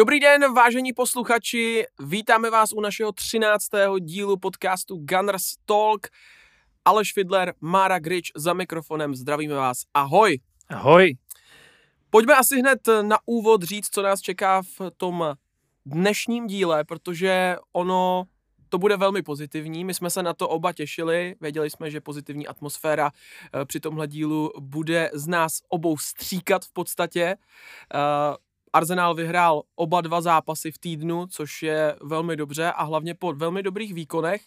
[0.00, 3.68] Dobrý den, vážení posluchači, vítáme vás u našeho 13.
[4.00, 6.06] dílu podcastu Gunners Talk.
[6.84, 10.38] Aleš Fidler, Mára Grič za mikrofonem, zdravíme vás, ahoj.
[10.68, 11.14] Ahoj.
[12.10, 15.34] Pojďme asi hned na úvod říct, co nás čeká v tom
[15.86, 18.24] dnešním díle, protože ono
[18.68, 19.84] to bude velmi pozitivní.
[19.84, 24.08] My jsme se na to oba těšili, věděli jsme, že pozitivní atmosféra eh, při tomhle
[24.08, 27.36] dílu bude z nás obou stříkat v podstatě.
[28.72, 33.62] Arsenal vyhrál oba dva zápasy v týdnu, což je velmi dobře a hlavně po velmi
[33.62, 34.42] dobrých výkonech.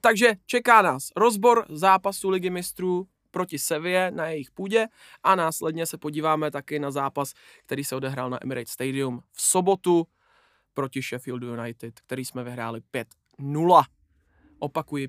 [0.00, 4.86] Takže čeká nás rozbor zápasu Ligy mistrů proti Sevě na jejich půdě
[5.22, 7.32] a následně se podíváme taky na zápas,
[7.66, 10.06] který se odehrál na Emirates Stadium v sobotu
[10.74, 12.80] proti Sheffield United, který jsme vyhráli
[13.38, 13.82] 5-0.
[14.58, 15.08] Opakuji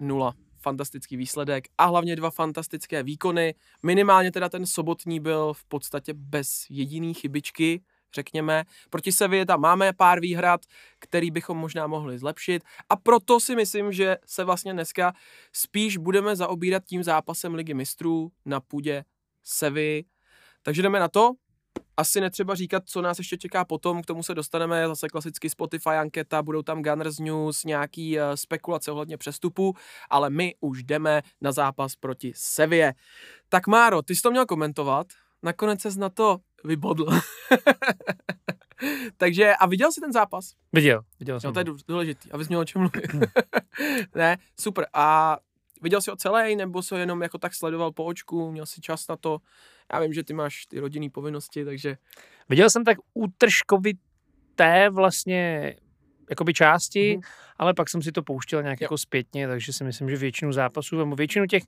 [0.00, 3.54] 5-0 fantastický výsledek a hlavně dva fantastické výkony.
[3.82, 7.82] Minimálně teda ten sobotní byl v podstatě bez jediný chybičky,
[8.14, 8.64] řekněme.
[8.90, 10.60] Proti Sevě tam máme pár výhrad,
[10.98, 15.12] který bychom možná mohli zlepšit a proto si myslím, že se vlastně dneska
[15.52, 19.04] spíš budeme zaobírat tím zápasem Ligy mistrů na půdě
[19.42, 20.04] Sevy.
[20.62, 21.32] Takže jdeme na to
[21.96, 25.88] asi netřeba říkat, co nás ještě čeká potom, k tomu se dostaneme, zase klasicky Spotify
[25.88, 29.74] anketa, budou tam Gunners News, nějaký uh, spekulace ohledně přestupu,
[30.10, 32.94] ale my už jdeme na zápas proti Sevě.
[33.48, 35.06] Tak Máro, ty jsi to měl komentovat,
[35.42, 37.06] nakonec ses na to vybodl.
[39.16, 40.52] Takže, a viděl jsi ten zápas?
[40.72, 41.48] Viděl, viděl jsem.
[41.48, 43.30] No, to je důležitý, abys měl o čem mluvit.
[44.14, 44.86] ne, super.
[44.92, 45.38] A
[45.82, 49.08] viděl jsi ho celý, nebo se jenom jako tak sledoval po očku, měl jsi čas
[49.08, 49.38] na to?
[49.92, 51.96] Já vím, že ty máš ty rodinné povinnosti, takže...
[52.48, 55.74] Viděl jsem tak útržkovité vlastně
[56.30, 57.28] jakoby části, mm-hmm.
[57.56, 58.84] ale pak jsem si to pouštěl nějak jo.
[58.84, 61.62] jako zpětně, takže si myslím, že většinu zápasů, nebo většinu těch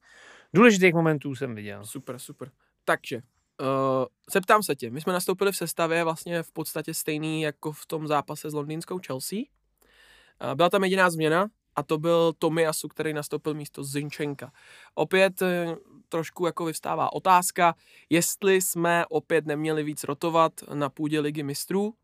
[0.55, 1.85] důležitých momentů jsem viděl.
[1.85, 2.51] Super, super.
[2.85, 3.21] Takže,
[3.61, 7.87] uh, zeptám se tě, my jsme nastoupili v sestavě vlastně v podstatě stejný jako v
[7.87, 9.39] tom zápase s londýnskou Chelsea.
[9.39, 11.49] Uh, byla tam jediná změna,
[11.79, 14.53] a to byl Tomiasu, který nastoupil místo Zinčenka.
[14.95, 15.77] Opět eh,
[16.09, 17.75] trošku jako vyvstává otázka,
[18.11, 21.95] jestli jsme opět neměli víc rotovat na půdě ligy mistrů,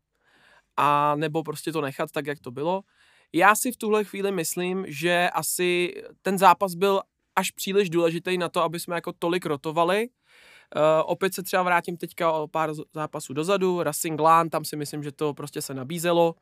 [0.77, 2.81] a nebo prostě to nechat tak, jak to bylo.
[3.33, 7.01] Já si v tuhle chvíli myslím, že asi ten zápas byl
[7.35, 10.07] až příliš důležitý na to, aby jsme jako tolik rotovali.
[10.75, 15.03] Uh, opět se třeba vrátím teďka o pár zápasů dozadu, Racing Lan, tam si myslím,
[15.03, 16.35] že to prostě se nabízelo.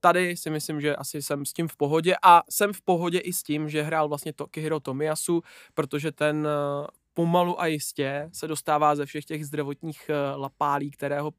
[0.00, 3.32] Tady si myslím, že asi jsem s tím v pohodě a jsem v pohodě i
[3.32, 5.42] s tím, že hrál vlastně Tokihiro Tomiyasu,
[5.74, 11.20] protože ten eh, pomalu a jistě se dostává ze všech těch zdravotních eh, lapálí, které
[11.20, 11.32] ho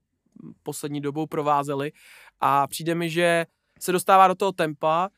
[0.63, 1.91] poslední dobou provázely.
[2.39, 3.45] A přijde mi, že
[3.79, 5.09] se dostává do toho tempa,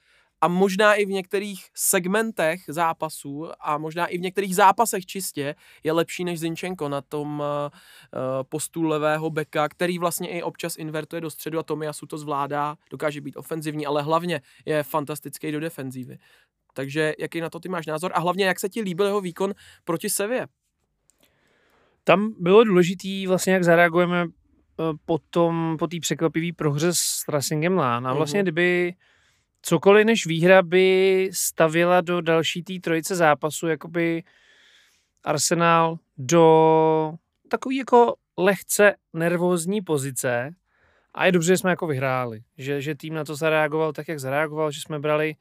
[0.43, 5.91] a možná i v některých segmentech zápasů a možná i v některých zápasech čistě je
[5.91, 7.69] lepší než Zinčenko na tom uh,
[8.43, 13.21] postu levého beka, který vlastně i občas invertuje do středu a Tomiasu to zvládá, dokáže
[13.21, 16.17] být ofenzivní, ale hlavně je fantastický do defenzívy.
[16.73, 19.53] Takže jaký na to ty máš názor a hlavně jak se ti líbil jeho výkon
[19.83, 20.47] proti Sevě?
[22.03, 24.25] Tam bylo důležitý vlastně, jak zareagujeme
[25.05, 28.07] po tom, po té překvapivé prohře s Racingem Lán.
[28.07, 28.43] A vlastně, uh-huh.
[28.43, 28.93] kdyby
[29.65, 34.23] cokoliv než výhra by stavila do další té trojice zápasu, jakoby
[35.23, 37.13] Arsenal do
[37.49, 40.55] takový jako lehce nervózní pozice
[41.13, 44.19] a je dobře, že jsme jako vyhráli, že, že tým na to zareagoval tak, jak
[44.19, 45.35] zareagoval, že jsme brali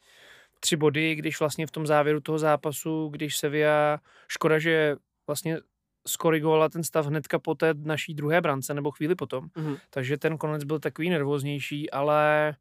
[0.60, 4.96] tři body, když vlastně v tom závěru toho zápasu, když Sevilla, škoda, že
[5.26, 5.58] vlastně
[6.06, 9.78] skorigovala ten stav hnedka po té naší druhé brance, nebo chvíli potom, mm-hmm.
[9.90, 12.54] takže ten konec byl takový nervóznější, ale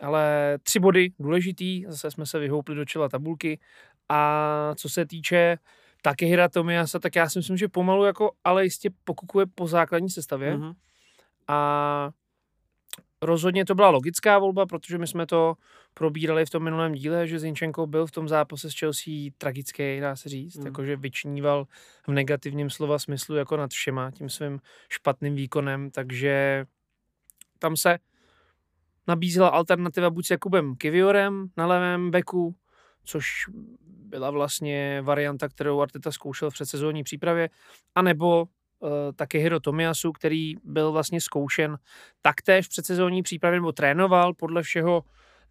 [0.00, 3.60] ale tři body důležitý, zase jsme se vyhoupli do čela tabulky
[4.08, 5.58] a co se týče
[6.32, 10.56] hra Tomiasa, tak já si myslím, že pomalu jako, ale jistě pokukuje po základní sestavě
[10.56, 10.74] mm-hmm.
[11.48, 12.10] a
[13.22, 15.54] rozhodně to byla logická volba, protože my jsme to
[15.94, 20.16] probírali v tom minulém díle, že Zinčenko byl v tom zápase s Chelsea tragický, dá
[20.16, 20.66] se říct, mm.
[20.66, 21.64] jakože vyčníval
[22.06, 26.64] v negativním slova smyslu jako nad všema tím svým špatným výkonem, takže
[27.58, 27.98] tam se
[29.08, 32.54] nabízela alternativa buď s Jakubem Kiviorem na levém beku,
[33.04, 33.26] což
[34.08, 37.48] byla vlastně varianta, kterou Arteta zkoušel v předsezónní přípravě,
[37.94, 41.78] anebo uh, taky Hiro Tomiasu, který byl vlastně zkoušen
[42.22, 45.02] taktéž v předsezónní přípravě, nebo trénoval podle všeho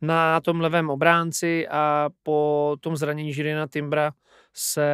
[0.01, 4.11] na tom levém obránci a po tom zranění Žirina Timbra
[4.53, 4.89] se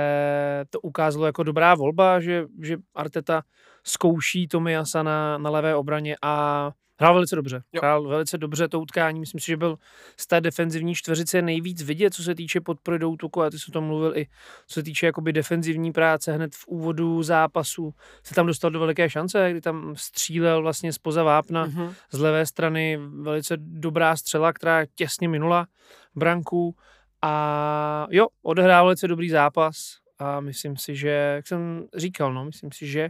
[0.69, 3.43] to ukázalo jako dobrá volba, že, že Arteta
[3.83, 7.63] zkouší Tomiasa na, na levé obraně a Hrál velice dobře.
[7.73, 7.81] Jo.
[7.81, 9.19] Hrál velice dobře to utkání.
[9.19, 9.77] Myslím si, že byl
[10.17, 13.65] z té defenzivní čtveřice nejvíc vidět, co se týče podpory do útoku, a ty jsi
[13.69, 14.27] o tom mluvil i
[14.67, 17.93] co se týče jakoby defenzivní práce hned v úvodu zápasu.
[18.23, 21.93] Se tam dostal do veliké šance, kdy tam střílel vlastně spoza vápna mm-hmm.
[22.11, 22.99] z levé strany.
[23.21, 25.67] Velice dobrá střela, která těsně minula
[26.15, 26.75] branku.
[27.21, 29.75] A jo, odehrál velice dobrý zápas
[30.19, 33.09] a myslím si, že, jak jsem říkal, no, myslím si, že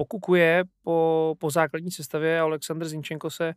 [0.00, 3.54] pokukuje po, po základní sestavě a Aleksandr Zinčenko se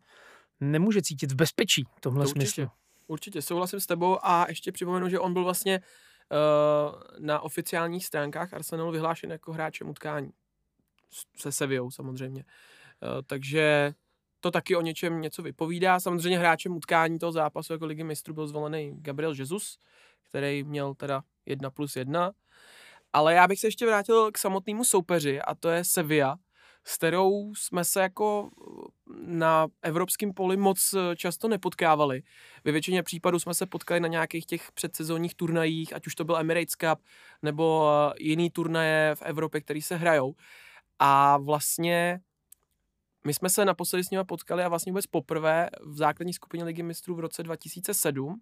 [0.60, 2.72] nemůže cítit v bezpečí v tomhle to určitě, smyslu.
[3.08, 8.54] Určitě, souhlasím s tebou a ještě připomenu, že on byl vlastně uh, na oficiálních stránkách
[8.54, 10.32] Arsenalu vyhlášen jako hráčem utkání.
[11.36, 12.44] Se Sevillou samozřejmě.
[12.44, 13.94] Uh, takže
[14.40, 16.00] to taky o něčem něco vypovídá.
[16.00, 19.80] Samozřejmě hráčem utkání toho zápasu jako ligy mistrů byl zvolený Gabriel Jesus,
[20.24, 22.32] který měl teda 1 plus 1
[23.14, 26.38] ale já bych se ještě vrátil k samotnému soupeři a to je Sevilla,
[26.84, 28.50] s kterou jsme se jako
[29.26, 32.22] na evropském poli moc často nepotkávali.
[32.64, 36.38] Ve většině případů jsme se potkali na nějakých těch předsezónních turnajích, ať už to byl
[36.38, 37.00] Emirates Cup
[37.42, 37.90] nebo
[38.20, 40.34] jiný turnaje v Evropě, které se hrajou.
[41.00, 42.20] A vlastně
[43.26, 46.84] my jsme se naposledy s nimi potkali a vlastně vůbec poprvé v základní skupině Ligy
[46.84, 48.42] mistrů v roce 2007,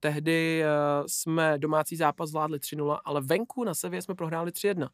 [0.00, 4.88] Tehdy uh, jsme domácí zápas zvládli 3-0, ale venku na Sevě jsme prohráli 3-1.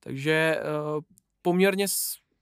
[0.00, 1.00] Takže uh,
[1.42, 1.86] poměrně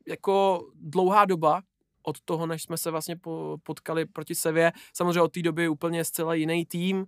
[0.09, 1.63] jako dlouhá doba
[2.03, 4.73] od toho, než jsme se vlastně po, potkali proti Sevě.
[4.95, 7.07] Samozřejmě od té doby úplně zcela jiný tým.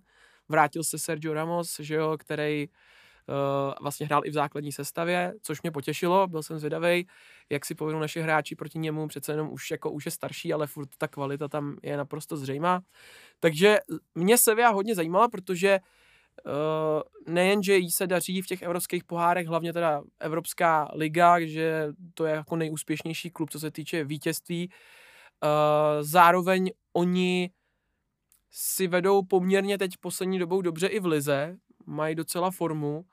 [0.49, 2.73] Vrátil se Sergio Ramos, že jo, který uh,
[3.81, 7.07] vlastně hrál i v základní sestavě, což mě potěšilo, byl jsem zvědavý,
[7.49, 10.67] jak si povedou naši hráči proti němu, přece jenom už jako už je starší, ale
[10.67, 12.81] furt ta kvalita tam je naprosto zřejmá.
[13.39, 13.77] Takže
[14.15, 15.79] mě Sevilla hodně zajímala, protože
[16.45, 21.87] uh, nejen, že jí se daří v těch evropských pohárech, hlavně teda Evropská liga, že
[22.13, 25.49] to je jako nejúspěšnější klub, co se týče vítězství, uh,
[26.01, 27.49] zároveň oni
[28.51, 33.05] si vedou poměrně teď poslední dobou dobře i v lize, mají docela formu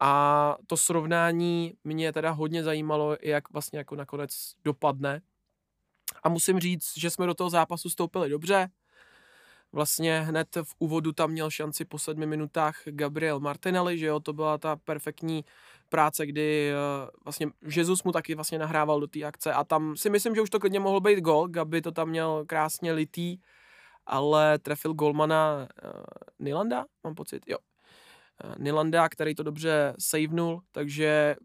[0.00, 4.30] a to srovnání mě teda hodně zajímalo, jak vlastně jako nakonec
[4.64, 5.20] dopadne.
[6.22, 8.68] A musím říct, že jsme do toho zápasu stoupili dobře.
[9.72, 14.32] Vlastně hned v úvodu tam měl šanci po sedmi minutách Gabriel Martinelli, že jo, to
[14.32, 15.44] byla ta perfektní
[15.88, 17.46] práce, kdy uh, vlastně
[17.76, 20.60] Jesus mu taky vlastně nahrával do té akce a tam si myslím, že už to
[20.60, 23.38] klidně mohl být gol, Gabi to tam měl krásně litý,
[24.06, 25.90] ale trefil golmana uh,
[26.38, 27.73] Nilanda, mám pocit, jo, Eh,
[28.58, 31.36] Nilanda, který to dobře savenul, takže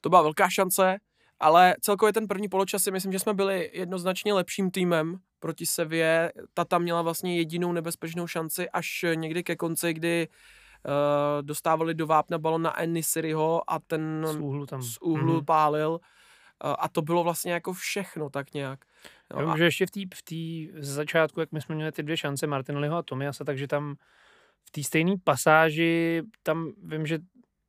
[0.00, 0.98] to byla velká šance,
[1.40, 6.32] ale celkově ten první poločas si myslím, že jsme byli jednoznačně lepším týmem proti Sevě.
[6.54, 12.06] Ta tam měla vlastně jedinou nebezpečnou šanci až někdy ke konci, kdy uh, dostávali do
[12.06, 14.82] vápna balon na Enisiriho a ten z úhlu, tam.
[14.82, 15.44] Z úhlu mm-hmm.
[15.44, 15.90] pálil.
[15.90, 18.84] Uh, a to bylo vlastně jako všechno tak nějak.
[19.34, 19.56] No, Já a...
[19.56, 23.02] že ještě v té v začátku, jak my jsme měli ty dvě šance Martinelliho a
[23.02, 23.96] Tomiasa, takže tam
[24.68, 27.18] v té stejné pasáži, tam vím, že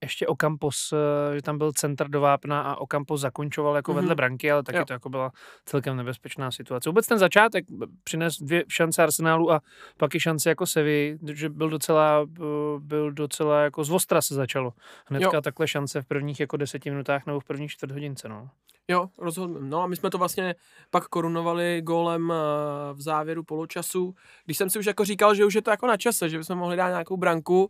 [0.01, 3.95] ještě Ocampos, eh, že tam byl centr do vápna a Ocampos zakončoval jako mm-hmm.
[3.95, 4.85] vedle branky, ale taky jo.
[4.85, 5.31] to jako byla
[5.65, 6.89] celkem nebezpečná situace.
[6.89, 7.65] Vůbec ten začátek
[8.03, 9.61] přines dvě šance Arsenálu a
[9.97, 12.43] pak i šance jako Sevi, že byl docela, eh,
[12.79, 14.73] byl docela jako z Vostra se začalo.
[15.05, 15.41] Hnedka jo.
[15.41, 18.49] takhle šance v prvních jako deseti minutách nebo v první čtvrt hodince, no.
[18.87, 19.57] Jo, rozhodně.
[19.59, 20.55] No a my jsme to vlastně
[20.89, 25.53] pak korunovali gólem eh, v závěru poločasu, když jsem si už jako říkal, že už
[25.53, 27.69] je to jako na čase, že bychom mohli dát nějakou branku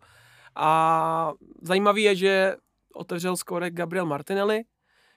[0.55, 1.31] a
[1.61, 2.55] zajímavý je, že
[2.93, 4.63] otevřel skore Gabriel Martinelli,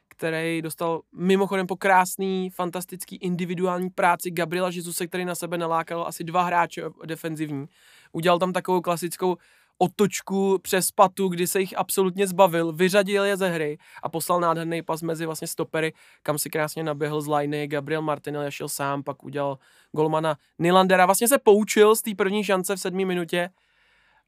[0.09, 6.25] který dostal mimochodem po krásný, fantastický individuální práci Gabriela Žizuse, který na sebe nalákal asi
[6.25, 7.67] dva hráče defenzivní.
[8.12, 9.37] Udělal tam takovou klasickou
[9.79, 14.83] otočku přes patu, kdy se jich absolutně zbavil, vyřadil je ze hry a poslal nádherný
[14.83, 19.25] pas mezi vlastně stopery, kam si krásně naběhl z liney, Gabriel Martinelli šel sám, pak
[19.25, 19.59] udělal
[19.93, 23.50] golmana Nilandera, vlastně se poučil z té první šance v sedmé minutě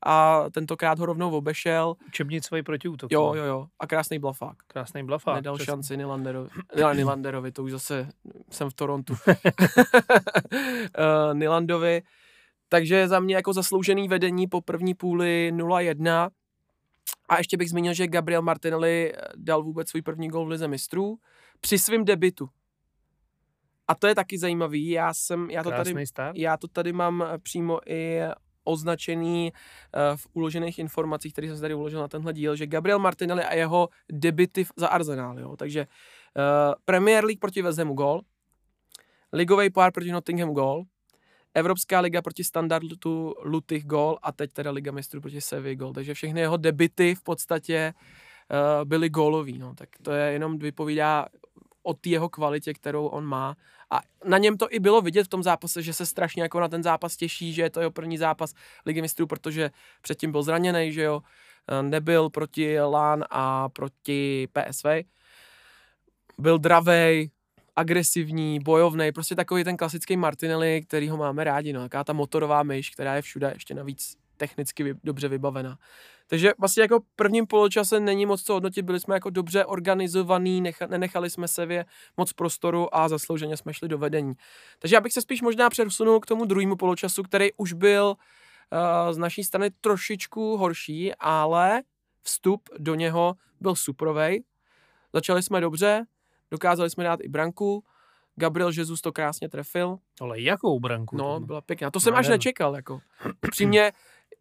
[0.06, 1.94] a tentokrát ho rovnou obešel.
[2.06, 3.12] Učebnit svoji protiútok.
[3.12, 3.66] Jo, jo, jo.
[3.78, 4.56] A krásný blafák.
[4.66, 5.34] Krásný blafák.
[5.34, 5.70] Nedal přesně.
[5.70, 6.48] šanci Nilanderovi.
[6.76, 8.08] Ne, Nilanderovi, to už zase
[8.50, 9.14] jsem v Torontu.
[9.26, 12.02] uh, Nilandovi
[12.68, 16.30] takže za mě jako zasloužený vedení po první půli 0-1.
[17.28, 20.68] A ještě bych zmínil, že Gabriel Martinelli eh, dal vůbec svůj první gol v Lize
[20.68, 21.18] mistrů
[21.60, 22.48] při svém debitu.
[23.88, 24.88] A to je taky zajímavý.
[24.88, 26.36] Já jsem, já to, tady, start.
[26.36, 28.20] já to tady mám eh, přímo i
[28.66, 33.44] označený uh, v uložených informacích, které jsem tady uložil na tenhle díl, že Gabriel Martinelli
[33.44, 35.56] a jeho debity za Arsenal, jo.
[35.56, 38.20] Takže uh, Premier League proti West Hamu gol,
[39.32, 40.84] ligový pohár proti Nottingham gol,
[41.56, 45.92] Evropská liga proti standardu Lutych gol a teď teda Liga mistrů proti Sevy gol.
[45.92, 49.58] Takže všechny jeho debity v podstatě uh, byly gólový.
[49.58, 49.74] No.
[49.74, 51.26] Tak to je jenom vypovídá
[51.82, 53.56] o té jeho kvalitě, kterou on má.
[53.90, 56.68] A na něm to i bylo vidět v tom zápase, že se strašně jako na
[56.68, 58.54] ten zápas těší, že je to jeho první zápas
[58.86, 59.70] ligy mistrů, protože
[60.02, 61.20] předtím byl zraněný, že jo,
[61.68, 64.86] eh, nebyl proti Lán a proti PSV.
[66.38, 67.30] Byl dravej,
[67.76, 72.62] agresivní, bojovný, prostě takový ten klasický Martinelli, který ho máme rádi, no, taká ta motorová
[72.62, 75.78] myš, která je všude ještě navíc technicky vy, dobře vybavená.
[76.26, 80.86] Takže vlastně jako prvním poločase není moc co hodnotit, byli jsme jako dobře organizovaný, necha,
[80.86, 81.84] nenechali jsme se vě
[82.16, 84.34] moc prostoru a zaslouženě jsme šli do vedení.
[84.78, 89.12] Takže já bych se spíš možná přesunul k tomu druhému poločasu, který už byl uh,
[89.12, 91.82] z naší strany trošičku horší, ale
[92.22, 94.42] vstup do něho byl suprovej.
[95.12, 96.04] Začali jsme dobře,
[96.50, 97.84] dokázali jsme dát i branku,
[98.38, 99.98] Gabriel Jesus to krásně trefil.
[100.20, 101.16] Ale jakou branku?
[101.16, 101.90] No, byla pěkná.
[101.90, 103.00] To jsem až nečekal, jako.
[103.50, 103.92] Přímě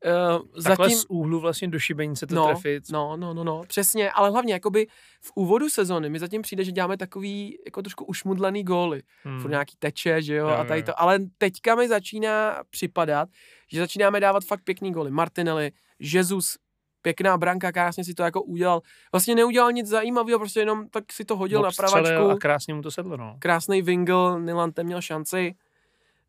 [0.05, 0.97] Uh, zatím...
[0.97, 2.83] z úhlu vlastně do šibenice to no, trefit.
[2.91, 4.87] No, no, no, no, přesně, ale hlavně jakoby
[5.21, 9.01] v úvodu sezony mi zatím přijde, že děláme takový jako trošku ušmudlaný góly.
[9.23, 9.39] Hmm.
[9.39, 11.01] Furt nějaký teče, že jo, jo a tady to.
[11.01, 13.29] Ale teďka mi začíná připadat,
[13.71, 15.11] že začínáme dávat fakt pěkný góly.
[15.11, 16.57] Martinelli, Jesus,
[17.01, 18.81] pěkná branka, krásně si to jako udělal.
[19.11, 22.29] Vlastně neudělal nic zajímavého, prostě jenom tak si to hodil Bob na pravačku.
[22.29, 23.35] A krásně mu to sedlo, no.
[23.39, 25.55] Krásný Wingle, Nilante měl šanci.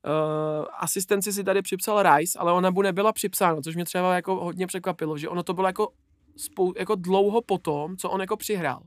[0.06, 4.34] Uh, asistenci si tady připsal Rice, ale ona mu nebyla připsána, což mě třeba jako
[4.34, 5.92] hodně překvapilo, že ono to bylo jako,
[6.36, 8.82] spou, jako dlouho potom, co on jako přihrál.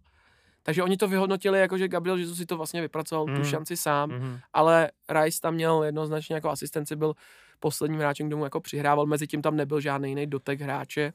[0.64, 3.34] Takže oni to vyhodnotili jako, že Gabriel Jesus si to vlastně vypracoval mm.
[3.34, 3.50] tu mhm.
[3.50, 4.40] šanci sám, mm.
[4.54, 7.14] ale Rice tam měl jednoznačně jako asistenci, byl
[7.60, 11.14] posledním hráčem, kdo mu jako přihrával, mezi tím tam nebyl žádný jiný dotek hráče,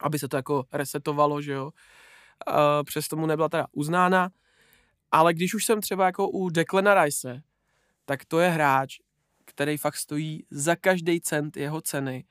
[0.00, 1.64] aby se to jako resetovalo, že jo.
[1.64, 4.30] Uh, přesto mu nebyla teda uznána,
[5.12, 7.42] ale když už jsem třeba jako u Declana Rice,
[8.04, 8.98] tak to je hráč,
[9.58, 12.24] který fakt stojí za každý cent jeho ceny.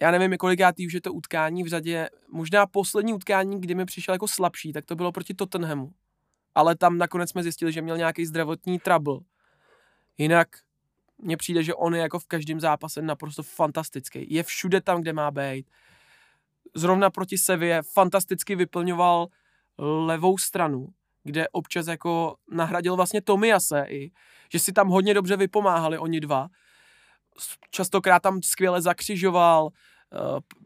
[0.00, 2.08] Já nevím, kolikátý už je to utkání v řadě.
[2.28, 5.92] Možná poslední utkání, kdy mi přišel jako slabší, tak to bylo proti Tottenhamu.
[6.54, 9.20] Ale tam nakonec jsme zjistili, že měl nějaký zdravotní trouble.
[10.18, 10.48] Jinak
[11.18, 14.34] mně přijde, že on je jako v každém zápase naprosto fantastický.
[14.34, 15.70] Je všude tam, kde má být.
[16.74, 19.26] Zrovna proti Sevě fantasticky vyplňoval
[19.78, 20.88] levou stranu,
[21.24, 24.10] kde občas jako nahradil vlastně Tomiase i
[24.52, 26.48] že si tam hodně dobře vypomáhali oni dva.
[27.70, 30.18] Častokrát tam skvěle zakřižoval, eh,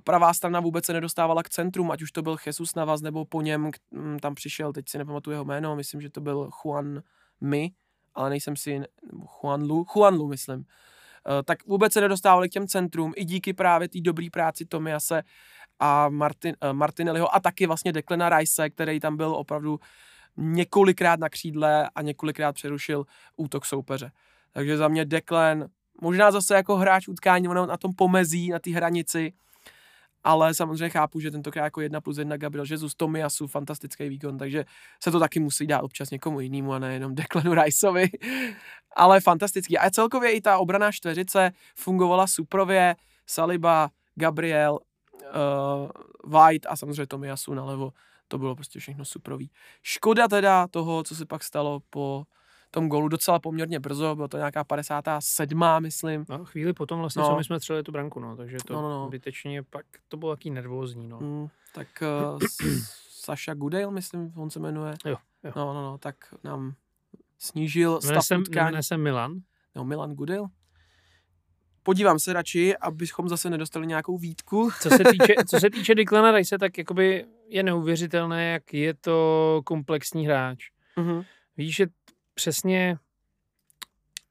[0.04, 3.42] pravá strana vůbec se nedostávala k centrum, ať už to byl Jesus Navas nebo po
[3.42, 7.02] něm mm, tam přišel, teď si nepamatuju jeho jméno, myslím, že to byl Juan
[7.40, 7.70] Mi,
[8.14, 8.80] ale nejsem si,
[9.42, 10.64] Juan Lu, Juan Lu myslím.
[11.28, 15.22] Eh, tak vůbec se nedostávali k těm centrum, i díky právě té dobré práci Tomiase
[15.78, 19.80] a Martin, uh, Martinelliho a taky vlastně Declana Rice, který tam byl opravdu
[20.36, 23.04] několikrát na křídle a několikrát přerušil
[23.36, 24.12] útok soupeře.
[24.52, 25.66] Takže za mě Declan,
[26.00, 29.32] možná zase jako hráč utkání, ono na tom pomezí, na té hranici,
[30.24, 34.64] ale samozřejmě chápu, že tentokrát jako jedna plus jedna Gabriel Jesus, Tomiasu, fantastický výkon, takže
[35.02, 38.08] se to taky musí dát občas někomu jinému a nejenom Declanu Riceovi,
[38.96, 39.78] ale fantastický.
[39.78, 44.78] A celkově i ta obraná čtveřice fungovala suprově, Saliba, Gabriel,
[45.12, 47.92] uh, White a samozřejmě Tomiasu nalevo
[48.28, 49.50] to bylo prostě všechno suprový.
[49.82, 52.24] Škoda teda toho, co se pak stalo po
[52.70, 55.62] tom golu docela poměrně brzo, bylo to nějaká 57.
[55.78, 56.24] myslím.
[56.28, 57.28] No, chvíli potom vlastně, no.
[57.28, 59.08] co my jsme třeli tu branku, no, takže to no, no, no.
[59.08, 61.20] bytečně pak to bylo taký nervózní, no.
[61.20, 61.88] Mm, tak
[62.32, 62.38] uh,
[63.10, 64.94] Saša Gudale, myslím, on se jmenuje.
[65.04, 65.52] Jo, jo.
[65.56, 66.74] No, no, no, tak nám
[67.38, 68.78] snížil stav utkání.
[68.96, 69.40] Milan?
[69.74, 70.48] No, Milan Gudale
[71.86, 74.70] podívám se radši, abychom zase nedostali nějakou výtku.
[74.80, 79.60] Co se týče, co se týče Declana Rice, tak jakoby je neuvěřitelné, jak je to
[79.64, 80.58] komplexní hráč.
[80.96, 81.24] Uh-huh.
[81.56, 81.86] Víš, že
[82.34, 82.98] přesně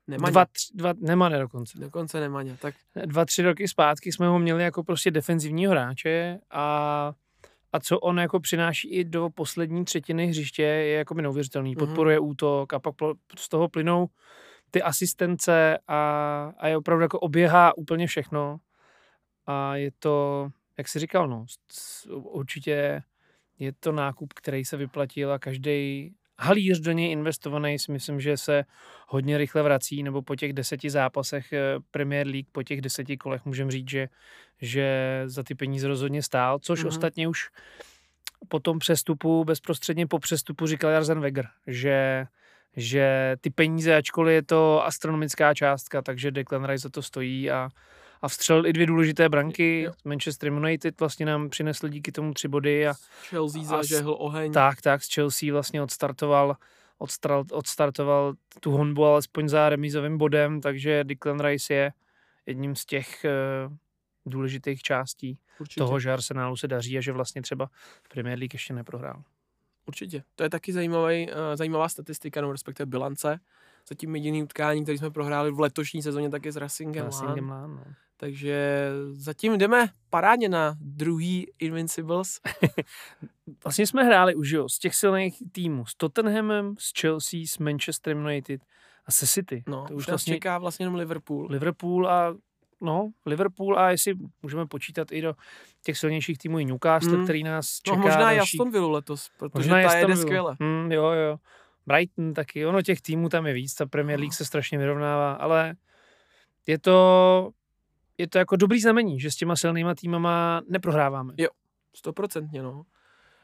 [0.07, 0.31] Nemaně.
[0.31, 1.79] Dva, tři, dva, Nemaně dokonce.
[1.79, 2.75] Dokonce Nemaně, tak.
[3.05, 7.13] Dva, tři roky zpátky jsme ho měli jako prostě defenzivního hráče a,
[7.73, 11.75] a co on jako přináší i do poslední třetiny hřiště je jako neuvěřitelný.
[11.75, 12.29] Podporuje uh-huh.
[12.29, 12.95] útok a pak
[13.37, 14.07] z toho plynou
[14.71, 15.99] ty asistence a,
[16.57, 18.57] a je opravdu jako oběhá úplně všechno.
[19.47, 21.45] A je to, jak jsi říkal, no,
[22.09, 23.03] určitě
[23.59, 28.37] je to nákup, který se vyplatil a každý halíř do něj investovaný si myslím, že
[28.37, 28.63] se
[29.07, 31.59] hodně rychle vrací, nebo po těch deseti zápasech eh,
[31.91, 34.09] Premier League, po těch deseti kolech můžeme říct, že,
[34.61, 36.87] že za ty peníze rozhodně stál, což mm-hmm.
[36.87, 37.49] ostatně už
[38.47, 42.25] po tom přestupu, bezprostředně po přestupu říkal Jarzen Weger, že
[42.77, 47.69] že ty peníze, ačkoliv je to astronomická částka, takže Declan Rice za to stojí a,
[48.25, 49.81] a vstřelil i dvě důležité branky.
[49.81, 49.91] Jo.
[50.05, 52.87] Manchester United vlastně nám přinesl díky tomu tři body.
[52.87, 52.93] A,
[53.29, 54.51] Chelsea zažehl oheň.
[54.51, 56.55] Tak, tak, z Chelsea vlastně odstartoval
[56.97, 61.93] odstartoval, odstartoval tu honbu alespoň za remízovým bodem, takže Declan Rice je
[62.45, 63.25] jedním z těch
[63.67, 63.73] uh,
[64.25, 65.77] důležitých částí Určitě.
[65.77, 67.69] toho, že Arsenálu se daří a že vlastně třeba
[68.03, 69.23] v Premier League ještě neprohrál.
[69.87, 70.23] určitě.
[70.35, 73.39] To je taky zajímavý, uh, zajímavá statistika, no respektive bilance.
[73.89, 77.75] Zatím jediný utkání, který jsme prohráli v letošní sezóně, tak je s Racingem, Racingem Lán.
[77.75, 77.93] No.
[78.17, 82.39] Takže zatím jdeme parádně na druhý Invincibles.
[83.63, 88.17] vlastně jsme hráli už jo, z těch silných týmů s Tottenhamem, s Chelsea, s Manchester
[88.17, 88.61] United
[89.05, 89.63] a se City.
[89.67, 91.47] No, to už, už vlastně čeká vlastně jenom Liverpool.
[91.49, 92.35] Liverpool a
[92.81, 95.33] no, Liverpool a jestli můžeme počítat i do
[95.83, 97.23] těch silnějších týmů i Newcastle, mm.
[97.23, 97.95] který nás no, čeká.
[97.95, 98.57] No, možná další...
[98.57, 100.55] Aston Villa letos, protože možná ta jede skvěle.
[100.59, 101.37] Mm, jo, jo.
[101.85, 104.35] Brighton taky, ono těch týmů tam je víc, ta Premier League no.
[104.35, 105.75] se strašně vyrovnává, ale
[106.67, 107.51] je to,
[108.17, 111.33] je to jako dobrý znamení, že s těma silnýma týmama neprohráváme.
[111.37, 111.49] Jo,
[111.95, 112.83] stoprocentně, no.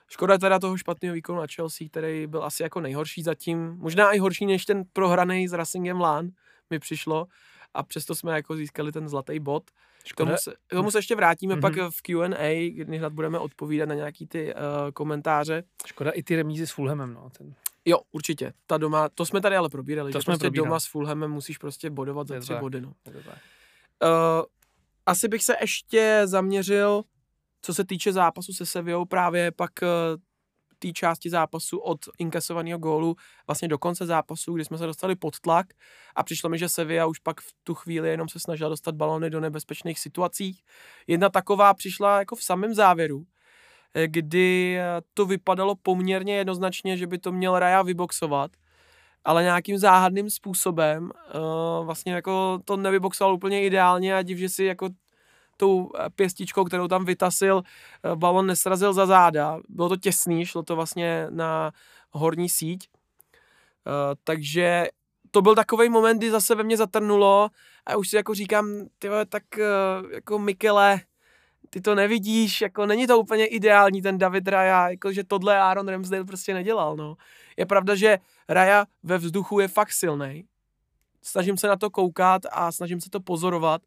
[0.07, 4.19] Škoda teda toho špatného výkonu na Chelsea, který byl asi jako nejhorší zatím, možná i
[4.19, 6.29] horší než ten prohraný s Racingem Lán
[6.69, 7.27] mi přišlo
[7.73, 9.63] a přesto jsme jako získali ten zlatý bod.
[10.13, 11.61] K tomu se, k tomu se ještě vrátíme mm-hmm.
[11.61, 14.61] pak v Q&A, kdy hned budeme odpovídat na nějaký ty uh,
[14.93, 15.63] komentáře.
[15.85, 17.29] Škoda i ty remízy s Fulhamem, no.
[17.37, 17.53] Ten...
[17.85, 18.53] Jo, určitě.
[18.67, 20.67] Ta doma, to jsme tady ale probírali, to že jsme prostě probírali.
[20.67, 22.87] doma s Fulhamem musíš prostě bodovat za tři body, no.
[22.87, 24.45] Uh,
[25.05, 27.03] asi bych se ještě zaměřil,
[27.62, 29.88] co se týče zápasu se Sevillou, právě pak uh,
[30.81, 33.15] té části zápasu od inkasovaného gólu
[33.48, 35.67] vlastně do konce zápasu, kdy jsme se dostali pod tlak
[36.15, 39.29] a přišlo mi, že Sevilla už pak v tu chvíli jenom se snažila dostat balony
[39.29, 40.60] do nebezpečných situací.
[41.08, 43.25] Jedna taková přišla jako v samém závěru,
[43.93, 44.79] eh, kdy
[45.13, 48.51] to vypadalo poměrně jednoznačně, že by to měl Raja vyboxovat,
[49.25, 54.63] ale nějakým záhadným způsobem uh, vlastně jako to nevyboxoval úplně ideálně a div, že si
[54.63, 54.89] jako
[55.61, 59.59] tou eh, pěstičkou, kterou tam vytasil, eh, balon nesrazil za záda.
[59.69, 61.71] Bylo to těsný, šlo to vlastně na
[62.11, 62.89] horní síť.
[63.85, 64.87] Uh, takže
[65.31, 67.49] to byl takový moment, kdy zase ve mně zatrnulo
[67.85, 68.65] a už si jako říkám,
[68.99, 70.99] tyhle, tak uh, jako Mikele,
[71.73, 75.87] ty to nevidíš, jako není to úplně ideální ten David Raya, jako že tohle Aaron
[75.87, 77.15] Ramsdale prostě nedělal, no.
[77.57, 78.17] Je pravda, že
[78.49, 80.45] Raya ve vzduchu je fakt silný.
[81.21, 83.81] Snažím se na to koukat a snažím se to pozorovat,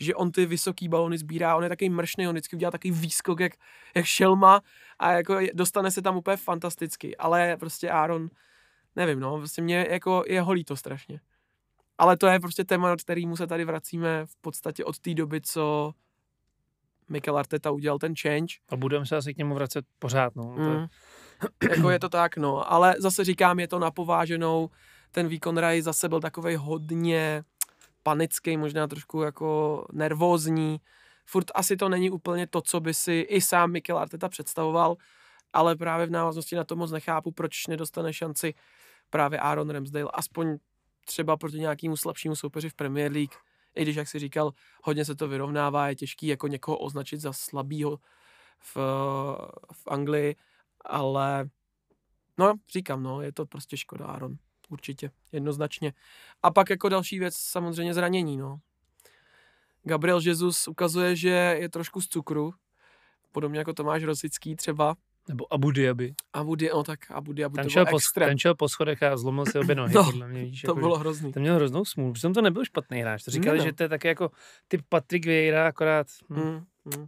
[0.00, 3.40] že on ty vysoký balony sbírá, on je takový mršný, on vždycky udělá takový výskok
[3.40, 3.52] jak,
[3.94, 4.60] jak šelma
[4.98, 8.28] a jako dostane se tam úplně fantasticky, ale prostě Aaron,
[8.96, 11.20] nevím, no, prostě mě jako je holí to strašně.
[11.98, 15.40] Ale to je prostě téma, od kterýmu se tady vracíme v podstatě od té doby,
[15.40, 15.92] co
[17.08, 18.54] Mikel Arteta udělal ten change.
[18.68, 20.54] A budeme se asi k němu vracet pořád, no.
[20.56, 20.86] Mm.
[21.70, 22.72] jako je to tak, no.
[22.72, 24.70] Ale zase říkám, je to napováženou.
[25.10, 27.44] Ten výkon Rai zase byl takový hodně
[28.02, 30.80] panický, možná trošku jako nervózní.
[31.26, 34.96] Furt asi to není úplně to, co by si i sám Mikel Arteta představoval,
[35.52, 38.54] ale právě v návaznosti na to moc nechápu, proč nedostane šanci
[39.10, 40.56] právě Aaron Ramsdale, aspoň
[41.04, 43.34] třeba proti nějakému slabšímu soupeři v Premier League,
[43.76, 47.32] i když, jak si říkal, hodně se to vyrovnává, je těžký jako někoho označit za
[47.32, 47.98] slabýho
[48.58, 48.76] v,
[49.72, 50.36] v Anglii,
[50.84, 51.48] ale
[52.38, 54.36] no, říkám, no, je to prostě škoda, Aaron
[54.68, 55.92] určitě, jednoznačně.
[56.42, 58.60] A pak jako další věc samozřejmě zranění, no.
[59.82, 61.28] Gabriel Jesus ukazuje, že
[61.60, 62.54] je trošku z cukru,
[63.32, 64.96] podobně jako Tomáš Rosický třeba.
[65.28, 66.14] Nebo Abu Dhabi.
[66.32, 69.16] Abu Dhabi, no tak Abu Dhabi ten to šel, po, ten šel po schodech a
[69.16, 70.44] zlomil si obě nohy, no, podle mě.
[70.44, 71.32] Víš, to jako, bylo hrozný.
[71.32, 73.24] Ten měl hroznou smůlu, protože to nebyl špatný hráč.
[73.24, 73.64] To říkali, no.
[73.64, 74.30] že to je taky jako
[74.68, 76.06] typ Patrick Vieira, akorát...
[76.30, 76.40] Hm.
[76.40, 77.06] Mm, mm.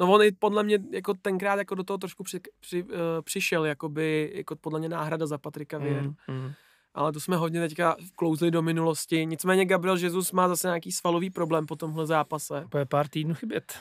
[0.00, 2.90] No on i podle mě jako tenkrát jako do toho trošku při, při, uh,
[3.24, 6.02] přišel, jakoby, jako podle mě náhrada za Patrika Vieira.
[6.02, 6.52] Mm, mm
[6.96, 9.26] ale to jsme hodně teďka vklouzli do minulosti.
[9.26, 12.64] Nicméně Gabriel Jesus má zase nějaký svalový problém po tomhle zápase.
[12.70, 13.78] Bude pár týdnů chybět.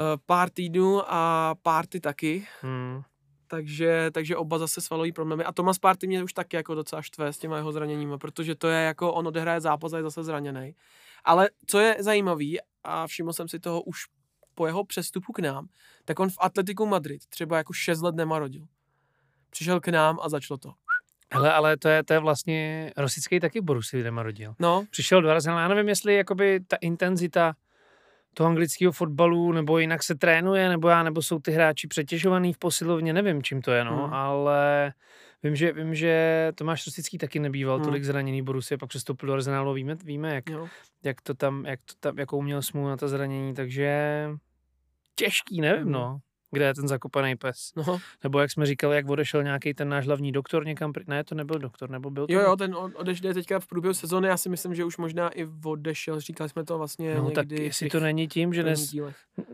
[0.00, 2.46] Uh, pár týdnů a párty taky.
[2.62, 3.02] Hmm.
[3.46, 5.44] Takže, takže oba zase svalový problémy.
[5.44, 8.68] A Tomas Party mě už taky jako docela štve s těma jeho zraněními, protože to
[8.68, 10.74] je jako on odehraje zápas a je zase zraněný.
[11.24, 13.98] Ale co je zajímavý, a všiml jsem si toho už
[14.54, 15.68] po jeho přestupu k nám,
[16.04, 18.66] tak on v Atletiku Madrid třeba jako 6 let nemarodil.
[19.50, 20.72] Přišel k nám a začalo to.
[21.30, 24.54] Ale, ale to je, to je vlastně Rosický taky Borusy rodil.
[24.58, 24.84] No.
[24.90, 27.54] Přišel dva razy, ale já nevím, jestli jakoby ta intenzita
[28.34, 32.58] toho anglického fotbalu, nebo jinak se trénuje, nebo já, nebo jsou ty hráči přetěžovaný v
[32.58, 34.14] posilovně, nevím, čím to je, no, hmm.
[34.14, 34.92] ale
[35.42, 37.84] vím, že, vím, že Tomáš Rosický taky nebýval hmm.
[37.84, 40.44] tolik zraněný Borusy, pak přestoupil do Arsenalu, víme, víme jak,
[41.04, 44.28] jak, to tam, jak to tam, jakou měl smůlu na to zranění, takže
[45.14, 45.92] těžký, nevím, hmm.
[45.92, 46.18] no
[46.54, 47.72] kde je ten zakopaný pes.
[47.76, 48.00] No.
[48.22, 51.58] Nebo jak jsme říkali, jak odešel nějaký ten náš hlavní doktor někam, ne, to nebyl
[51.58, 52.32] doktor, nebo byl to?
[52.32, 55.48] Jo, jo, ten odešel teďka v průběhu sezóny, já si myslím, že už možná i
[55.64, 58.94] odešel, říkali jsme to vlastně No tak jestli to není tím, že dnes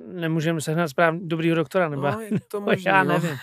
[0.07, 3.13] nemůžeme sehnat správně dobrýho doktora, nebo no, je to možný, já no.
[3.13, 3.39] nevím.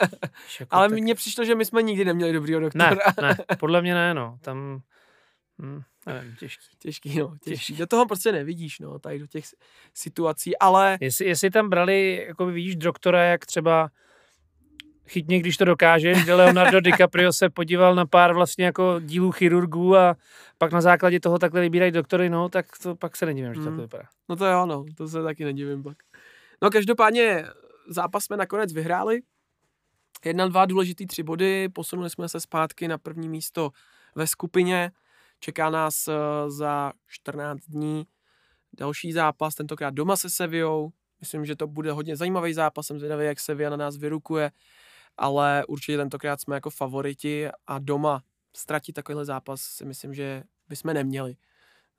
[0.70, 2.90] Ale mně přišlo, že my jsme nikdy neměli dobrýho doktora.
[2.90, 4.82] Ne, ne, podle mě ne, no, tam
[5.62, 6.64] Hm, nevím, těžký.
[6.78, 7.50] Těžký, no, těžký.
[7.50, 7.76] těžký.
[7.76, 9.44] Do toho prostě nevidíš, no, tady do těch
[9.94, 10.98] situací, ale...
[11.00, 13.90] Jestli, jestli tam brali, jako vidíš, doktora, jak třeba
[15.06, 19.96] chytně, když to dokáže, kde Leonardo DiCaprio se podíval na pár vlastně jako dílů chirurgů
[19.96, 20.16] a
[20.58, 23.68] pak na základě toho takhle vybírají doktory, no, tak to pak se nedivím, že Hmm.
[23.68, 24.04] tak to vypadá.
[24.28, 25.96] No to jo, no, to se taky nedivím pak.
[26.62, 27.44] No každopádně
[27.88, 29.20] zápas jsme nakonec vyhráli.
[30.24, 33.70] Jedna, dva důležitý tři body, posunuli jsme se zpátky na první místo
[34.14, 34.90] ve skupině.
[35.44, 36.14] Čeká nás eh,
[36.50, 38.06] za 14 dní
[38.78, 40.92] další zápas, tentokrát doma se Sevillou.
[41.20, 44.50] Myslím, že to bude hodně zajímavý zápas, jsem zvědavý, jak Sevilla na nás vyrukuje,
[45.16, 48.22] ale určitě tentokrát jsme jako favoriti a doma
[48.56, 51.36] ztratit takovýhle zápas si myslím, že bychom neměli.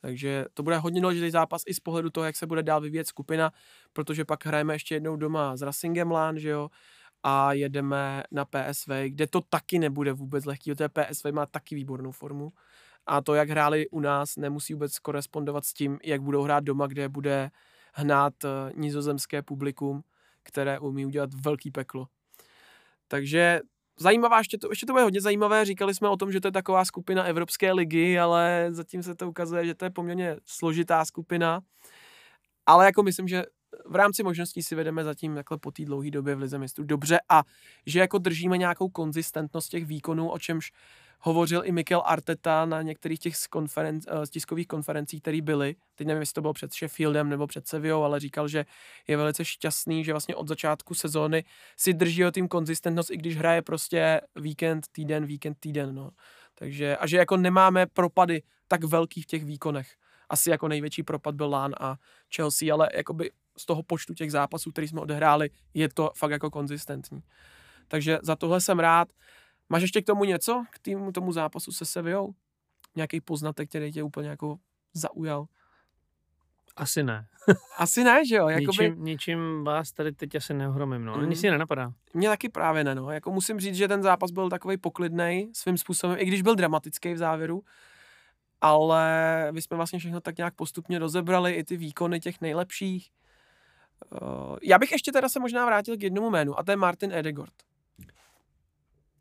[0.02, 3.08] Takže to bude hodně důležitý zápas i z pohledu toho, jak se bude dál vyvíjet
[3.08, 3.52] skupina,
[3.94, 6.70] protože pak hrajeme ještě jednou doma s Racingem Lán, že jo,
[7.24, 11.76] a jedeme na PSV, kde to taky nebude vůbec lehký, to je PSV má taky
[11.76, 12.52] výbornou formu
[13.06, 16.88] a to, jak hráli u nás, nemusí vůbec korespondovat s tím, jak budou hrát doma,
[16.88, 17.52] kde bude
[17.94, 20.04] hnát eh, nizozemské publikum,
[20.44, 22.08] které umí udělat velký peklo.
[23.08, 23.60] Takže
[24.00, 26.52] zajímavá, ještě to, ještě to bude hodně zajímavé, říkali jsme o tom, že to je
[26.52, 31.62] taková skupina Evropské ligy, ale zatím se to ukazuje, že to je poměrně složitá skupina,
[32.66, 33.44] ale jako myslím, že
[33.86, 37.20] v rámci možností si vedeme zatím takhle po té dlouhé době v Lize mistrů dobře
[37.30, 37.44] a
[37.86, 40.72] že jako držíme nějakou konzistentnost těch výkonů, o čemž
[41.26, 45.76] hovořil i Mikel Arteta na některých těch z konferen- eh, z tiskových konferencích, které byly.
[45.96, 48.66] Teď nevím, jestli to bylo před Sheffieldem nebo před Sevillou, ale říkal, že
[49.08, 51.44] je velice šťastný, že vlastně od začátku sezóny
[51.78, 55.96] si drží o tým konzistentnost, i když hraje prostě víkend, týden, víkend, týden.
[55.96, 56.12] No.
[56.56, 59.96] Takže, a že jako nemáme propady tak velký v těch výkonech.
[60.30, 61.96] Asi jako největší propad byl Lán a
[62.36, 66.50] Chelsea, ale jakoby z toho počtu těch zápasů, který jsme odehráli, je to fakt jako
[66.50, 67.24] konzistentní.
[67.88, 69.08] Takže za tohle jsem rád.
[69.74, 70.64] Máš ještě k tomu něco?
[70.72, 72.34] K týmu, tomu zápasu se Sevillou?
[72.96, 74.58] Nějaký poznatek, který tě úplně jako
[74.94, 75.46] zaujal?
[76.76, 77.28] Asi ne.
[77.78, 78.48] Asi ne, že jo?
[78.48, 81.14] Jakoby, Ničím, ničím vás tady teď asi neohromím, no.
[81.14, 81.24] Mhm.
[81.24, 81.30] Mm.
[81.30, 81.94] Nic si nenapadá.
[82.14, 83.12] Mě taky právě ne, no.
[83.12, 87.14] Jako musím říct, že ten zápas byl takový poklidnej svým způsobem, i když byl dramatický
[87.14, 87.64] v závěru,
[88.62, 93.12] ale my jsme vlastně všechno tak nějak postupně rozebrali, i ty výkony těch nejlepších.
[94.22, 97.12] Uh, já bych ještě teda se možná vrátil k jednomu jménu, a to je Martin
[97.12, 97.54] Edegord.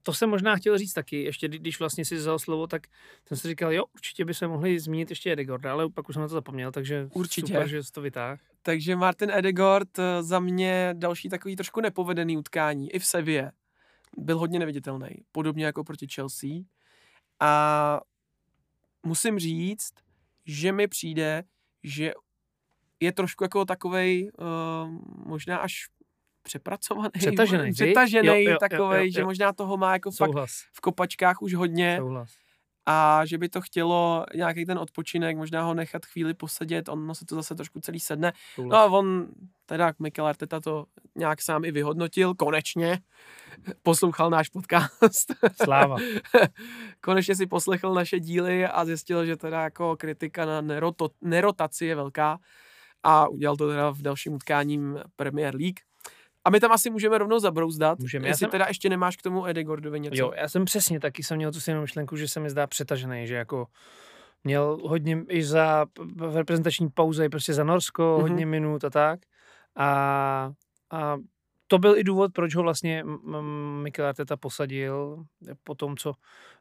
[0.03, 2.87] To jsem možná chtěl říct taky, ještě kdy- když vlastně si vzal slovo, tak
[3.27, 6.23] jsem si říkal, jo, určitě by se mohli zmínit ještě Edegorda, ale pak už jsem
[6.23, 7.47] na to zapomněl, takže Určitě.
[7.47, 8.37] super, že jsi to vytáhl.
[8.63, 13.53] Takže Martin Edegord eh, za mě další takový trošku nepovedený utkání, i v Sevě.
[14.17, 16.51] Byl hodně neviditelný, podobně jako proti Chelsea.
[17.41, 18.01] A
[19.03, 19.93] musím říct,
[20.47, 21.45] že mi přijde,
[21.83, 22.13] že
[23.01, 24.47] je trošku jako takovej uh,
[25.27, 25.89] možná až
[26.43, 27.11] přepracovaný.
[27.19, 27.73] Přetažený?
[27.75, 29.27] Přetažený Jo, jo, jo, takovej, jo, že jo.
[29.27, 30.31] možná toho má jako fakt
[30.73, 32.31] v kopačkách už hodně souhlas.
[32.87, 37.25] a že by to chtělo nějaký ten odpočinek, možná ho nechat chvíli posedět, ono se
[37.25, 38.33] to zase trošku celý sedne.
[38.55, 38.71] souhlas.
[38.73, 39.29] No a on,
[39.67, 42.99] teda Mikel Arteta to nějak sám i vyhodnotil, konečně.
[43.83, 45.35] Poslouchal náš podcast.
[45.65, 45.97] Sláva.
[47.01, 51.95] konečně si poslechl naše díly a zjistil, že teda jako kritika na neroto, nerotaci je
[51.95, 52.39] velká
[53.03, 55.81] a udělal to teda v dalším utkáním Premier League.
[56.45, 58.27] A my tam asi můžeme rovnou zabrouzdat, Můžeme.
[58.27, 60.17] Já jestli jsem- teda ještě nemáš k tomu Edegordovi něco.
[60.23, 63.27] Jo, já jsem přesně taky jsem měl tu stejnou myšlenku, že se mi zdá přetažený,
[63.27, 63.67] že jako
[64.45, 68.17] měl hodně i za v reprezentační pauze, i prostě za Norsko, Mhm.
[68.27, 68.31] mm-hmm.
[68.31, 69.21] hodně minut a tak.
[69.77, 70.53] A,
[70.91, 71.17] a
[71.67, 73.05] to byl i důvod, proč ho vlastně
[73.83, 75.25] Mikel Arteta posadil
[75.65, 76.13] po tom, co,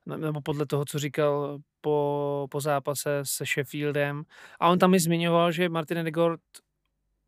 [0.06, 4.24] ne- nebo podle toho, co říkal po, po zápase se Sheffieldem.
[4.60, 6.42] A on tam i zmiňoval, že Martin Edegord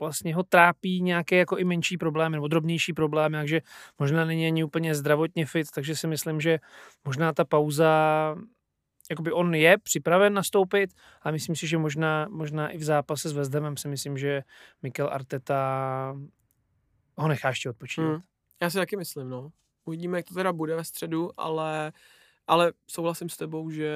[0.04, 3.62] vlastně ho trápí nějaké jako i menší problémy nebo drobnější problémy, takže
[4.00, 6.60] možná není ani úplně zdravotně fit, takže si myslím, že
[7.06, 7.89] možná ta pauza,
[9.10, 10.89] jakoby on je připraven nastoupit
[11.22, 14.44] a myslím si, že možná, možná i v zápase s Hamem si myslím, že
[14.82, 16.16] Mikel Arteta
[17.16, 18.12] ho nechá ještě odpočívat.
[18.12, 18.22] Hmm.
[18.62, 19.52] Já si taky myslím, no.
[19.86, 21.92] Uvidíme, jak to teda bude ve středu, ale,
[22.48, 23.96] ale souhlasím s tebou, že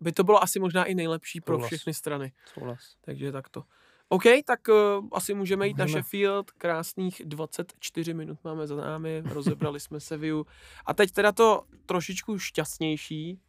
[0.00, 1.66] by to bylo asi možná i nejlepší pro Souhlas.
[1.66, 2.32] všechny strany.
[2.54, 2.96] Souhlas.
[3.00, 3.62] Takže takto.
[4.08, 6.02] OK, tak uh, asi můžeme jít na Můžeme.
[6.02, 6.50] Sheffield.
[6.50, 10.46] Krásných 24 minut máme za námi, rozebrali jsme Sevillu.
[10.86, 13.40] A teď teda to trošičku šťastnější,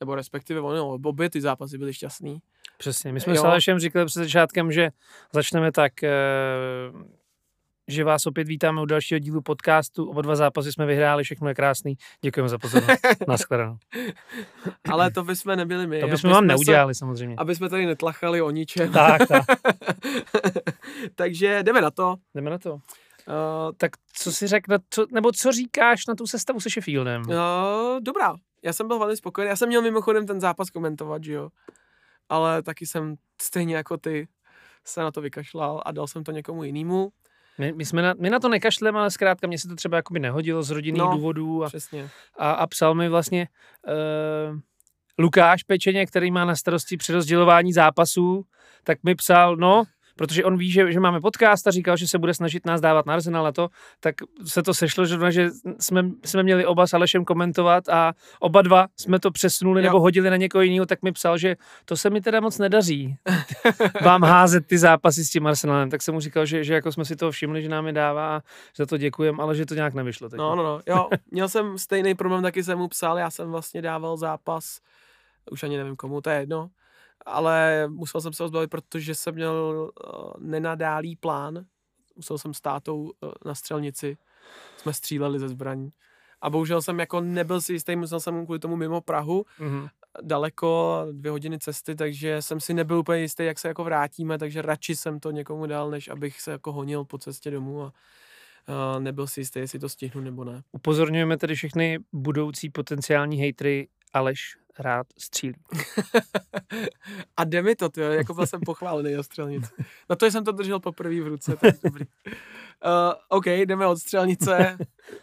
[0.00, 2.42] nebo respektive ono, obě ty zápasy byly šťastný.
[2.78, 3.12] Přesně.
[3.12, 3.42] My jsme Jo.
[3.42, 4.90] s Alešem říkali před začátkem, že
[5.32, 6.10] začneme tak, eh,
[7.88, 10.10] že vás opět vítáme u dalšího dílu podcastu.
[10.10, 11.94] Oba dva zápasy jsme vyhráli, všechno je krásný.
[12.20, 13.00] Děkujeme za pozornost.
[13.28, 13.76] Naschledanou.
[14.90, 16.00] Ale to bychom nebyli my.
[16.00, 17.34] To bychom vám neudělali samozřejmě.
[17.34, 18.92] Se, aby jsme tady netlachali o ničem.
[18.92, 19.44] Tak, tak.
[21.14, 22.16] Takže jdeme na to.
[22.34, 22.72] Jdeme na to.
[22.72, 22.80] Uh,
[23.76, 27.22] Tak co si řekl, na co, nebo co říkáš na tu sestavu se Sheffieldem?
[27.22, 28.34] No, dobrá.
[28.64, 29.48] Já jsem byl velmi spokojený.
[29.48, 31.48] Já jsem měl mimochodem ten zápas komentovat, že jo.
[32.28, 34.28] Ale taky jsem stejně jako ty
[34.86, 37.12] se na to vykašlal a dal jsem to někomu jinému.
[37.58, 40.20] My, my, jsme na, my na to nekašleme, ale zkrátka mě se to třeba jakoby
[40.20, 42.08] nehodilo z rodinných No, důvodů a, Přesně.
[42.38, 43.48] a, a psal mi vlastně
[44.52, 44.58] uh,
[45.18, 48.44] Lukáš Pečeně, který má na starosti přerozdělování zápasů,
[48.84, 49.84] tak mi psal, no,
[50.22, 53.06] protože on ví, že, že máme podcast a říkal, že se bude snažit nás dávat
[53.06, 53.68] na Arsenal a to,
[54.00, 58.62] tak se to sešlo, že, že jsme, jsme měli oba s Alešem komentovat a oba
[58.62, 59.84] dva jsme to přesunuli Jo.
[59.84, 63.16] nebo hodili na někoho jiného, tak mi psal, že to se mi teda moc nedaří
[64.04, 67.04] vám házet ty zápasy s tím Arsenalem, tak jsem mu říkal, že, že jako jsme
[67.04, 68.40] si toho všimli, že nám je dává a
[68.76, 70.28] za to děkujeme, ale že to nějak nevyšlo.
[70.28, 70.38] Teď.
[70.38, 70.80] No, no, no.
[70.86, 74.78] Jo, měl jsem stejný problém, taky jsem mu psal, já jsem vlastně dával zápas,
[75.50, 76.68] už ani nevím komu, to je jedno,
[77.26, 81.64] ale musel jsem se ho zbavit, protože jsem měl uh, nenadálý plán,
[82.16, 83.10] musel jsem s tátou uh,
[83.44, 84.16] na střelnici,
[84.76, 85.90] jsme stříleli ze zbraní.
[86.40, 89.88] A bohužel jsem jako nebyl si jistý, musel jsem kvůli tomu mimo Prahu, Mhm.
[90.22, 94.62] daleko, dvě hodiny cesty, takže jsem si nebyl úplně jistý, jak se jako vrátíme, takže
[94.62, 99.02] radši jsem to někomu dal, než abych se jako honil po cestě domů a uh,
[99.02, 100.62] nebyl si jistý, jestli to stihnu nebo ne.
[100.72, 105.54] Upozorňujeme tedy všechny budoucí potenciální hejtry, Aleš rád střílí.
[107.36, 109.72] A jde mi to, tyjo, jako byl jsem pochválený o střelnici.
[110.10, 112.04] Na to jsem to držel poprvé v ruce, tak dobrý.
[112.26, 112.32] Uh,
[113.28, 114.78] OK, jdeme od střelnice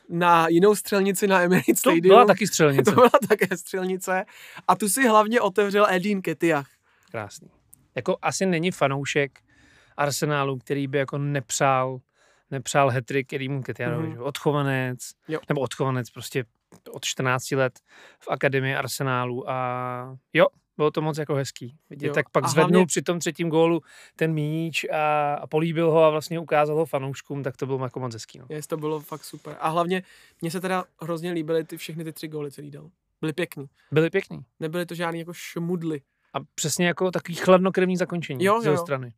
[0.10, 2.02] na jinou střelnici na Emirates To Stadium.
[2.02, 2.84] byla taky střelnice.
[2.92, 4.26] to byla také střelnice.
[4.68, 6.68] A tu si hlavně otevřel Edin Ketiach.
[7.12, 7.50] Krásný.
[7.96, 9.40] Jako asi není fanoušek
[9.98, 12.00] Arsenálu, který by jako nepřál
[12.52, 14.18] nepřál hetry Kerimu Ketianovi, Mhm.
[14.18, 14.24] mm-hmm.
[14.26, 15.40] odchovanec, Jo.
[15.50, 16.44] nebo odchovanec prostě
[16.92, 17.80] od 14 let
[18.20, 20.46] v akademii Arsenálu a jo,
[20.78, 21.76] bylo to moc jako hezký.
[21.90, 22.14] Vidět, Jo.
[22.14, 23.82] tak pak zvednul při tom třetím gólu
[24.16, 28.00] ten míč a, a políbil ho a vlastně ukázal ho fanouškům, tak to bylo jako
[28.00, 28.40] moc hezký.
[28.40, 28.46] No.
[28.50, 29.58] Jest, to bylo fakt super.
[29.60, 30.04] A hlavně
[30.42, 32.90] mně se teda hrozně líbily ty všechny ty tři góly, co dal.
[33.22, 33.66] Byly pěkný.
[33.92, 34.40] Byli pěkný.
[34.60, 36.02] Nebyly to žádný jako šmudly.
[36.34, 38.82] A přesně jako takový chladnokrevný zakončení Jo, z jeho jo.
[38.82, 39.14] strany.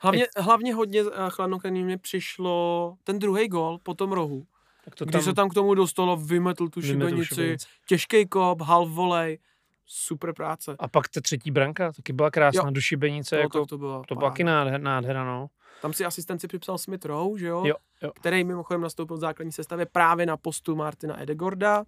[0.00, 4.46] Hlavně, hlavně hodně eh, chladnokrevný mi přišlo ten druhý gól po tom rohu.
[4.84, 7.56] Tak to Když se tam k tomu dostalo, vymetl tu šibenici,
[7.88, 9.38] těžký kop, half volley,
[9.86, 10.76] super práce.
[10.78, 12.70] A pak ta třetí branka, taky byla krásná, Jo.
[12.70, 15.46] do šibenice, No, jako, to, to bylo to byla taky nádher- nádhera, no.
[15.82, 17.62] Tam si asistenci připsal Smith Rowe, že jo?
[17.66, 18.10] Jo, jo.
[18.14, 21.84] Který mimochodem nastoupil v základní sestavě právě na postu Martina Edegorda.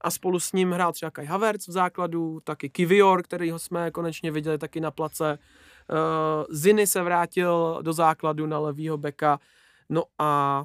[0.00, 4.30] A spolu s ním hrál třeba Kai Havertz v základu, taky Kivior, kterýho jsme konečně
[4.30, 5.38] viděli taky na place.
[5.90, 9.38] Uh, Ziny se vrátil do základu na levýho beka.
[9.88, 10.64] No a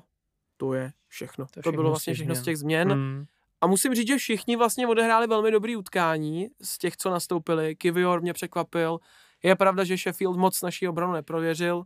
[0.58, 1.46] to je všechno.
[1.46, 2.96] To je to všechno bylo vlastně všechno z těch změn.
[2.96, 3.26] Mm.
[3.62, 7.76] A musím říct, že všichni vlastně odehráli velmi dobrý utkání z těch, co nastoupili.
[7.76, 9.00] Kivior mě překvapil.
[9.44, 11.84] Je pravda, že Sheffield moc naší obranu neprověřil.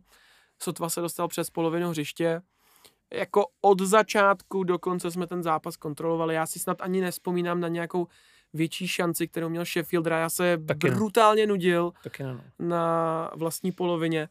[0.62, 2.40] Sotva se dostal přes polovinu hřiště.
[3.12, 6.34] Jako od začátku do konce jsme ten zápas kontrolovali.
[6.34, 8.06] Já si snad ani nespomínám na nějakou
[8.52, 10.06] větší šanci, kterou měl Sheffield.
[10.06, 10.96] Já se Taky ne.
[10.96, 12.68] brutálně nudil Taky ne, no.
[12.68, 14.28] na vlastní polovině.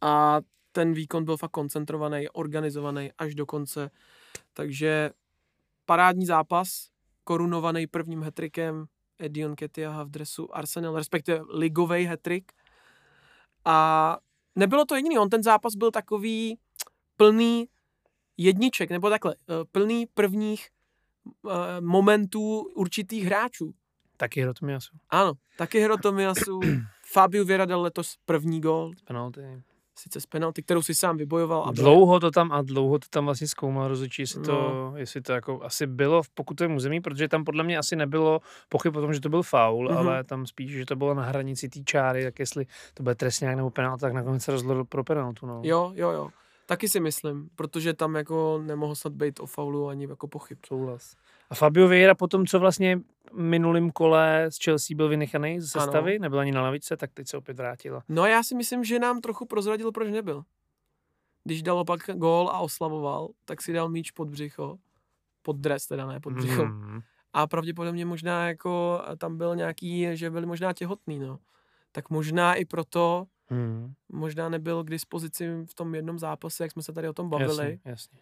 [0.00, 0.40] A
[0.72, 3.90] ten výkon byl fakt koncentrovaný, organizovaný až do konce.
[4.52, 5.10] Takže
[5.84, 6.88] parádní zápas,
[7.24, 8.86] korunovaný prvním hetrikem
[9.18, 12.52] Edion Ketiaha v dresu Arsenal, respektive ligový hetrik.
[13.64, 14.18] A
[14.56, 16.58] nebylo to jediný, on ten zápas byl takový
[17.16, 17.68] plný
[18.36, 20.68] jedniček, nebo takhle, eh, plný prvních
[21.48, 23.74] eh, momentů určitých hráčů.
[24.16, 24.96] Taky Hrotomiasu.
[25.10, 26.60] Ano, taky Hero Tomiasu,
[27.12, 29.62] Fabio Vieira dal letos první gól, Penalty.
[29.98, 31.64] Sice z penalty, kterou si sám vybojoval.
[31.68, 34.92] A Dlouho to tam a dlouho to tam vlastně zkoumal rozhodčí, jestli to, No.
[34.96, 38.96] jestli to jako asi bylo v pokutovém území, protože tam podle mě asi nebylo pochyb
[38.96, 39.98] o tom, že to byl faul, Mhm.
[39.98, 43.56] ale tam spíš, že to bylo na hranici té čáry, tak jestli to bude trestňák
[43.56, 45.46] nebo penalta, tak nakonec se rozhodl pro penaltu.
[45.46, 45.60] No.
[45.64, 46.28] Jo, jo, jo.
[46.66, 50.58] Taky si myslím, protože tam jako nemohl snad být o faulu ani jako pochyb.
[50.66, 51.14] Souhlas.
[51.50, 53.00] A Fabio Vieira potom, co vlastně
[53.32, 55.84] minulým kole z Chelsea byl vynechaný z Ano.
[55.84, 58.02] sestavy, nebyl ani na lavice, tak teď se opět vrátila.
[58.08, 60.42] No já si myslím, že nám trochu prozradil, proč nebyl.
[61.44, 64.78] Když dal opak gól a oslavoval, tak si dal míč pod břicho.
[65.42, 66.64] Pod dres teda, ne pod břicho.
[66.64, 67.00] Mm.
[67.32, 71.38] A pravděpodobně možná jako tam byl nějaký, že byli možná těhotný, no.
[71.92, 73.92] Tak možná i proto, Mm.
[74.12, 77.50] možná nebyl k dispozici v tom jednom zápase, jak jsme se tady o tom bavili.
[77.50, 78.18] Jasně, jasně.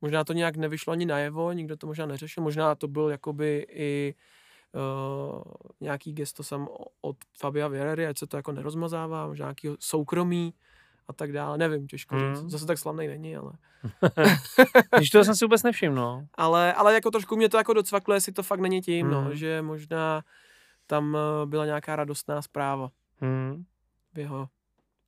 [0.00, 2.42] Možná to nějak nevyšlo ani najevo, nikdo to možná neřešil.
[2.42, 4.20] Možná to byl jakoby i uh,
[5.80, 6.68] nějaký gesto sam
[7.00, 10.54] od Fabia Vierery, ať se to jako nerozmazává, možná nějaký soukromí
[11.08, 11.58] a tak dále.
[11.58, 12.34] Nevím, těžko Mm.
[12.34, 12.50] říct.
[12.50, 13.52] Zase tak slavný není, ale...
[14.96, 16.26] Když to jsem si vůbec nevšiml, no.
[16.34, 16.72] ale.
[16.74, 19.12] Ale jako trošku mě to jako docvaklo, jestli to fakt není tím, Mm.
[19.12, 20.22] no, že možná
[20.86, 23.64] tam eh, byla nějaká radostná zpráva Mm.
[24.14, 24.48] v jeho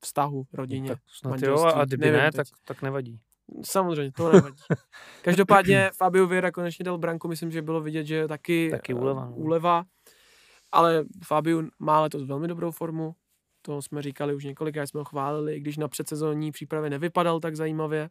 [0.00, 0.88] vztahu, rodině.
[0.88, 2.36] Tak snad jo, a kdyby nevím ne, teď.
[2.36, 3.20] tak, tak nevadí.
[3.64, 4.56] Samozřejmě, to nevadí.
[5.22, 9.24] Každopádně Fabio Vieira konečně dal branku, myslím, že bylo vidět, že taky, Taky eh, úleva,
[9.24, 9.36] no.
[9.36, 9.84] úleva.
[10.72, 13.14] Ale Fabio má letos velmi dobrou formu,
[13.62, 17.56] To jsme říkali už několikrát, jsme ho chválili, i když na předsezónní přípravě nevypadal tak
[17.56, 18.10] zajímavě.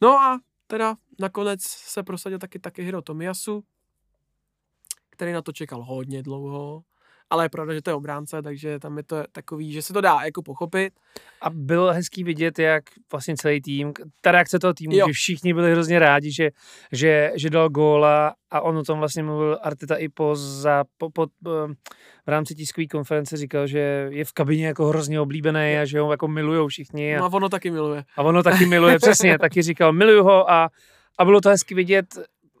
[0.00, 3.64] No a teda nakonec se prosadil taky taky Hiro Tomiyasu,
[5.10, 6.82] který na to čekal hodně dlouho
[7.30, 10.00] ale je pravda, že to je obránce, takže tam je to takový, že se to
[10.00, 10.92] dá jako pochopit.
[11.42, 15.06] A bylo hezký vidět, jak vlastně celý tým, ta reakce toho týmu, jo.
[15.06, 16.50] že všichni byli hrozně rádi, že,
[16.92, 21.10] že, že dal góla a on o tom vlastně mluvil Arteta i po, za, po,
[21.10, 21.26] po,
[22.26, 26.10] v rámci tiskové konference říkal, že je v kabině jako hrozně oblíbený a že ho
[26.10, 27.16] jako milujou všichni.
[27.16, 28.04] A, no a ono taky miluje.
[28.16, 30.70] A ono taky miluje, přesně, taky říkal, miluju ho a,
[31.18, 32.06] a bylo to hezky vidět,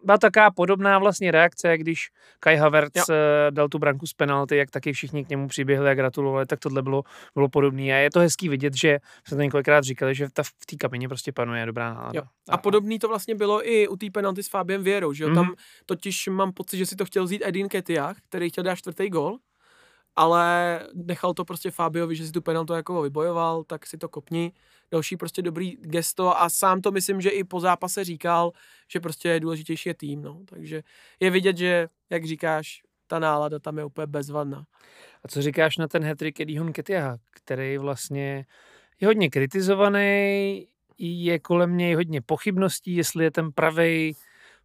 [0.04, 2.08] byla taková podobná vlastně reakce, když
[2.40, 3.04] Kai Havertz jo.
[3.10, 6.58] Eh, dal tu branku z penalty, jak taky všichni k němu přiběhli a gratulovali, tak
[6.58, 7.02] tohle bylo,
[7.34, 7.82] bylo podobné.
[7.82, 11.08] A je to hezký vidět, že jsme to několikrát říkali, že ta, v té kabině
[11.08, 12.12] prostě panuje dobrá nálada.
[12.14, 12.22] Jo.
[12.48, 15.30] A, a podobný to vlastně bylo i u té penalty s Fabiem Věrou, že jo?
[15.30, 15.34] Mm.
[15.34, 15.54] Tam
[15.86, 19.38] totiž mám pocit, že si to chtěl vzít Edin Ketiach, který chtěl dát čtvrtý gol,
[20.16, 24.52] ale nechal to prostě Fabiovi, že si tu penaltu jako vybojoval, tak si to kopni.
[24.90, 28.52] Další prostě dobrý gesto a sám to myslím, že i po zápase říkal,
[28.88, 30.40] že prostě je důležitější je tým, no.
[30.46, 30.82] Takže
[31.20, 34.64] je vidět, že, jak říkáš, ta nálada tam je úplně bezvadná.
[35.24, 38.46] A co říkáš na ten hetrik Eddie Nketiah, který vlastně
[39.00, 40.66] je hodně kritizovaný,
[40.98, 44.16] je kolem něj hodně pochybností, jestli je ten pravý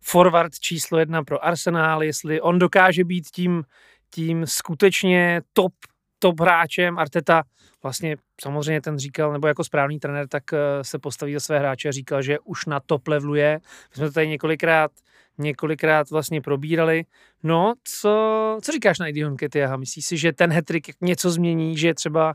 [0.01, 3.63] forward číslo jedna pro Arsenal, jestli on dokáže být tím
[4.09, 5.73] tím skutečně top,
[6.19, 6.99] top hráčem.
[6.99, 7.43] Arteta
[7.83, 11.89] vlastně samozřejmě ten říkal, nebo jako správný trenér, tak eh, se postaví za své hráče
[11.89, 13.59] a říkal, že už na top levelu je.
[13.63, 14.91] My jsme to tady několikrát,
[15.37, 17.03] několikrát vlastně probírali.
[17.43, 19.77] No, co, co říkáš na Idion Ketiaha?
[19.77, 22.33] Myslíš si, že ten hetrik něco změní, že třeba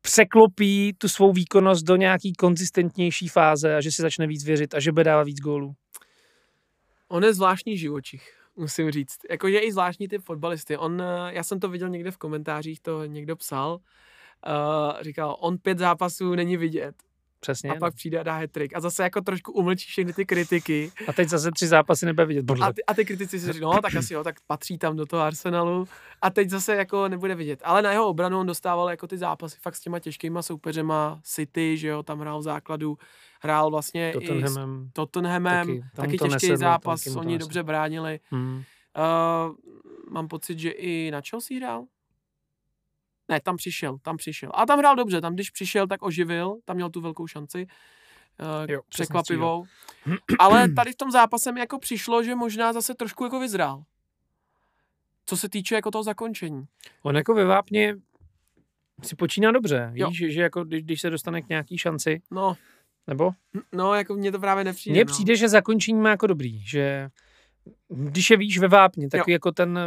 [0.00, 4.80] překlopí tu svou výkonnost do nějaký konzistentnější fáze a že si začne víc věřit a
[4.80, 5.74] že bude dávat víc gólů?
[7.08, 9.18] On je zvláštní živočich musím říct.
[9.30, 10.76] Jakože i zvláštní ty fotbalisty.
[10.76, 13.78] On, eh, já jsem to viděl někde v komentářích, to někdo psal,
[14.46, 16.94] uh, říkal, on pět zápasů není vidět.
[17.42, 17.70] Přesně.
[17.70, 20.92] A pak přijde a dá hat A zase jako trošku umlčí všechny ty kritiky.
[21.08, 22.50] A teď zase tři zápasy nebude vidět.
[22.62, 25.06] A ty, a ty kritici si říkají, no tak asi jo, tak patří tam do
[25.06, 25.88] toho Arsenalu.
[26.22, 27.60] A teď zase jako nebude vidět.
[27.64, 31.76] Ale na jeho obranu on dostával jako ty zápasy fakt s těma těžkýma soupeřema City,
[31.76, 32.98] že jo, tam hrál v základu.
[33.42, 34.84] Hrál vlastně Tottenhamem.
[34.84, 35.66] i s Tottenhamem.
[35.66, 38.20] Taky, taky těžký nesedlo, zápas, oni dobře bránili.
[38.30, 38.56] Hmm.
[38.56, 39.54] Uh,
[40.10, 41.84] mám pocit, že i na Chelsea hrál.
[43.28, 44.50] Ne, tam přišel, tam přišel.
[44.54, 47.66] A tam hrál dobře, tam když přišel, tak oživil, tam měl tu velkou šanci.
[48.40, 49.64] Uh, jo, překvapivou.
[50.38, 53.84] Ale tady v tom zápase mi jako přišlo, že možná zase trošku jako vyzrál.
[55.26, 56.64] Co se týče jako toho zakončení.
[57.02, 57.96] On jako ve Vápně
[59.02, 59.90] si počíná dobře.
[59.92, 60.10] Víš, jo.
[60.12, 62.22] že, že jako když, když se dostane k nějaký šanci.
[62.30, 62.56] No.
[63.06, 63.30] Nebo?
[63.72, 64.94] No, jako mně to právě nepřijde.
[64.94, 65.12] Mně no.
[65.12, 67.08] přijde, že zakončení má jako dobrý, že
[67.94, 69.24] když je víš ve vápně, tak jo.
[69.32, 69.78] jako ten...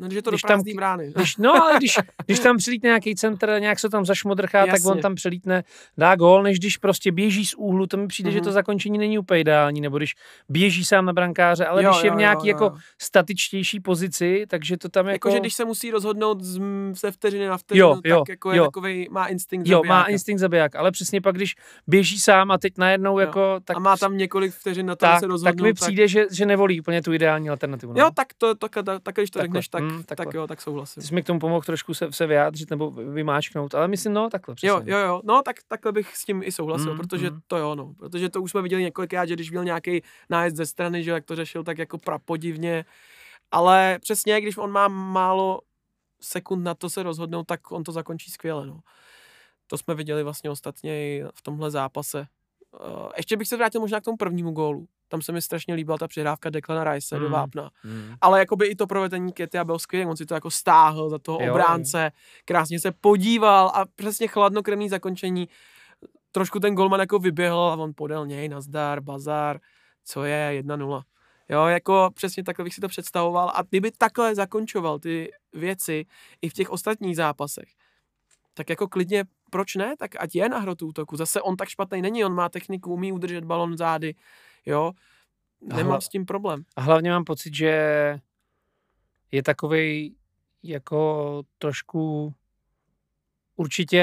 [0.00, 1.12] No, když je to když tam, brány.
[1.16, 4.72] Když, no, ale když, když tam přilítne nějaký centr, nějak se tam zašmodrchá, Jasně.
[4.72, 5.64] tak on tam přelítne,
[5.98, 8.32] dá gól, než když prostě běží z úhlu, to mi přijde, mm-hmm.
[8.32, 8.54] že to mhm.
[8.54, 10.14] zakončení není úplně ideální, nebo když
[10.48, 12.64] běží sám na brankáře, ale jo, když je v nějaký jo, jo.
[12.64, 15.28] jako statičtější pozici, takže to tam jako...
[15.28, 16.60] Jakože když se musí rozhodnout z,
[16.92, 18.54] ze vteřiny na vteřinu, jo, jo, tak jako jo.
[18.54, 21.54] je takový, má instinkt Jo, má instinkt zabiják, ale přesně pak, když
[21.86, 23.18] běží sám a teď najednou jo.
[23.18, 23.60] jako...
[23.64, 25.56] Tak, a má tam několik vteřin na to, tak, se rozhodnout.
[25.56, 26.10] Tak mi přijde, tak...
[26.10, 27.92] že, že nevolí úplně tu ideální alternativu.
[27.92, 28.00] No.
[28.00, 30.60] Jo, tak to, to, to, tak když to takhle, řekneš, tak, mm, tak jo, tak
[30.60, 31.00] souhlasím.
[31.00, 34.30] Ty jsi mi k tomu pomohl trošku se, se vyjádřit nebo vymáčknout, ale myslím, no
[34.30, 34.68] takhle přesně.
[34.68, 37.40] Jo, jo, jo, no tak takhle bych s tím i souhlasil, mm, protože mm.
[37.46, 40.66] to jo, no, protože to už jsme viděli několikrát, že když byl nějaký nájezd ze
[40.66, 42.84] strany, že jak to řešil, tak jako prapodivně,
[43.50, 45.60] ale přesně, když on má málo
[46.20, 48.80] sekund na to se rozhodnout, tak on to zakončí skvěle, no.
[49.66, 52.26] To jsme viděli vlastně ostatně i v tomhle zápase.
[52.80, 54.88] Uh, ještě bych se vrátil možná k tomu prvnímu gólu.
[55.10, 57.22] Tam se mi strašně líbila ta přihrávka Declana Rice mm.
[57.22, 57.70] do Vápna.
[57.84, 58.14] Mm.
[58.20, 61.38] Ale jakoby i to provedení Ketia byl skvělý, on si to jako stáhl za toho
[61.42, 62.12] jo, obránce,
[62.44, 65.48] krásně se podíval a přesně chladnokrevný zakončení.
[66.32, 69.60] Trošku ten golman jako vyběhl a on podal něj, nazdar, bazar,
[70.04, 71.02] co je, 1-0.
[71.48, 76.06] Jo, jako přesně takhle bych si to představoval a kdyby takhle zakončoval ty věci
[76.42, 77.68] i v těch ostatních zápasech,
[78.54, 81.16] tak jako klidně, proč ne, tak ať je na hrotu útoku.
[81.16, 84.14] Zase on tak špatný není, on má techniku, umí udržet balon zády,
[84.66, 84.92] jo,
[85.60, 86.00] nemám hla...
[86.00, 86.64] s tím problém.
[86.76, 87.74] A hlavně mám pocit, že
[89.32, 90.16] je takový
[90.62, 92.34] jako trošku
[93.56, 94.02] určitě,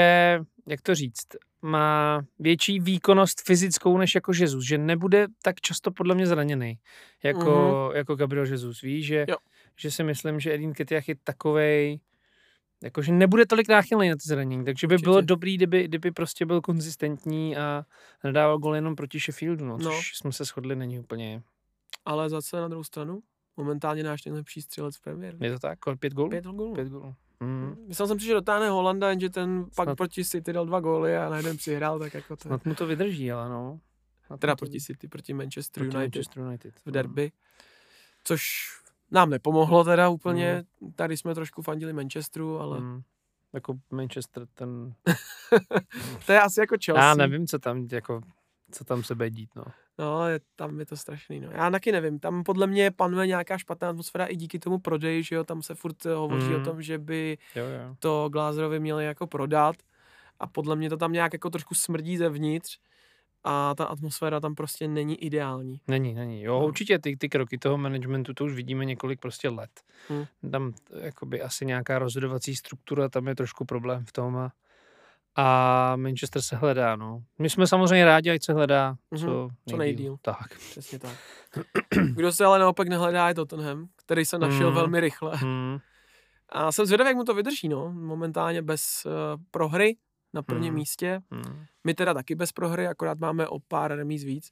[0.66, 1.26] jak to říct,
[1.62, 6.78] má větší výkonnost fyzickou než jako Jesus, že nebude tak často podle mě zraněný,
[7.22, 7.96] jako, mm-hmm.
[7.96, 9.26] jako Gabriel Jesus, víš, že,
[9.76, 12.00] že si myslím, že Edin Ketiach je takovej,
[12.82, 15.04] Jakože nebude tolik náchylný na ty zranění, takže by Určitě.
[15.04, 17.84] bylo dobrý, kdyby, kdyby prostě byl konzistentní a
[18.24, 19.90] nedával gol jenom proti Sheffieldu, no, no.
[19.90, 21.42] což jsme se shodli, není úplně...
[22.04, 23.22] Ale zase na druhou stranu,
[23.56, 25.36] momentálně náš nejlepší střelec v premiér.
[25.40, 25.78] Je to tak?
[25.98, 26.30] Pět gólů?
[26.30, 26.74] Pět gólů.
[26.74, 27.14] Pět gólů.
[27.40, 27.74] Mm.
[27.88, 31.16] Myslel jsem si, že dotáhne Holanda, jenže ten pak Snad- proti City dal dva góly
[31.16, 32.48] a na jeden přihrál, tak jako to...
[32.48, 33.80] Snad mu to vydrží, ale no.
[34.26, 36.74] Snad Teda to proti City, proti Manchester proti United Manchester United.
[36.86, 37.32] v derby.
[38.24, 38.42] Což
[39.10, 40.64] nám nepomohlo teda úplně.
[40.80, 40.92] Mhm.
[40.92, 43.02] Tady jsme trošku fandili Manchesteru, ale Mm.
[43.52, 44.94] Jako Manchester, ten...
[46.26, 47.04] to je asi jako Chelsea.
[47.04, 48.20] Já nevím, co tam, jako,
[48.70, 49.64] co tam se bude dít, no.
[49.98, 51.40] No, je, tam je to strašný.
[51.40, 51.48] No.
[51.52, 52.18] Já taky nevím.
[52.18, 55.44] Tam podle mě panuje nějaká špatná atmosféra i díky tomu prodeji, že jo.
[55.44, 56.54] Tam se furt eh, hovoří Mm.
[56.60, 57.96] o tom, že by Jo, jo.
[57.98, 59.76] to Glazerovi měli jako prodat.
[60.40, 62.78] A podle mě to tam nějak jako trošku smrdí zevnitř.
[63.44, 65.80] A ta atmosféra tam prostě není ideální.
[65.88, 66.42] Není, není.
[66.42, 66.66] Jo, No.
[66.66, 69.70] určitě ty, ty kroky toho managementu, to už vidíme několik prostě let.
[70.08, 70.24] Hmm.
[70.52, 74.52] Tam t- jakoby asi nějaká rozhodovací struktura, tam je trošku problém v tom a,
[75.36, 77.22] a Manchester se hledá, no.
[77.38, 80.16] My jsme samozřejmě rádi, ať se hledá Mhm, co, co nejdýl.
[80.22, 80.58] Tak.
[80.70, 81.16] Přesně tak.
[82.14, 84.74] Kdo se ale naopak nehledá je Tottenham, který se našel Mm.
[84.74, 85.36] velmi rychle.
[85.36, 85.78] Hmm.
[86.48, 87.92] A jsem zvědavý, jak mu to vydrží, no.
[87.92, 89.12] Momentálně bez uh,
[89.50, 89.96] prohry
[90.32, 90.78] na prvním Mm.
[90.78, 91.20] místě.
[91.30, 91.64] Hmm.
[91.84, 94.50] My teda taky bez prohry, akorát máme o pár remíz víc.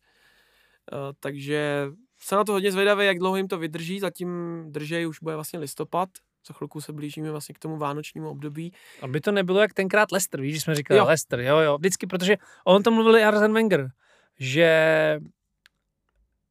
[0.92, 1.86] Uh, takže
[2.18, 4.00] jsem na to hodně zvědavý, jak dlouho jim to vydrží.
[4.00, 4.28] Zatím
[4.68, 6.08] držej už bude vlastně listopad.
[6.48, 8.72] Za chvilku se blížíme vlastně k tomu vánočnímu období.
[9.02, 11.04] Aby to nebylo jak tenkrát Leicester, víš, že jsme říkali Jo.
[11.04, 11.08] jo.
[11.08, 13.90] Leicester, jo, jo, vždycky, protože on to mluvil i Arsene Wenger,
[14.38, 15.20] že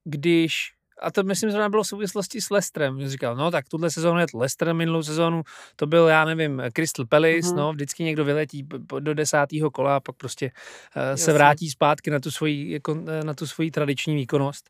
[0.04, 3.92] když, a to myslím, že bylo v souvislosti s Leicesterem, že říkal, no tak tuhle
[3.92, 5.42] sezónu je to Leicester, minulou sezónu
[5.76, 7.56] to byl, já nevím, Crystal Palace, Mhm.
[7.56, 8.68] no, vždycky někdo vyletí
[9.00, 10.52] do desátého kola a pak prostě
[10.96, 14.70] uh, se vrátí zpátky na tu svoji, jako, eh, na tu svoji tradiční výkonnost.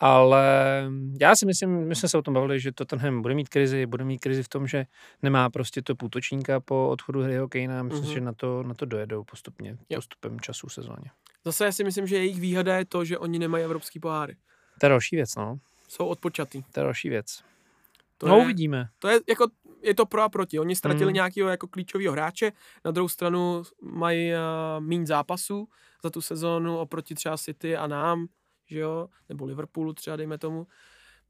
[0.00, 0.44] Ale
[1.20, 4.04] já si myslím, my jsme se o tom bavili, že Tottenham bude mít krizi, bude
[4.04, 4.84] mít krizi v tom, že
[5.22, 7.82] nemá prostě to útočníka po odchodu Harryho Kanea.
[7.82, 8.08] Myslím Mhm.
[8.08, 11.10] si, že na to, na to dojedou postupně, postupem času v sezóně.
[11.44, 14.36] Zase já si myslím, že jejich výhoda je to, že oni nemají evropský poháry.
[14.80, 15.58] To je další věc, no.
[15.88, 16.62] Jsou odpočatý.
[16.72, 17.42] To je další věc.
[18.18, 18.88] To no je, uvidíme.
[18.98, 19.46] To je jako,
[19.82, 20.58] je to pro a proti.
[20.58, 21.14] Oni ztratili Mm.
[21.14, 22.52] nějakého jako klíčového hráče,
[22.84, 24.38] na druhou stranu mají uh,
[24.84, 25.68] méně zápasů
[26.02, 28.26] za tu sezónu oproti třeba City a nám,
[28.66, 30.66] že jo, nebo Liverpoolu třeba dejme tomu.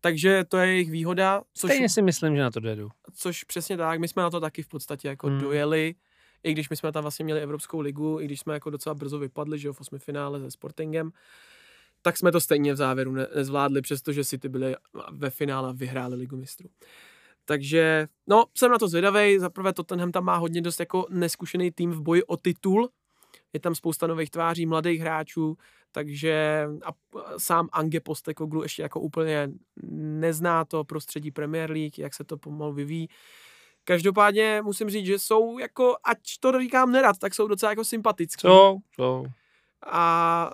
[0.01, 2.89] Takže to je jejich výhoda, což, Stejně si myslím, že na to dojedou.
[3.15, 5.39] což přesně tak, my jsme na to taky v podstatě jako Mm.
[5.41, 5.95] dojeli,
[6.43, 9.19] i když my jsme tam vlastně měli Evropskou ligu, i když jsme jako docela brzo
[9.19, 11.11] vypadli, že jo, v osmi finále se Sportingem,
[12.05, 14.77] tak jsme to stejně v závěru ne- nezvládli, přestože City byli
[15.13, 16.69] ve finále a vyhráli ligu mistrů.
[17.45, 19.39] Takže, no, jsem na to zvědavý.
[19.39, 22.91] Za prvé Tottenham tam má hodně dost jako neskušený tým v boji o titul.
[23.53, 25.57] Je tam spousta nových tváří, mladých hráčů,
[25.93, 26.91] takže a
[27.39, 29.49] sám Ange Postecoglou ještě jako úplně
[29.93, 33.09] nezná to prostředí Premier League, jak se to pomalu vyvíjí.
[33.85, 38.41] Každopádně musím říct, že jsou jako, ať to říkám nerad, tak jsou docela jako sympatický.
[38.41, 39.27] Jsou, jsou.
[39.87, 40.51] A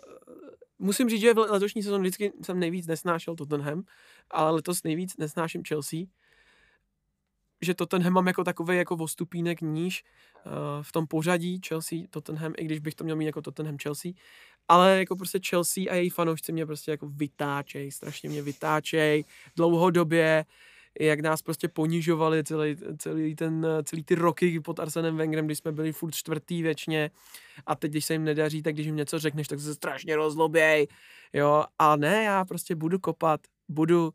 [0.80, 3.82] musím říct, že v letošní sezóně vždycky jsem nejvíc nesnášel Tottenham,
[4.30, 6.00] ale letos nejvíc nesnáším Chelsea.
[7.62, 10.04] Že Tottenham mám jako takový jako vostupínek níž
[10.46, 10.52] uh,
[10.82, 14.12] v tom pořadí Chelsea, Tottenham, i když bych to měl mít jako Tottenham Chelsea.
[14.68, 19.24] Ale jako prostě Chelsea a její fanoušci mě prostě jako vytáčej, strašně mě vytáčej
[19.56, 20.44] dlouhodobě,
[21.00, 25.72] jak nás prostě ponižovali celý, celý, ten, celý ty roky pod Arsenem Wengerem, když jsme
[25.72, 27.10] byli furt čtvrtý věčně
[27.66, 30.86] a teď, když se jim nedaří, tak když jim něco řekneš, tak se strašně rozloběj,
[31.32, 34.14] jo, a ne, já prostě budu kopat, budu,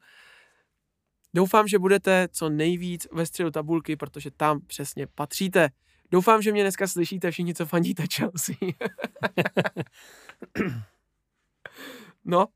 [1.33, 5.69] doufám, že budete co nejvíc ve středu tabulky, protože tam přesně patříte.
[6.11, 8.55] Doufám, že mě dneska slyšíte všichni, co fandíte Chelsea.
[12.25, 12.47] no,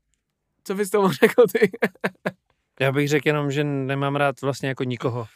[0.64, 1.70] co bys tomu řekl ty,
[2.80, 5.26] Já bych řekl jenom, že nemám rád vlastně jako nikoho,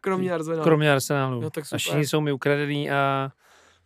[0.00, 0.62] kromě Arsenalu?
[0.62, 1.40] kromě Arsenálu.
[1.40, 1.78] No tak a super.
[1.78, 3.32] všichni jsou mi ukradený a,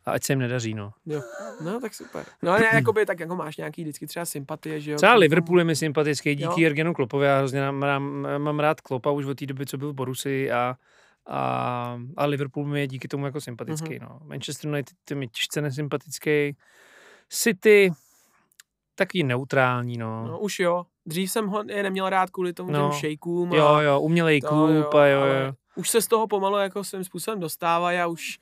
[0.07, 0.93] a ať se jim nedaří, no.
[1.07, 1.23] Jo.
[1.65, 2.25] No, tak super.
[2.43, 4.97] No, ale jakoby, tak jako máš nějaký vždycky třeba sympatie, že jo?
[4.97, 5.15] Třeba.
[5.15, 6.69] Liverpool je mi sympatický díky Jo.
[6.69, 7.27] Jurgenu Kloppovi.
[7.27, 10.51] Já hrozně mám, mám, mám rád Klopa už od té doby, co byl v Borusi
[10.53, 10.77] a,
[11.27, 13.99] a, a Liverpool mi je díky tomu jako sympatický.
[13.99, 14.09] Mhm.
[14.09, 14.19] No.
[14.25, 16.57] Manchester United je mi těžce nesympatický.
[17.29, 17.93] City
[18.95, 20.27] taky neutrální, no.
[20.27, 20.85] No, už jo.
[21.07, 22.89] Dřív jsem ho je neměl rád kvůli tomu No.
[22.91, 23.53] těm šejkům.
[23.53, 25.53] a jo, jo, umělej to klub a jo, jo.
[25.77, 28.39] Už se z toho pomalu jako svým způsobem dostává a už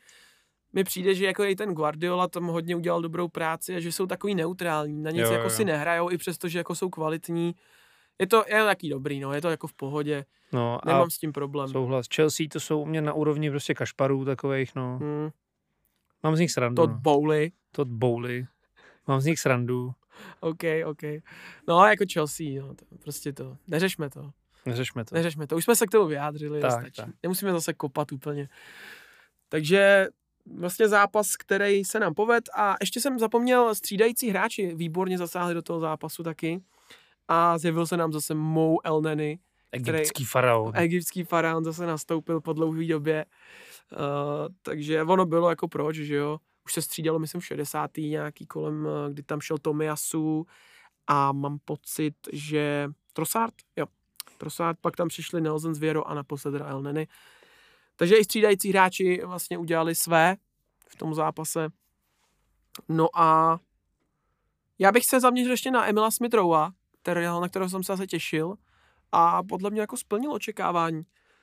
[0.73, 4.07] mi přijde, že jako i ten Guardiola tam hodně udělal dobrou práci a že jsou
[4.07, 5.03] takový neutrální.
[5.03, 5.51] Na nic Jo, jako jo.
[5.51, 7.55] si nehrajou, i přesto, že jako jsou kvalitní.
[8.19, 10.25] Je to, je to taky dobrý, no, je to jako v pohodě.
[10.53, 11.69] no a Nemám s tím problém.
[11.69, 12.07] souhlas.
[12.15, 14.99] Chelsea to jsou u mě na úrovni prostě kašparů takových, no.
[15.01, 15.31] Hmm.
[16.23, 16.83] Mám z nich srandu.
[16.83, 16.99] Todd no.
[16.99, 17.53] Bowley.
[17.73, 18.47] Todd Bowley.
[19.09, 19.93] Mám z nich srandu.
[20.41, 21.03] OK, OK.
[21.69, 23.57] No, jako Chelsea, no, to, prostě to.
[23.69, 24.31] Neřešme to.
[24.67, 25.15] Neřešme to.
[25.15, 25.57] Neřešme to.
[25.57, 26.97] Už jsme se k tomu vyjádřili, Tak, stačí.
[26.97, 27.09] tak.
[27.23, 28.49] Nemusíme zase kopat úplně.
[29.49, 30.09] Takže
[30.59, 35.63] vlastně zápas, který se nám poved a ještě jsem zapomněl, střídající hráči výborně zasáhli do
[35.63, 36.63] toho zápasu taky
[37.29, 39.39] a zjevil se nám zase Mou Elneny,
[39.73, 40.73] Egyptský faraon.
[40.77, 43.25] egyptský faraon zase nastoupil po dlouhé době.
[44.63, 46.39] takže ono bylo jako proč, že jo.
[46.65, 47.91] Už se střídalo, myslím, v 60.
[47.97, 50.47] nějaký kolem, uh, kdy tam šel Tomiasu
[51.07, 53.87] a mám pocit, že Trossard, jo,
[54.39, 57.09] Trossard, pak tam přišli Nelson Zvěro a naposled El Neny.
[57.97, 60.37] Takže i střídající hráči vlastně udělali své
[60.89, 61.69] v tom zápase.
[62.89, 63.59] No a
[64.79, 68.55] já bych se zaměřil ještě na Emila Smithrowa, který, na kterého jsem se zase těšil
[69.13, 71.03] a podle mě jako splnil očekávání.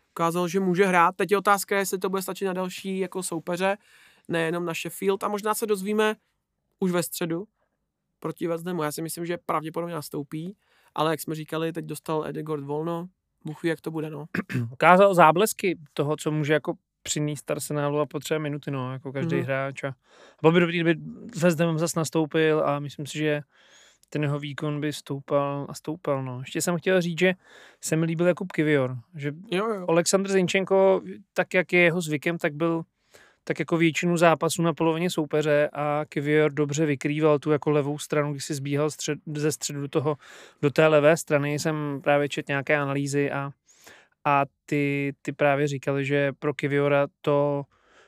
[0.09, 1.15] Ukázal, že může hrát.
[1.15, 3.78] Teď je otázka, jestli to bude stačit na další jako soupeře,
[4.30, 6.15] nejenom na Sheffield a možná se dozvíme
[6.80, 7.47] už ve středu
[8.19, 10.55] proti West Já si myslím, že pravděpodobně nastoupí,
[10.95, 13.09] ale jak jsme říkali, teď dostal Edegord volno,
[13.45, 14.25] Bůh ví, jak to bude, no.
[14.73, 16.73] Ukázal záblesky toho, co může jako
[17.03, 19.43] přinést Arsenálu a potřeba minuty, no, jako každý mm.
[19.43, 19.84] hráč.
[19.84, 19.93] A
[20.41, 21.01] bylo by dobrý, kdyby
[21.41, 23.41] West zase nastoupil a myslím si, že
[24.09, 26.23] ten jeho výkon by stoupal a stoupal.
[26.23, 26.39] No.
[26.39, 27.34] Ještě jsem chtěl říct, že
[27.82, 28.97] se mi líbil Jakub Kivior.
[29.15, 29.86] Že jo, jo.
[29.89, 31.01] Aleksandr Zinčenko,
[31.34, 32.84] tak jak je jeho zvykem, tak byl
[33.50, 38.32] tak jako většinu zápasů na polovině soupeře a Kivior dobře vykrýval tu jako levou stranu,
[38.32, 40.16] když si zbíhal střed, ze středu toho,
[40.62, 41.60] do té levé strany.
[41.60, 43.52] Jsem právě čet nějaké analýzy a,
[44.26, 47.64] a ty, ty právě říkali, že pro Kiviora to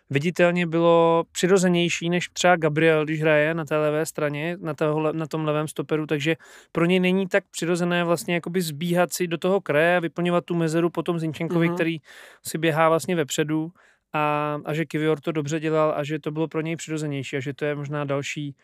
[0.09, 5.27] viditelně bylo přirozenější než třeba Gabriel, když hraje na té levé straně, na, toho, na
[5.27, 6.35] tom levém stoperu, takže
[6.71, 10.55] pro něj není tak přirozené vlastně jakoby zbíhat si do toho kraje a vyplňovat tu
[10.55, 11.75] mezeru potom Zinčenkovi, mm-hmm.
[11.75, 11.97] který
[12.45, 13.71] si běhá vlastně vepředu
[14.13, 17.39] a, a že Kivior to dobře dělal a že to bylo pro něj přirozenější a
[17.39, 18.55] že to je možná další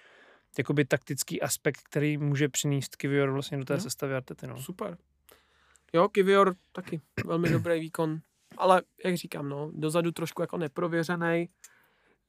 [0.58, 3.80] jakoby taktický aspekt, který může přinést Kivior vlastně do té no.
[3.80, 4.48] sestavy Artety.
[4.48, 4.58] No.
[4.58, 4.98] Super.
[5.94, 8.20] Jo, Kivior taky velmi dobrý výkon
[8.58, 11.50] ale jak říkám, no, dozadu trošku jako neprověřený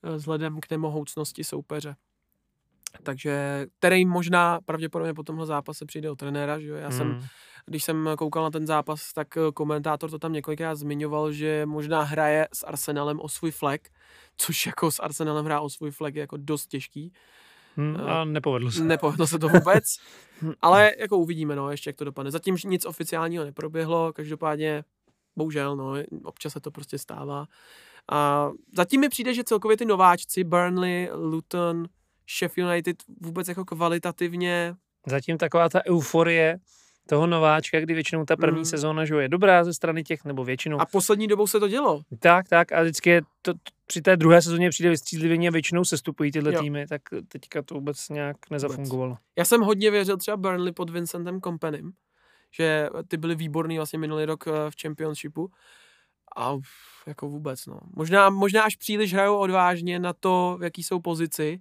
[0.02, 1.96] eh, vzhledem k nemohoucnosti soupeře.
[3.02, 6.76] Takže, který možná pravděpodobně po tomhle zápase přijde o trenéra, že jo?
[6.76, 6.96] Já mm.
[6.96, 7.26] jsem, hmm.
[7.66, 12.02] když jsem koukal na ten zápas, tak eh, komentátor to tam několikrát zmiňoval, že možná
[12.02, 13.88] hraje s Arsenalem o svůj flek,
[14.36, 17.12] což jako s Arsenalem hrá o svůj flek je jako dost těžký.
[17.76, 18.84] Hmm, a nepovedlo se.
[18.84, 19.84] Nepovedlo se to vůbec,
[20.62, 22.30] ale jako uvidíme, no, ještě jak to dopadne.
[22.30, 24.84] Zatím nic oficiálního neproběhlo, každopádně
[25.36, 27.46] Bohužel, no, občas se to prostě stává.
[28.12, 31.88] A zatím mi přijde, že celkově ty nováčci, Burnley, Luton,
[32.38, 34.74] Sheffield United vůbec jako kvalitativně...
[35.06, 36.58] Zatím taková ta euforie
[37.08, 38.64] toho nováčka, kdy většinou ta první mm.
[38.64, 40.80] sezóna že je dobrá ze strany těch, nebo většinou.
[40.80, 42.02] A poslední dobou se to dělo.
[42.18, 42.72] Tak, tak.
[42.72, 46.32] A vždycky je to, to při té druhé sezóně přijde vystřízlivění a většinou se stupují
[46.32, 46.62] tyhle jo.
[46.62, 49.10] týmy, tak teďka to vůbec nějak nezafungovalo.
[49.10, 49.22] Vůbec.
[49.38, 51.90] Já jsem hodně věřil třeba Burnley pod Vincentem Companem,
[52.50, 55.50] že ty byly výborný vlastně minulý rok eh, v Championshipu
[56.36, 56.56] a
[57.06, 57.80] jako vůbec, no.
[57.96, 61.60] Možná, možná až příliš hrajou odvážně na to, v jaký jsou pozici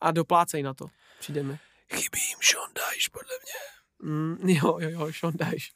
[0.00, 0.86] a doplácej na to,
[1.18, 1.58] přijde mi.
[1.88, 4.12] Chybí jim Sean Dyche, podle mě.
[4.12, 5.72] Mm, jo, jo, jo, Sean Dyche.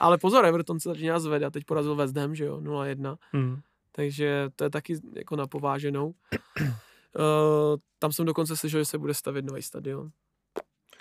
[0.00, 3.16] Ale pozor, Everton se začíná zvedat, teď porazil West Ham, že jo, 0-1.
[3.32, 3.60] Mm.
[3.92, 6.06] Takže to je taky jako na pováženou.
[6.06, 10.10] uh, tam jsem dokonce slyšel, že se bude stavět nový stadion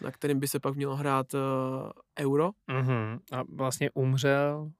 [0.01, 1.39] na kterým by se pak mělo hrát uh,
[2.19, 2.49] euro.
[2.69, 3.19] Mm-hmm.
[3.31, 4.71] A vlastně umřel,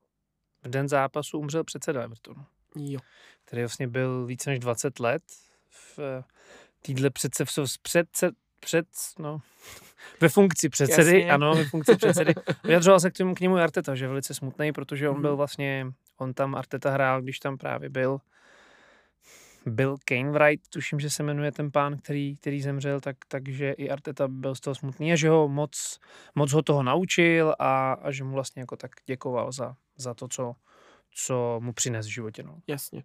[0.63, 2.45] v den zápasu umřel předseda Evertonu.
[2.75, 2.99] Jo.
[3.45, 5.23] Který vlastně byl více než 20 let
[5.69, 6.23] v eh,
[6.81, 7.45] týdle přece,
[7.81, 8.07] před,
[8.59, 8.87] před,
[9.19, 9.41] no,
[10.21, 11.31] ve funkci předsedy, Jasně.
[11.31, 12.33] ano, ve funkci předsedy.
[12.63, 15.87] Vyjadřoval se k, tomu, k němu Arteta, že je velice smutný, protože on byl vlastně,
[16.17, 18.19] on tam Arteta hrál, když tam právě byl
[19.69, 24.27] Bill Cainwright, tuším, že se jmenuje ten pán, který, který zemřel, tak, takže i Arteta
[24.27, 25.99] byl z toho smutný a že ho moc,
[26.35, 30.27] moc ho toho naučil a, a že mu vlastně jako tak děkoval za, za to,
[30.27, 30.55] co,
[31.11, 32.43] co mu přines v životě.
[32.43, 32.59] No.
[32.67, 33.03] Jasně.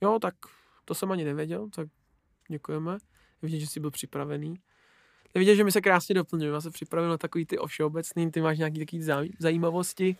[0.00, 0.34] Jo, tak
[0.84, 1.88] to jsem ani nevěděl, tak
[2.50, 2.98] děkujeme.
[3.42, 4.54] Vidím, že jsi byl připravený.
[5.34, 6.52] Neviděl, že mi se krásně doplňuje.
[6.52, 9.02] Já se připravil na takový ty všeobecný, ty máš nějaký takový
[9.38, 10.16] zajímavosti.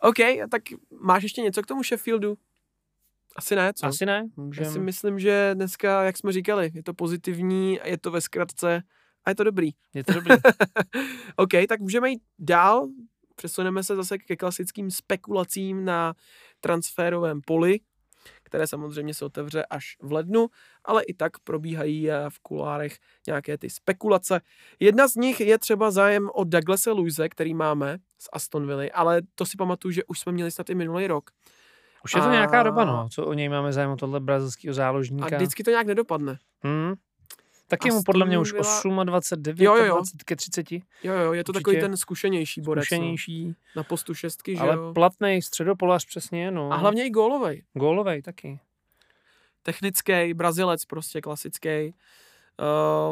[0.00, 0.16] OK,
[0.50, 0.62] tak
[1.00, 2.38] máš ještě něco k tomu Sheffieldu?
[3.36, 3.86] Asi ne, co?
[3.86, 4.28] Asi ne.
[4.36, 4.64] Můžem...
[4.64, 8.82] Já si myslím, že dneska, jak jsme říkali, je to pozitivní, je to ve zkratce
[9.24, 9.70] a je to dobrý.
[9.94, 10.34] Je to dobrý.
[11.36, 12.88] OK, tak můžeme jít dál.
[13.36, 16.14] Přesuneme se zase ke klasickým spekulacím na
[16.60, 17.80] transferovém poli,
[18.42, 20.46] které samozřejmě se otevře až v lednu,
[20.84, 24.40] ale i tak probíhají eh, v kulárech nějaké ty spekulace.
[24.80, 29.22] Jedna z nich je třeba zájem o Douglase Luise, který máme z Aston Villa, ale
[29.34, 31.30] to si pamatuju, že už jsme měli snad i minulý rok.
[32.04, 32.32] Už je to a...
[32.32, 35.26] nějaká doba, no, co o něj máme zájem o tohle brazilského záložníka.
[35.26, 36.38] A vždycky to nějak nedopadne.
[36.62, 36.94] Hmm.
[37.68, 38.78] Taky mu podle mě už byla...
[38.78, 39.94] 8 a 29, jo, jo, jo.
[39.94, 40.72] 20 ke 30.
[40.72, 41.52] Jo, jo, je to Určitě.
[41.52, 42.82] takový ten zkušenější borec.
[42.82, 42.84] No.
[42.84, 43.46] Zkušenější.
[43.46, 43.54] No.
[43.76, 44.92] Na postu šestky, že Ale jo.
[44.94, 46.72] platný středopolař přesně, no.
[46.72, 47.62] A hlavně i gólovej.
[47.74, 48.60] Gólovej taky.
[49.62, 51.94] Technický, brazilec prostě, klasický.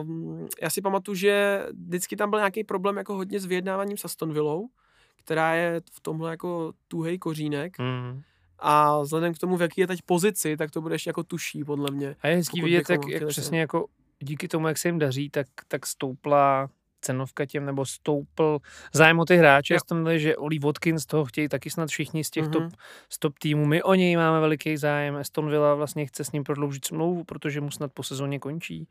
[0.07, 4.05] Uh, já si pamatuju, že vždycky tam byl nějaký problém jako hodně s vyjednáváním s
[4.05, 4.69] Aston Villou,
[5.17, 7.79] která je v tomhle jako tuhej kořínek.
[7.79, 8.23] Mm
[8.59, 11.65] A vzhledem k tomu, v jaký je teď pozici, tak to bude ještě jako tuší,
[11.65, 12.17] podle mě.
[12.21, 13.87] A je hezký vidět, bychom jak, jak přesně jako
[14.21, 18.59] díky tomu, jak se jim daří, tak, tak stoupla cenovka těm, nebo stoupl
[18.93, 19.77] zájem o ty hráče.
[19.79, 22.53] S tomhle, že Oli Watkins toho chtějí taky snad všichni z těch Mhm.
[22.53, 22.73] top,
[23.09, 23.67] z top týmů.
[23.67, 25.17] My o něj máme veliký zájem.
[25.17, 28.89] Aston Villa vlastně chce s ním prodloužit smlouvu, protože mu snad po sezóně končí,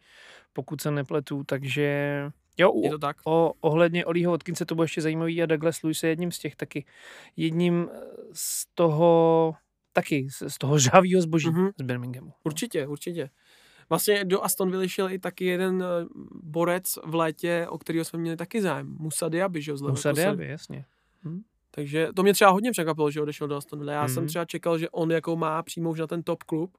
[0.53, 1.43] pokud se nepletu.
[1.43, 2.17] Takže
[2.57, 3.17] jo, Je to tak?
[3.26, 6.55] O, ohledně Olího Watkinse to bylo ještě zajímavý a Douglas Lewis je jedním z těch
[6.55, 6.86] taky.
[7.38, 7.99] Jedním eh,
[8.34, 9.53] z toho
[9.93, 11.69] taky, z toho žhavýho zboží Mhm.
[11.80, 12.34] z Birminghamu.
[12.43, 13.30] Určitě, určitě.
[13.94, 16.06] Vlastně do Aston Villa šel i taky jeden eh,
[16.44, 18.96] borec v létě, o kterého jsme měli taky zájem.
[19.00, 19.78] Musa Diaby, že jo?
[19.82, 20.12] Musa.
[20.12, 20.86] Diaby, jasně.
[21.72, 23.94] Takže to mě třeba hodně překvapilo, že odešel do Aston Villa.
[23.94, 24.28] Já jsem Mhm.
[24.28, 26.78] třeba čekal, že on jako má přímo už na ten top klub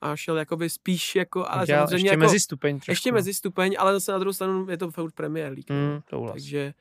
[0.00, 2.92] a šel jakoby spíš jako, ale Dělal samozřejmě ještě jako, mezi stupeň trošku.
[2.92, 5.70] ještě mezi stupeň, ale zase na druhou stranu je to furt Premier League.
[5.70, 5.76] no.
[5.76, 6.32] Mm, souhlas.
[6.32, 6.74] Takže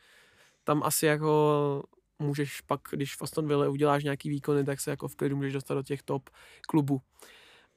[0.63, 1.83] tam asi jako
[2.19, 5.53] můžeš pak, když v Aston Villa uděláš nějaký výkony, tak se jako v klidu můžeš
[5.53, 6.29] dostat do těch top
[6.67, 7.01] klubů.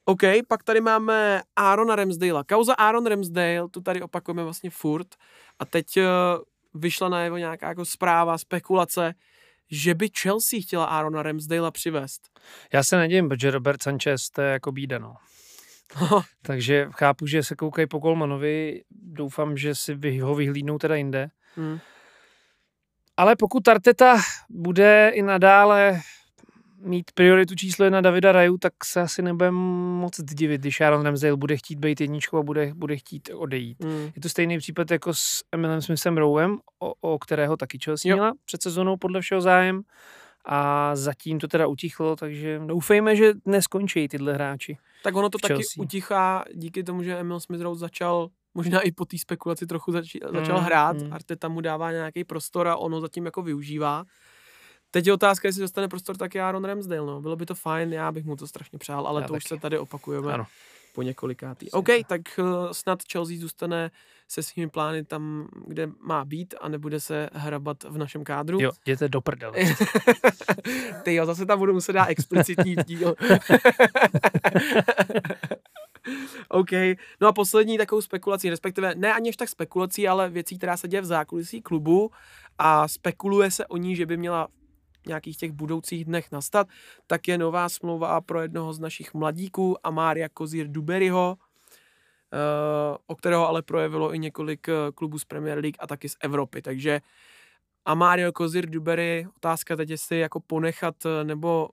[0.05, 2.43] OK, pak tady máme Aarona Ramsdale.
[2.43, 5.07] Kauza Aaron Ramsdale, tu tady opakujeme vlastně furt.
[5.59, 6.03] A teď eh,
[6.73, 9.13] vyšla na jeho nějaká jako zpráva, spekulace,
[9.71, 12.21] že by Chelsea chtěla Aarona Ramsdale přivést.
[12.73, 15.15] Já se nedivím, protože Robert Sanchez to je jako bída, no.
[16.41, 21.29] Takže chápu, že se koukají po Kolmanovi, doufám, že si ho vyhlídnou teda jinde.
[21.55, 21.79] Hmm.
[23.17, 24.17] Ale pokud Arteta
[24.49, 26.01] bude i nadále
[26.79, 29.57] mít prioritu číslo jedna Davida Raju, tak se asi nebudeme
[30.01, 33.83] moc divit, když Aaron Ramsdale bude chtít být jedničkou a bude, bude chtít odejít.
[33.83, 34.11] Hmm.
[34.15, 38.15] Je to stejný případ jako s Emilem Smithem Rowem, o, o kterého taky Chelsea Jo.
[38.15, 39.81] měla před sezónou podle všeho zájem.
[40.47, 44.77] A zatím to teda utichlo, takže doufejme, že neskončí tyhle hráči.
[45.03, 45.81] Tak ono to taky Chelsea.
[45.83, 50.15] utichá díky tomu, že Emil Smith Rowe začal možná i po té spekulaci trochu zač-
[50.33, 50.97] začal Mm, hrát.
[50.97, 51.13] mm.
[51.13, 54.03] Arteta mu dává nějaký prostor a ono zatím jako využívá.
[54.95, 57.07] Teď je otázka, jestli dostane prostor taky Aaron Ramsdale.
[57.07, 57.21] No.
[57.21, 59.55] Bylo by to fajn, já bych mu to strašně přál, ale Já to už taky.
[59.55, 60.45] se tady opakujeme Ano.
[60.93, 61.71] po několikátý.
[61.71, 63.91] OK, tak uh, snad Chelsea zůstane
[64.27, 68.61] se svými plány tam, kde má být a nebude se hrabat v našem kádru.
[68.61, 69.57] Jo, jděte do prdele.
[71.03, 73.15] Ty jo, zase tam budu muset dát explicitní díl.
[76.49, 76.71] OK.
[77.21, 80.87] No a poslední takovou spekulací, respektive ne ani až tak spekulací, ale věcí, která se
[80.87, 82.11] děje v zákulisí klubu
[82.57, 84.47] a spekuluje se o ní, že by měla
[85.07, 86.67] nějakých těch budoucích dnech nastat,
[87.07, 91.37] tak je nová smlouva pro jednoho z našich mladíků, Amária Kozír Duberyho,
[92.33, 96.15] eh, o kterého ale projevilo i několik eh, klubů z Premier League a taky z
[96.21, 96.61] Evropy.
[96.61, 97.01] Takže
[97.85, 101.69] Amario Kozir Dubery, otázka teď, jestli jako ponechat eh, nebo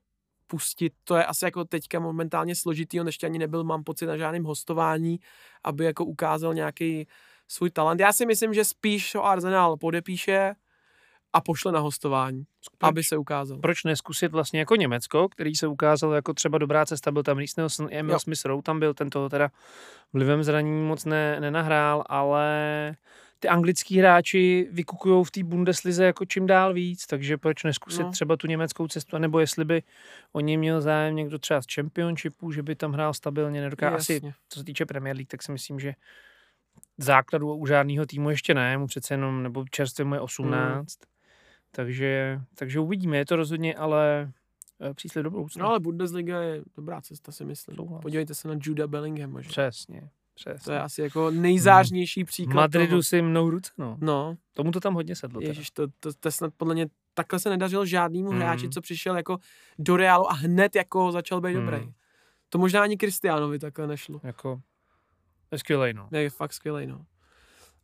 [0.46, 4.16] pustit, to je asi jako teďka momentálně složitý, on ještě ani nebyl, mám pocit, na
[4.16, 5.20] žádném hostování,
[5.64, 7.06] aby jako ukázal nějaký
[7.48, 8.00] svůj talent.
[8.00, 10.54] Já si myslím, že spíš ho Arsenal podepíše
[11.32, 12.44] a pošle na hostování,
[12.80, 13.58] aby se ukázal.
[13.58, 17.54] Proč neskusit vlastně jako Německo, který se ukázal jako třeba dobrá cesta, byl tam Reece
[17.60, 18.18] Nelson, Emil Jo.
[18.18, 19.50] Smith Rowe tam byl, ten toho teda
[20.12, 22.96] vlivem zranění moc ne, nenahrál, ale
[23.38, 28.10] ty anglický hráči vykukují v té Bundeslize jako čím dál víc, takže proč neskusit No.
[28.12, 29.82] třeba tu německou cestu, nebo jestli by
[30.32, 34.20] o něj měl zájem někdo třeba z Championshipu, že by tam hrál stabilně, nedokáže asi
[34.48, 35.94] co se týče Premier League, tak si myslím, že
[36.98, 40.86] základu u žádného týmu ještě ne, mu přece jenom, nebo čerstvě mu je 18, Hmm.
[41.72, 44.32] Takže, takže uvidíme, je to rozhodně ale
[44.80, 45.62] eh, příslib do budoucna.
[45.62, 47.76] No ale Bundesliga je dobrá cesta, si myslím.
[47.76, 48.02] Souhlas.
[48.02, 49.42] Podívejte se na Juda Bellingham.
[49.42, 49.48] Že?
[49.48, 50.64] Přesně, přesně.
[50.64, 53.02] To je asi jako nejzářnější v příklad Madridu toho.
[53.02, 53.96] si mnou ruce, no.
[54.00, 55.40] No, Tomu to tam hodně sedlo.
[55.40, 55.50] Teda.
[55.50, 58.38] Ježíš, to, to, to snad podle mě takhle se nedařilo žádnému Mm.
[58.38, 59.38] hráči, co přišel jako
[59.78, 61.66] do Realu a hned jako začal být Mm.
[61.66, 61.92] dobrý.
[62.48, 64.20] To možná ani Kristiánovi takhle nešlo.
[64.22, 64.60] Jako,
[65.52, 66.08] je skvělej, no.
[66.10, 67.04] Ne, je fakt skvělý, no.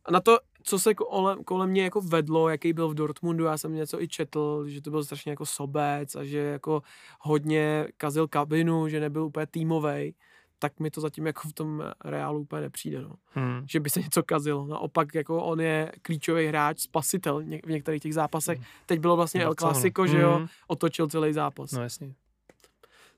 [0.05, 3.59] A na to, co se kolem, kolem mě jako vedlo, jaký byl v Dortmundu, já
[3.59, 6.83] jsem něco i četl, že to byl strašně jako sobec a že jako
[7.21, 10.15] hodně kazil kabinu, že nebyl úplně týmovej,
[10.59, 13.15] tak mi to zatím jako v tom Reálu úplně nepřijde, no.
[13.27, 13.63] Hmm.
[13.71, 14.67] že by se něco kazilo.
[14.67, 18.59] Naopak jako on je klíčový hráč, spasitel něk- v některých těch zápasech.
[18.87, 19.55] Teď bylo vlastně El.
[19.55, 20.47] Clasico, že jo, Mm.
[20.67, 21.73] otočil celý zápas.
[21.73, 22.15] No jasně.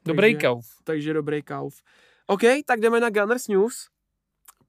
[0.04, 0.66] Dobrý Takže- kauf.
[0.84, 1.82] Takže dobrý kauf.
[2.26, 3.88] OK, tak jdeme na Gunners News.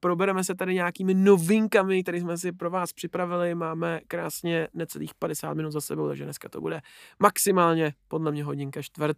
[0.02, 3.54] Probereme se tady nějakými novinkami, které jsme si pro vás připravili.
[3.54, 6.80] Máme krásně necelých 50 minut za sebou, takže dneska to bude
[7.18, 9.16] maximálně podle mě hodinka čtvrt,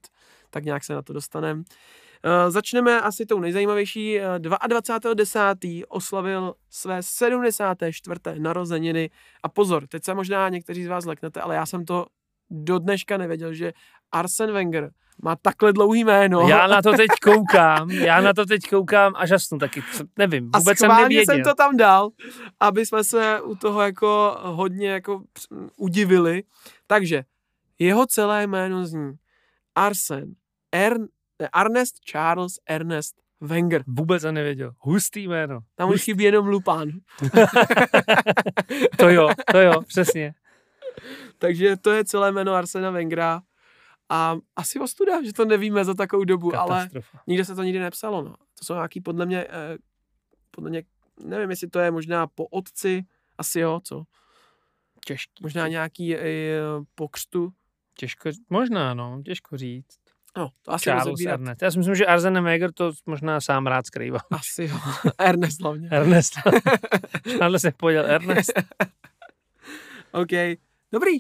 [0.51, 1.61] tak nějak se na to dostaneme.
[1.61, 4.18] Uh, začneme asi tou nejzajímavější.
[4.18, 5.85] Uh, 22.10.
[5.89, 8.20] oslavil své 74.
[8.39, 9.11] narozeniny.
[9.43, 12.07] A pozor, teď se možná někteří z vás leknete, ale já jsem to
[12.55, 13.72] do dneška nevěděl, že
[14.12, 14.90] Arsen Wenger
[15.22, 16.48] má takhle dlouhý jméno.
[16.48, 19.82] Já na to teď koukám, já na to teď koukám a žasnu taky.
[20.18, 21.34] Nevím, A vůbec jsem schválně nevěděl.
[21.34, 22.09] jsem to tam dal,
[22.61, 25.22] aby jsme se u toho jako hodně jako
[25.76, 26.42] udivili.
[26.86, 27.24] Takže
[27.78, 29.12] jeho celé jméno zní
[29.74, 30.34] Arsen
[30.72, 31.02] Ern,
[31.40, 33.84] ne, Ernest Charles Ernest Wenger.
[33.86, 34.72] Vůbec jsem nevěděl.
[34.78, 35.59] Hustý jméno.
[35.76, 36.88] Tam už chybí jenom Lupán.
[38.98, 40.34] to jo, to jo, přesně.
[41.38, 43.42] Takže to je celé jméno Arsena Wengera.
[44.09, 47.09] A asi ostuda, že to nevíme za takovou dobu, Katastrofa.
[47.12, 48.22] ale nikde se to nikdy nepsalo.
[48.22, 48.34] No.
[48.59, 49.78] To jsou nějaký podle mě, eh,
[50.50, 50.82] podle mě,
[51.20, 53.05] nevím, jestli to je možná po otci,
[53.38, 54.05] asi jo, co?
[55.07, 55.42] Těžký.
[55.42, 56.22] Možná nějaký eh,
[56.94, 57.52] po křtu.
[57.98, 59.98] Těžko, možná, no, těžko říct.
[60.36, 61.20] No, to asi Charles.
[61.26, 61.62] Ernest.
[61.62, 64.18] Já si myslím, že Arsene Wenger to možná sám rád skrývá.
[64.30, 64.78] Asi jo.
[65.18, 65.88] Ernest hlavně.
[65.90, 66.34] Ernest.
[67.38, 68.52] Charles se pojel Ernest.
[70.12, 70.59] OK.
[70.95, 71.12] Dobrý.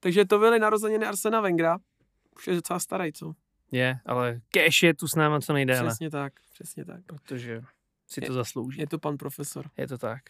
[0.00, 1.78] Takže to byly narozeniny Arsena Wengera.
[2.36, 3.32] Už je docela starý, co?
[3.72, 5.88] Je, ale cash je tu s náma co nejdéle.
[5.88, 7.00] Přesně tak, přesně tak.
[7.06, 7.62] Protože
[8.06, 8.80] si Je- to zaslouží.
[8.80, 9.70] Je to pan profesor.
[9.76, 10.22] Je to tak.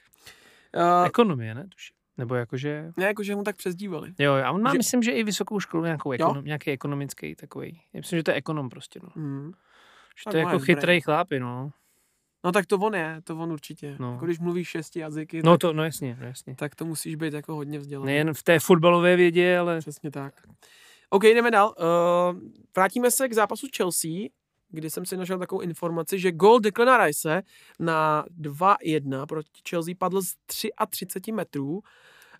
[0.76, 1.66] Uh, Ekonomie, ne?
[1.68, 1.96] Tuším.
[2.18, 2.92] Nebo jakože...
[2.96, 4.12] ne, jako, že mu tak přezdívali.
[4.18, 7.80] Jo, a on má, Že- myslím, že i vysokou školu, nějakou ekonom, nějaký ekonomický takový.
[7.92, 9.08] Já myslím, že to je ekonom prostě, no.
[9.14, 9.52] Hmm.
[10.16, 11.72] Že Tak to je jako chytrý chlápy, no.
[12.44, 13.96] No tak to on je, to on určitě.
[14.00, 14.12] No.
[14.12, 16.54] Jako když mluvíš šesti jazyky, No tak, to, no jasně, no jasně.
[16.56, 18.06] tak to musíš být jako hodně vzdělaný.
[18.06, 20.34] Nejen v té fotbalové vědě, ale Přesně tak.
[21.10, 21.74] OK, jdeme dál.
[21.78, 22.40] Uh,
[22.76, 24.10] vrátíme se k zápasu Chelsea,
[24.70, 27.42] kdy jsem si našel takovou informaci, že gol Declana Rice
[27.78, 31.80] na 2-1 proti Chelsea padl z 33 metrů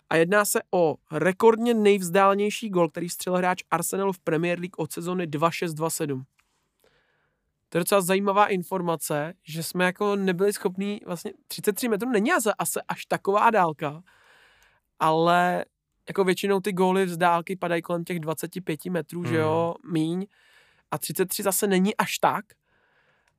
[0.09, 4.91] a jedná se o rekordně nejvzdálnější gol, který střelil hráč Arsenalu v Premier League od
[4.91, 6.23] sezony 2-6-2-7.
[7.73, 12.49] To je docela zajímavá informace, že jsme jako nebyli schopní, vlastně 33 metrů není asi,
[12.87, 14.01] až taková dálka,
[14.99, 15.65] ale
[16.07, 19.27] jako většinou ty góly z dálky padají kolem těch 25 metrů, mm.
[19.27, 20.25] že jo, míň.
[20.91, 22.45] A 33 zase není až tak.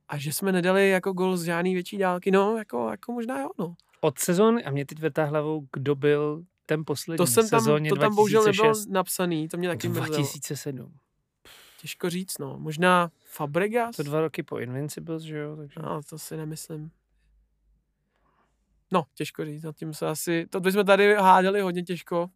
[0.07, 3.49] A že jsme nedali jako gol z žádný větší dálky, no, jako, jako možná jo,
[3.59, 3.75] no.
[4.01, 7.89] od sezóny, a mě teď vrtá hlavou, kdo byl ten poslední To jsem tam, sezóně
[7.89, 8.91] to tam bohužel nebylo 2006.
[8.91, 10.27] napsaný, to mě taky mrzelo.
[11.75, 11.81] 2007.
[11.81, 12.57] Těžko říct, no.
[12.59, 13.95] Možná Fabregas?
[13.95, 15.55] To dva roky po Invincibles, že jo?
[15.55, 15.79] Takže...
[15.83, 16.91] No, to si nemyslím.
[18.91, 22.29] No, těžko říct, nad tím se asi, to bychom tady hádali hodně těžko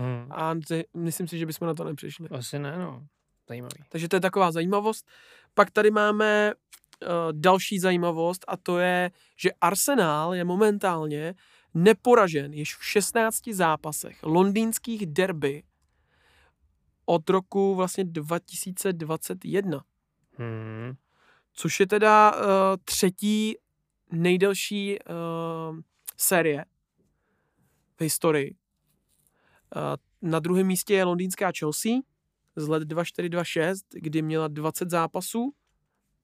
[0.00, 0.26] Hmm.
[0.30, 0.54] a
[0.94, 2.28] myslím si, že bychom na to nepřišli.
[2.28, 3.06] Asi ne, no.
[3.48, 3.84] Zajímavý.
[3.88, 5.06] Takže to je taková zajímavost.
[5.54, 11.34] Pak tady máme uh, další zajímavost a to je, že Arsenal je momentálně
[11.74, 15.62] neporažen již v 16 zápasech londýnských derby
[17.10, 19.84] od roku vlastně 2021,
[20.38, 20.92] Hmm.
[21.52, 22.40] což je teda uh,
[22.84, 23.54] třetí
[24.12, 25.78] nejdelší uh,
[26.16, 26.64] série
[27.98, 28.54] v historii.
[29.76, 29.82] Uh,
[30.30, 31.92] na druhém místě je londýnská Chelsea
[32.56, 35.52] z let 2426, kdy měla 20 zápasů,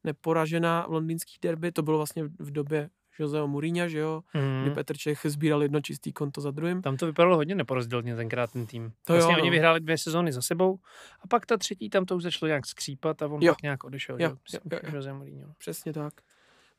[0.05, 2.91] neporažená v londýnských derby, to bylo vlastně v době
[3.21, 4.63] Joseho Mourinha, že jo, Hmm.
[4.63, 6.83] kdy Petr Čech sbíral jedno čistý konto za druhým.
[6.83, 8.93] Tam to vypadalo hodně neporozdělně tenkrát ten tým.
[9.05, 9.53] To jo, vlastně oni no.
[9.53, 10.79] vyhráli dvě sezóny za sebou
[11.21, 13.53] a pak ta třetí tam to už začalo nějak skřípat a on Jo.
[13.53, 14.17] pak nějak odešel.
[14.21, 14.97] Jo, Jo, jo, jo, jo.
[14.97, 15.49] Jose Mourinho.
[15.59, 16.13] Přesně tak.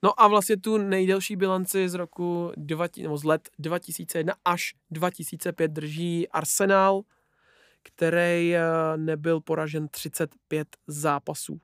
[0.04, 5.72] No a vlastně tu nejdelší bilanci z roku 20, nebo z let 2001 až 2005
[5.72, 7.02] drží Arsenal,
[7.84, 8.62] který eh,
[8.98, 11.60] nebyl poražen 35 zápasů.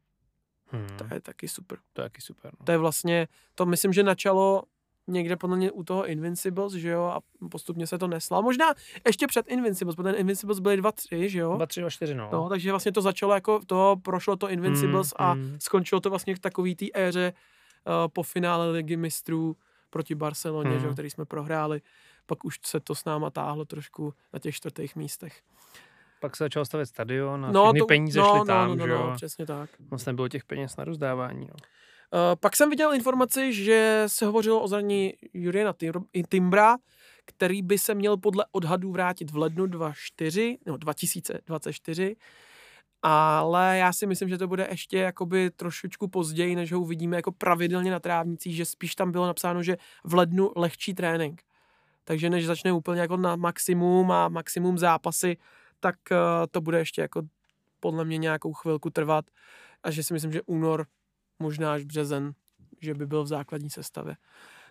[0.74, 0.98] Hmm.
[0.98, 1.78] To je taky super.
[1.94, 2.52] To je taky super.
[2.60, 2.66] No.
[2.66, 4.64] To je vlastně, to myslím, že načalo
[5.08, 7.20] někde podle mě u toho Invincibles, že jo, a
[7.50, 8.42] postupně se to neslo.
[8.42, 8.66] Možná
[9.06, 11.56] ještě před Invincibles, protože ten Invincibles byly dva, tři, že jo?
[11.56, 12.30] 2, 3 a 4, no.
[12.32, 15.56] No, takže vlastně to začalo jako, to prošlo to Invincibles Mm, a mm.
[15.60, 19.56] skončilo to vlastně v takový té éře uh, po finále ligy mistrů
[19.90, 20.80] proti Barceloně, Mm.
[20.80, 21.82] že, jo, který jsme prohráli.
[22.26, 25.42] Pak už se to s náma táhlo trošku na těch čtvrtých místech.
[26.24, 28.86] Pak se začal stavět stadion a no, všechny peníze no, šly no, tam, no, no,
[28.88, 29.08] že jo.
[29.08, 29.70] no, přesně tak.
[29.92, 31.54] Moc nebylo těch peněz na rozdávání, no.
[31.54, 36.78] Uh, pak jsem viděl informaci, že se hovořilo o zranění Juriana Tim- Timbra,
[37.26, 42.16] který by se měl podle odhadů vrátit v lednu 24, no 2024,
[43.02, 47.32] ale já si myslím, že to bude ještě jakoby trošičku později, než ho uvidíme jako
[47.32, 51.42] pravidelně na trávnicích, že spíš tam bylo napsáno, že v lednu lehčí trénink.
[52.04, 55.38] Takže než začne úplně jako na maximum a maximum zápasy,
[55.84, 56.18] tak uh,
[56.52, 57.22] to bude ještě jako
[57.80, 59.26] podle mě nějakou chvilku trvat
[59.84, 60.88] a že si myslím, že únor
[61.40, 62.34] možná až březen,
[62.82, 64.16] že by byl v základní sestavě.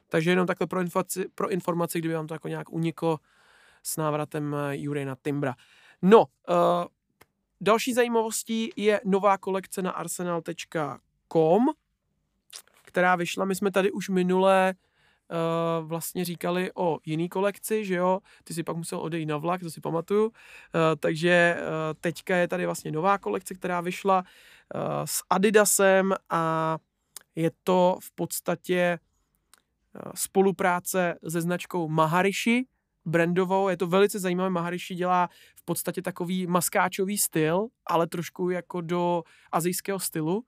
[0.08, 3.18] Takže jenom takhle pro informaci, pro informaci kdyby vám to jako nějak uniklo
[3.82, 5.54] s návratem eh, Jurina Timbra.
[6.02, 6.56] No, uh,
[7.60, 11.66] další zajímavostí je nová kolekce na arsenal.com,
[12.84, 13.44] která vyšla.
[13.44, 14.91] My jsme tady už minule uh,
[15.80, 19.70] vlastně říkali o jiný kolekci, že jo, ty si pak musel odejít na vlak, to
[19.70, 20.32] si pamatuju, uh,
[20.98, 21.66] takže uh,
[22.00, 24.18] teďka je tady vlastně nová kolekce, která vyšla
[24.74, 26.78] uh, s Adidasem a
[27.34, 28.98] je to v podstatě
[30.06, 32.66] uh, spolupráce se značkou Maharishi
[33.04, 38.80] brandovou, je to velice zajímavé, Maharishi dělá v podstatě takový maskáčový styl, ale trošku jako
[38.80, 39.22] do
[39.52, 40.44] azijského stylu.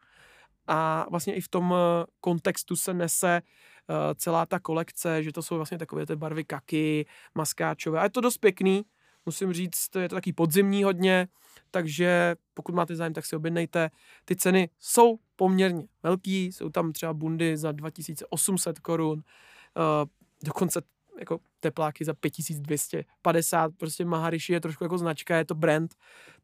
[0.66, 1.74] A vlastně i v tom
[2.20, 3.48] kontextu se nese uh,
[4.14, 8.00] celá ta kolekce, že to jsou vlastně takové ty barvy kaky, maskáčové.
[8.00, 8.84] A je to dost pěkný,
[9.26, 11.28] musím říct, je to taky podzimní hodně,
[11.70, 13.90] takže pokud máte zájem, tak si objednejte.
[14.24, 20.08] Ty ceny jsou poměrně velký, jsou tam třeba bundy za 2800 korun, uh,
[20.44, 20.82] dokonce
[21.18, 25.94] jako tepláky za 5250, prostě Maharishi je trošku jako značka, je to brand,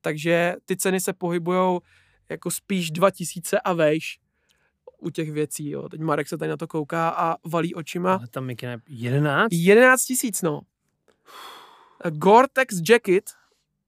[0.01, 1.81] takže ty ceny se pohybujou
[2.29, 4.19] jako spíš 2000 a vejš
[5.01, 5.89] u těch věcí, jo.
[5.89, 8.15] Teď Marek se tady na to kouká a valí očima.
[8.15, 8.57] Ale tam je
[8.89, 9.49] 11?
[9.53, 10.61] 11 tisíc, no.
[12.05, 13.25] Gore-Tex jacket,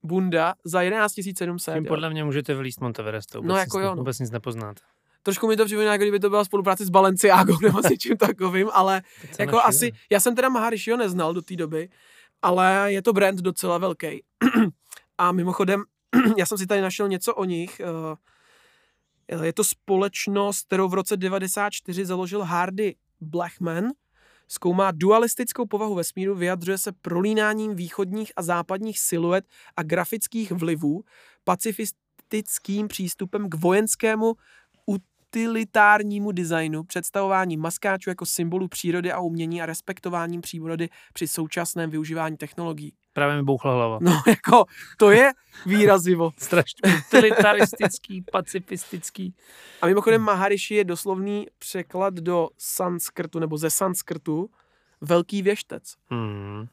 [0.03, 1.73] bunda za 11 700.
[1.73, 3.35] Tím podle mě můžete vylíst Monteverest.
[3.41, 3.89] No jako jo.
[3.89, 3.95] No.
[3.95, 4.81] Vůbec nic nepoznáte.
[5.23, 8.69] Trošku mi to připomíná, jako kdyby to byla spolupráce s Balenciagou nebo s něčím takovým,
[8.73, 9.01] ale
[9.39, 11.89] jako našli, asi, já jsem teda Maharishiho neznal do té doby,
[12.41, 14.23] ale je to brand docela velký.
[15.17, 15.83] a mimochodem,
[16.37, 17.79] já jsem si tady našel něco o nich.
[17.79, 18.15] Eh,
[19.43, 23.85] je to společnost, kterou v roce 94 založil Hardy Blackman.
[24.47, 29.45] Zkoumá dualistickou povahu vesmíru, vyjadřuje se prolínáním východních a západních siluet
[29.77, 31.03] a grafických vlivů,
[31.43, 34.35] pacifistickým přístupem k vojenskému
[34.85, 42.37] utilitárnímu designu, představování maskáčů jako symbolu přírody a umění a respektováním přírody při současném využívání
[42.37, 42.93] technologií.
[43.13, 43.97] Právě mi bouchla hlava.
[44.01, 44.65] No, jako,
[44.97, 45.31] to je
[45.65, 46.31] výrazivo.
[46.37, 49.35] Strašně utilitaristický, pacifistický.
[49.81, 54.49] A mimochodem Maharishi je doslovný překlad do sanskrtu, nebo ze sanskrtu,
[55.01, 55.83] velký věštec.
[56.09, 56.67] Hmm.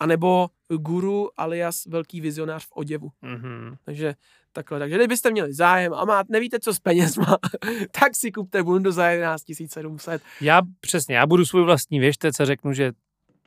[0.00, 3.10] A nebo guru alias velký vizionář v oděvu.
[3.22, 3.76] Mm-hmm.
[3.84, 4.14] Takže
[4.52, 4.78] takhle.
[4.78, 7.38] Takže kdybyste měli zájem a máte, nevíte, co s penězma,
[8.00, 10.22] tak si kupte bundu za 11 700.
[10.40, 12.92] Já přesně, já budu svůj vlastní věštec a řeknu, že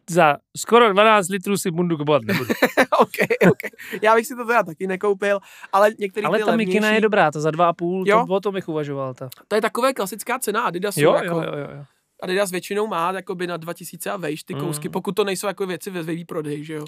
[0.09, 2.53] za skoro 12 litrů si bundu kupovat nebudu.
[2.99, 3.71] ok, ok.
[4.01, 5.39] Já bych si to teda taky nekoupil,
[5.73, 6.67] ale některý Ale ta levnější...
[6.67, 8.25] mikina je dobrá, to za 2,5, jo?
[8.27, 9.13] to, o tom bych uvažoval.
[9.13, 9.29] Ta.
[9.47, 11.01] To je takové klasická cena Adidasu.
[11.01, 11.85] Jo, jako, jo, jo, jo.
[12.21, 14.91] Adidas většinou má jakoby na 2000 a vejš ty kousky, mm.
[14.91, 16.85] pokud to nejsou jako věci ve výprodej, že jo.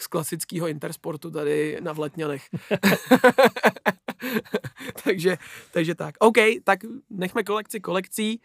[0.00, 2.42] Z klasického Intersportu tady na Vletňanech.
[5.04, 5.36] takže,
[5.72, 6.14] takže tak.
[6.18, 8.40] OK, tak nechme kolekci kolekcí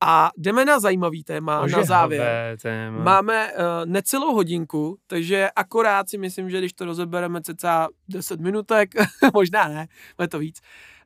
[0.00, 2.58] a jdeme na zajímavý téma Ože na závěr.
[2.62, 3.04] Téma.
[3.04, 8.94] Máme uh, necelou hodinku, takže akorát si myslím, že když to rozebereme cca 10 minutek,
[9.34, 10.60] možná ne, bude to víc.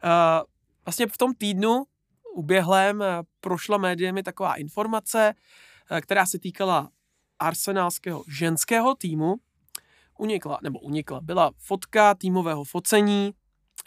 [0.05, 0.11] Uh,
[0.84, 1.84] vlastně v tom týdnu
[2.34, 5.34] uběhlém eh, prošla médiemi taková informace,
[5.91, 6.91] eh, která se týkala
[7.38, 9.34] arsenálského ženského týmu.
[10.18, 13.32] Unikla, nebo unikla, byla fotka týmového focení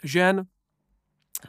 [0.02, 0.46] žen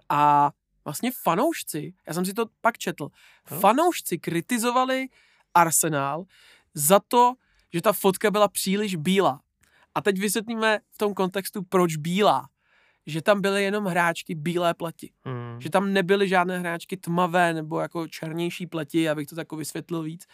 [0.09, 0.51] a
[0.85, 3.09] vlastně fanoušci, já jsem si to pak četl,
[3.51, 3.59] no.
[3.59, 5.07] fanoušci kritizovali
[5.53, 6.25] Arsenal
[6.73, 7.33] za to,
[7.73, 9.41] že ta fotka byla příliš bílá.
[9.95, 12.49] A teď vysvětlíme v tom kontextu, proč bílá
[13.05, 15.11] že tam byly jenom hráčky bílé pleti.
[15.25, 15.61] Mm.
[15.61, 20.25] Že tam nebyly žádné hráčky tmavé nebo jako černější pleti, abych to tako vysvětlil víc.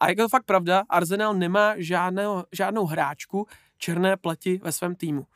[0.00, 3.46] A jako to fakt pravda, Arsenal nemá žádného, žádnou hráčku
[3.78, 5.26] černé pleti ve svém týmu.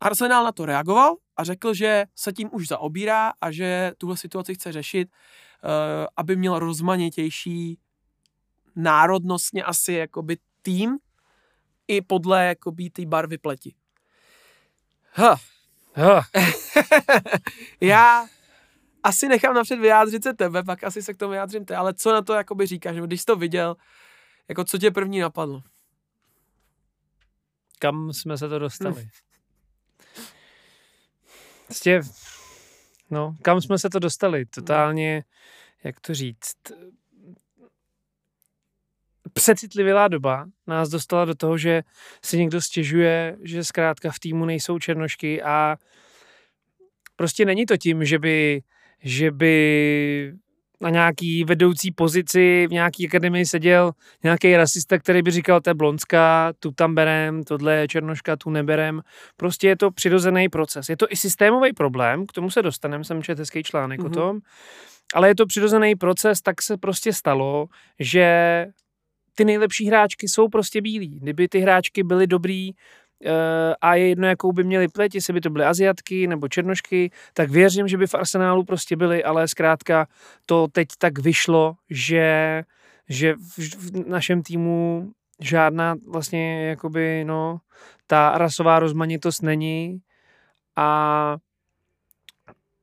[0.00, 4.54] Arsenal na to reagoval a řekl, že se tím už zaobírá a že tuhle situaci
[4.54, 7.78] chce řešit, uh, aby měl rozmanitější
[8.76, 10.98] národnostně asi jakoby tým
[11.88, 13.74] i podle jakoby té barvy pleti.
[15.14, 15.38] Huh.
[17.80, 18.26] Já
[19.02, 22.12] asi nechám napřed vyjádřit se tebe, pak asi se k tomu vyjádřím ty, ale co
[22.12, 23.76] na to jakoby říkáš, když jsi to viděl,
[24.48, 25.62] jako co tě první napadlo?
[27.78, 29.08] Kam jsme se to dostali?
[31.66, 32.00] Prostě,
[33.10, 34.46] no, kam jsme se to dostali?
[34.46, 35.24] Totálně,
[35.84, 36.56] jak to říct,
[39.32, 41.82] přecitlivělá doba nás dostala do toho, že
[42.24, 45.76] si někdo stěžuje, že zkrátka v týmu nejsou černošky a
[47.16, 48.62] prostě není to tím, že by,
[49.00, 50.34] že by
[50.80, 55.74] na nějaký vedoucí pozici v nějaký akademii seděl nějaký rasista, který by říkal, to je
[55.74, 59.02] blonská, tu tam berem, tohle je černoška, tu neberem.
[59.36, 60.88] Prostě je to přirozený proces.
[60.88, 64.06] Je to i systémový problém, k tomu se dostaneme, jsem četl hezký článek mm-hmm.
[64.06, 64.14] o mhm.
[64.14, 64.38] tom,
[65.14, 67.66] ale je to přirozený proces, tak se prostě stalo,
[67.98, 68.66] že
[69.34, 71.18] ty nejlepší hráčky jsou prostě bílí.
[71.20, 72.70] Kdyby ty hráčky byly dobrý
[73.80, 77.50] a je jedno, jakou by měly pleť, jestli by to byly aziatky nebo černošky, tak
[77.50, 80.06] věřím, že by v arsenálu prostě byly, ale zkrátka
[80.46, 82.62] to teď tak vyšlo, že,
[83.08, 83.34] že
[83.78, 87.60] v našem týmu žádná vlastně jakoby, no,
[88.06, 90.00] ta rasová rozmanitost není.
[90.76, 91.36] A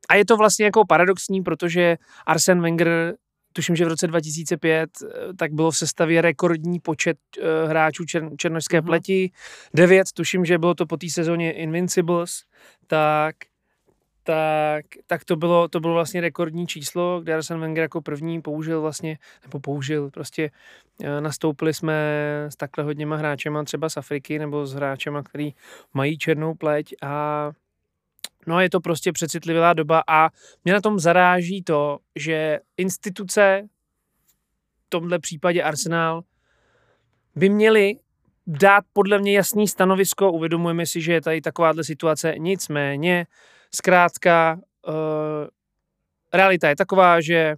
[0.08, 3.14] a je to vlastně jako paradoxní, protože Arsen Wenger
[3.52, 8.30] tuším, že v roce 2005 eh, tak bylo v sestavě rekordní počet uh, hráčů čer,
[8.36, 8.86] černožské mm-hmm.
[8.86, 9.30] pleti.
[9.74, 12.42] Devět, tuším, že bylo to po té sezóně Invincibles,
[12.86, 13.36] tak
[14.24, 18.80] tak, tak to, bylo, to bylo vlastně rekordní číslo, kde Arsene Wenger jako první použil
[18.80, 20.50] vlastně, nebo použil, prostě
[21.04, 21.94] eh, nastoupili jsme
[22.48, 25.54] s takhle hodněma hráčema třeba z Afriky nebo s hráčema, který
[25.94, 27.50] mají černou pleť a
[28.46, 30.28] no je to prostě přecitlivá doba a
[30.64, 33.68] mě na tom zaráží to, že instituce,
[34.86, 36.22] v tomhle případě Arsenal,
[37.34, 37.98] by měly
[38.46, 43.26] dát podle mě jasný stanovisko, uvědomujeme si, že je tady takováhle situace, nicméně
[43.74, 44.94] Zkrátka, uh,
[46.32, 47.56] realita je taková, že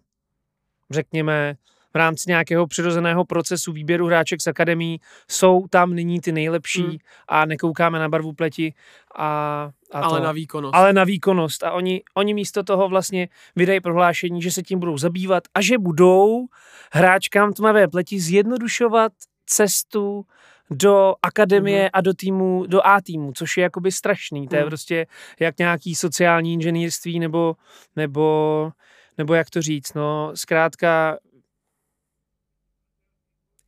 [0.91, 1.57] řekněme,
[1.95, 6.97] v rámci nějakého přirozeného procesu výběru hráček z akademí jsou tam nyní ty nejlepší hmm.
[7.29, 8.75] a nekoukáme na barvu pleti
[9.17, 10.75] a, a ale to, na výkonnost.
[10.75, 11.63] Ale na výkonnost.
[11.63, 15.79] A oni, oni místo toho vlastně vydají prohlášení, že se tím budou zabývat a že
[15.79, 16.47] budou
[16.93, 19.13] hráčkám tmavé pleti zjednodušovat
[19.47, 20.27] cestu
[20.71, 21.91] do akademie mm-hmm.
[21.93, 24.49] a do týmu, do A týmu, což je jakoby strašný.
[24.49, 24.69] To je mm.
[24.69, 25.07] prostě
[25.41, 27.57] jak nějaký sociální inženýrství nebo,
[27.97, 28.73] nebo,
[29.19, 31.19] nebo jak to říct, no zkrátka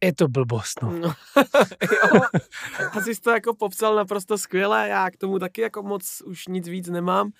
[0.05, 0.90] je to blbost, no.
[0.90, 1.14] no
[1.82, 2.20] jo,
[2.92, 6.68] asi jsi to jako popsal naprosto skvěle, já k tomu taky jako moc už nic
[6.68, 7.30] víc nemám.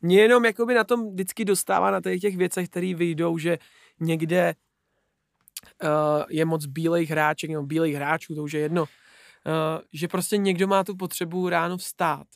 [0.00, 3.58] Mě jenom jakoby na tom vždycky dostává na těch, těch věcech, které vyjdou, že
[4.00, 4.54] někde
[5.82, 5.88] uh,
[6.28, 8.88] je moc bílejch hráček nebo bílejch hráčů, to už je jedno, uh,
[9.92, 12.26] že prostě někdo má tu potřebu ráno vstát,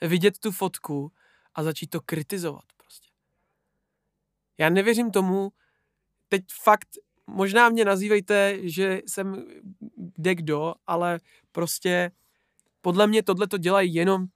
[0.00, 1.12] vidět tu fotku
[1.54, 3.08] a začít to kritizovat prostě.
[4.58, 5.52] Já nevěřím tomu,
[6.28, 6.88] teď fakt,
[7.26, 9.44] možná mě nazývejte, že jsem
[9.96, 11.20] kde kdo, ale
[11.52, 12.10] prostě
[12.80, 14.26] podle mě tohle to dělají jenom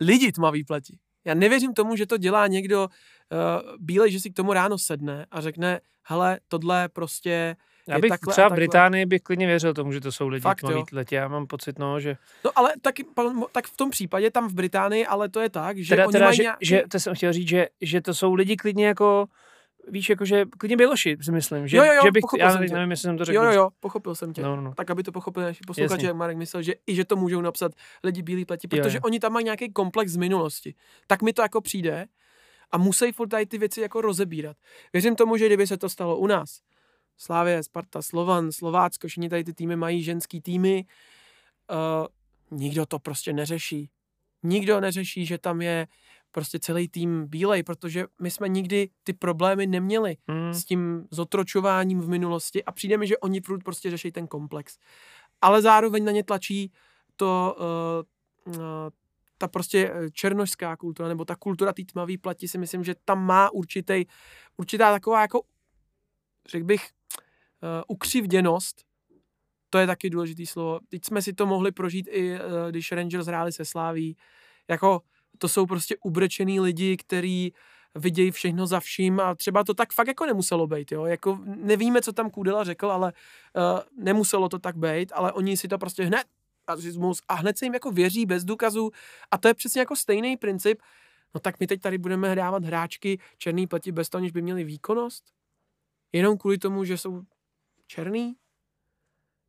[0.00, 0.98] lidi tmavý pleti.
[1.24, 5.26] Já nevěřím tomu, že to dělá někdo uh, bílej, že si k tomu ráno sedne
[5.30, 7.56] a řekne, hele, tohle prostě
[7.88, 10.60] já bych takhle třeba v Británii bych klidně věřil tomu, že to jsou lidi Fakt,
[10.60, 11.16] tmavý letě.
[11.16, 12.16] Já mám pocit, no, že...
[12.44, 13.06] No ale taky,
[13.52, 16.24] tak v tom případě tam v Británii, ale to je tak, že teda, oni teda,
[16.24, 16.66] mají že, nějaký...
[16.66, 19.26] že, to jsem chtěl říct, že, že to jsou lidi klidně jako
[19.86, 21.68] víš, jakože klidně Běloši, si myslím.
[21.68, 23.36] Že, jo, jo, jo, že bych, já nevím, nevím, jestli jsem to řekl.
[23.36, 24.42] Jo, jo, jo, pochopil jsem tě.
[24.42, 24.62] No, no.
[24.62, 24.74] no.
[24.74, 27.72] Tak, aby to pochopili naši posluchači, jak Marek myslel, že i že to můžou napsat
[28.04, 29.00] lidi bílí pleti, protože jo, jo.
[29.04, 30.74] oni tam mají nějaký komplex z minulosti.
[31.06, 32.06] Tak mi to jako přijde
[32.70, 34.56] a musí furt tady ty věci jako rozebírat.
[34.92, 36.60] Věřím tomu, že kdyby se to stalo u nás,
[37.18, 40.84] Slávě, Sparta, Slovan, Slovácko, všichni tady ty týmy mají ženský týmy,
[41.70, 42.06] uh,
[42.58, 43.90] nikdo to prostě neřeší.
[44.42, 45.86] Nikdo neřeší, že tam je
[46.36, 50.54] prostě celý tým bílej, protože my jsme nikdy ty problémy neměli hmm.
[50.54, 54.78] s tím zotročováním v minulosti a přijde mi, že oni furt prostě řeší ten komplex.
[55.40, 56.72] Ale zároveň na ně tlačí
[57.16, 57.56] to,
[58.46, 58.60] uh, uh,
[59.38, 63.50] ta prostě černožská kultura, nebo ta kultura té tmavý plati si myslím, že tam má
[63.50, 64.04] určitý,
[64.56, 65.40] určitá taková jako,
[66.48, 66.88] řekl bych, uh,
[67.88, 68.84] ukřivděnost,
[69.70, 70.80] to je taky důležitý slovo.
[70.88, 74.16] Teď jsme si to mohli prožít i, uh, když Rangers hráli se Sláví.
[74.68, 75.00] Jako
[75.38, 77.52] to jsou prostě ubrečený lidi, který
[77.94, 81.04] vidějí všechno za vším a třeba to tak fakt jako nemuselo být, jo.
[81.04, 85.68] Jako nevíme, co tam Kudela řekl, ale uh, nemuselo to tak být, ale oni si
[85.68, 86.24] to prostě hned
[86.68, 88.90] rasismus a hned se jim jako věří bez důkazů
[89.30, 90.82] a to je přesně jako stejný princip.
[91.34, 94.64] No tak my teď tady budeme hrávat hráčky černý pleti bez toho, než by měli
[94.64, 95.24] výkonnost?
[96.12, 97.22] Jenom kvůli tomu, že jsou
[97.86, 98.36] černý?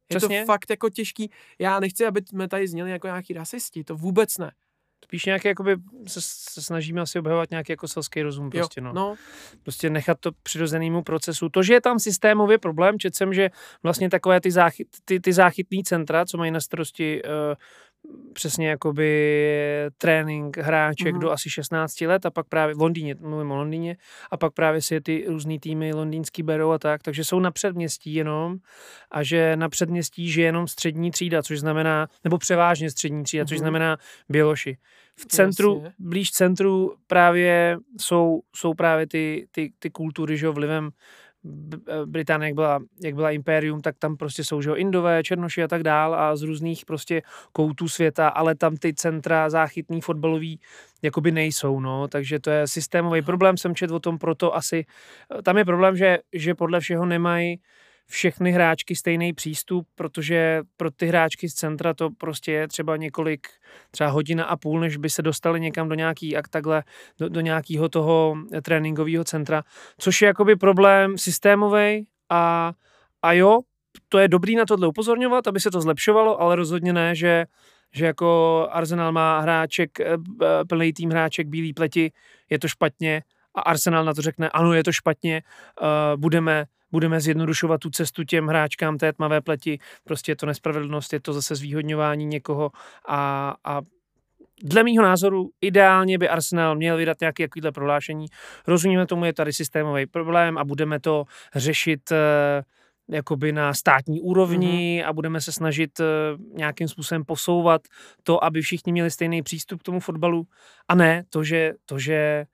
[0.09, 0.41] Je Přesně.
[0.41, 1.31] to fakt jako těžký.
[1.59, 4.51] Já nechci, aby jsme tady zněli jako nějaký rasisti, to vůbec ne.
[5.03, 5.75] Spíš nějaký, jakoby,
[6.07, 8.93] se, se snažíme asi obhajovat nějaký jako selský rozum prostě, no.
[8.93, 9.15] no.
[9.63, 11.49] Prostě nechat to přirozenému procesu.
[11.49, 13.49] To, že je tam systémově problém, četl jsem, že
[13.83, 17.31] vlastně takové ty, záchyt, ty, ty záchytní centra, co mají na starosti uh,
[18.33, 19.09] přesně jakoby
[19.97, 21.19] trénink hráček mm-hmm.
[21.19, 23.97] do asi 16 let a pak právě v Londýně, mluvím o Londýně,
[24.31, 28.13] a pak právě si ty různý týmy londýnský berou a tak, takže jsou na předměstí
[28.13, 28.57] jenom
[29.11, 33.47] a že na předměstí žije jenom střední třída, což znamená, nebo převážně střední třída, mm-hmm.
[33.47, 33.63] což mhm.
[33.63, 33.97] znamená
[34.29, 34.77] Běloši.
[35.19, 35.93] V centru, Jasně.
[35.99, 40.89] blíž centru právě jsou, jsou právě ty, ty, ty kultury, že vlivem
[42.05, 45.83] Británie, jak byla, jak byla impérium, tak tam prostě jsou že Indové, Černoši a tak
[45.83, 47.21] dál a z různých prostě
[47.51, 50.59] koutů světa, ale tam ty centra záchytný, fotbalový
[51.01, 54.85] jakoby nejsou, no, takže to je systémový problém, jsem četl o tom, proto asi,
[55.39, 57.59] eh, tam je problém, že, že podle všeho nemají
[58.09, 63.47] všechny hráčky stejný přístup, protože pro ty hráčky z centra to prostě je třeba několik,
[63.91, 66.83] třeba hodina a půl, než by se dostali někam do nějaký, jak takhle,
[67.19, 69.63] do, do nějakého toho tréninkového centra,
[69.97, 72.73] což je jakoby problém systémový a,
[73.21, 73.59] a jo,
[74.09, 77.45] to je dobrý na tohle upozorňovat, aby se to zlepšovalo, ale rozhodně ne, že
[77.91, 80.17] že jako Arsenal má hráček, eh,
[80.69, 82.11] plný tým hráček bílý pleti,
[82.49, 83.23] je to špatně
[83.55, 85.41] a Arsenal na to řekne, ano, je to špatně,
[85.81, 85.87] uh,
[86.21, 91.19] budeme, budeme zjednodušovat tu cestu těm hráčkám té tmavé pleti, prostě je to nespravedlnost, je
[91.19, 92.71] to zase zvýhodňování někoho
[93.07, 93.81] a, a
[94.63, 98.25] Dle mýho názoru ideálně by Arsenal měl vydat nějaké takovéhle prohlášení.
[98.67, 101.25] Rozumíme tomu, je tady systémový problém a budeme to
[101.55, 102.17] řešit uh,
[103.15, 105.09] jakoby na státní úrovni mm-hmm.
[105.09, 106.05] a budeme se snažit uh,
[106.57, 107.81] nějakým způsobem posouvat
[108.23, 110.43] to, aby všichni měli stejný přístup k tomu fotbalu
[110.87, 112.45] a ne to, že, to, že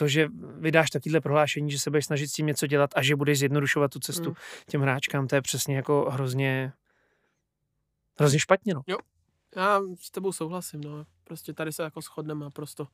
[0.00, 0.28] to, že
[0.58, 3.90] vydáš takovéhle prohlášení, že se budeš snažit s tím něco dělat a že budeš zjednodušovat
[3.90, 4.34] tu cestu mm.
[4.66, 6.72] těm hráčkám, to je přesně jako hrozně
[8.18, 8.82] hrozně špatně, no.
[8.86, 8.98] Jo,
[9.56, 11.06] já s tebou souhlasím, no.
[11.24, 12.88] Prostě tady se jako shodneme naprosto.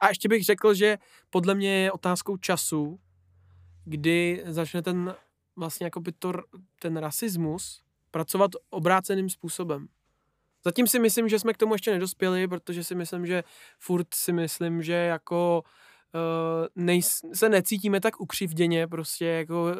[0.00, 0.98] A ještě bych řekl, že
[1.30, 3.00] podle mě je otázkou času,
[3.84, 5.14] kdy začne ten
[5.56, 6.32] vlastně jako by to,
[6.78, 9.88] ten rasismus pracovat obráceným způsobem.
[10.64, 13.44] Zatím si myslím, že jsme k tomu ještě nedospěli, protože si myslím, že
[13.78, 15.70] furt si myslím, že jako uh,
[16.76, 17.02] nej,
[17.32, 19.72] se necítíme tak ukřivděně, prostě jako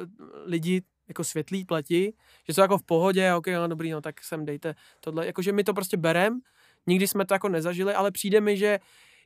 [0.45, 2.13] lidi jako světlí plati,
[2.47, 5.65] že jsou jako v pohodě, ok, no dobrý, no tak sem dejte tohle, jakože my
[5.65, 6.41] to prostě berem,
[6.87, 8.79] nikdy jsme to jako nezažili, ale přijde mi, že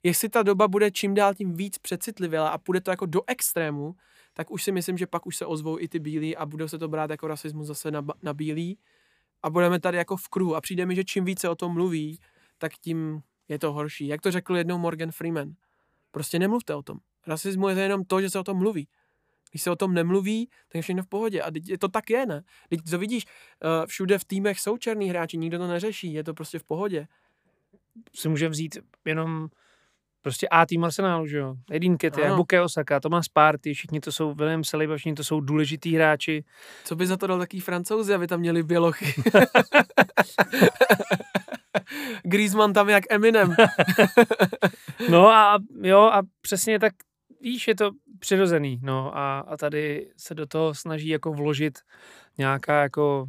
[0.03, 3.94] jestli ta doba bude čím dál tím víc přecitlivěla a půjde to jako do extrému,
[4.34, 6.78] tak už si myslím, že pak už se ozvou i ty bílí a budou se
[6.78, 8.78] to brát jako rasismus zase na, na bílý
[9.42, 12.18] a budeme tady jako v kruhu a přijde mi, že čím více o tom mluví,
[12.59, 14.07] tak tím je to horší.
[14.07, 15.55] Jak to řekl jednou Morgan Freeman.
[16.11, 16.98] Prostě nemluvte o tom.
[17.26, 18.88] Rasismus je jenom to, že se o tom mluví.
[19.50, 21.42] Když se o tom nemluví, tak je všechno v pohodě.
[21.42, 22.42] A to tak je, ne?
[22.68, 26.34] Teď to vidíš, uh, všude v týmech jsou černí hráči, nikdo to neřeší, je to
[26.34, 27.06] prostě v pohodě.
[28.14, 29.48] Si můžeme vzít jenom
[30.22, 31.54] prostě A tým Arsenálu, že jo?
[31.70, 35.94] Edin Ketia, Buke Osaka, Tomas Party, všichni to jsou, William Saliba, všichni to jsou důležitý
[35.94, 36.44] hráči.
[36.84, 39.14] Co by za to dal taký francouzi, aby tam měli bělochy?
[42.22, 43.54] Griezmann tam jak Eminem.
[45.10, 46.92] no a jo, a přesně tak,
[47.40, 51.78] víš, je to přirozený, no a, a tady se do toho snaží jako vložit
[52.38, 53.26] nějaká jako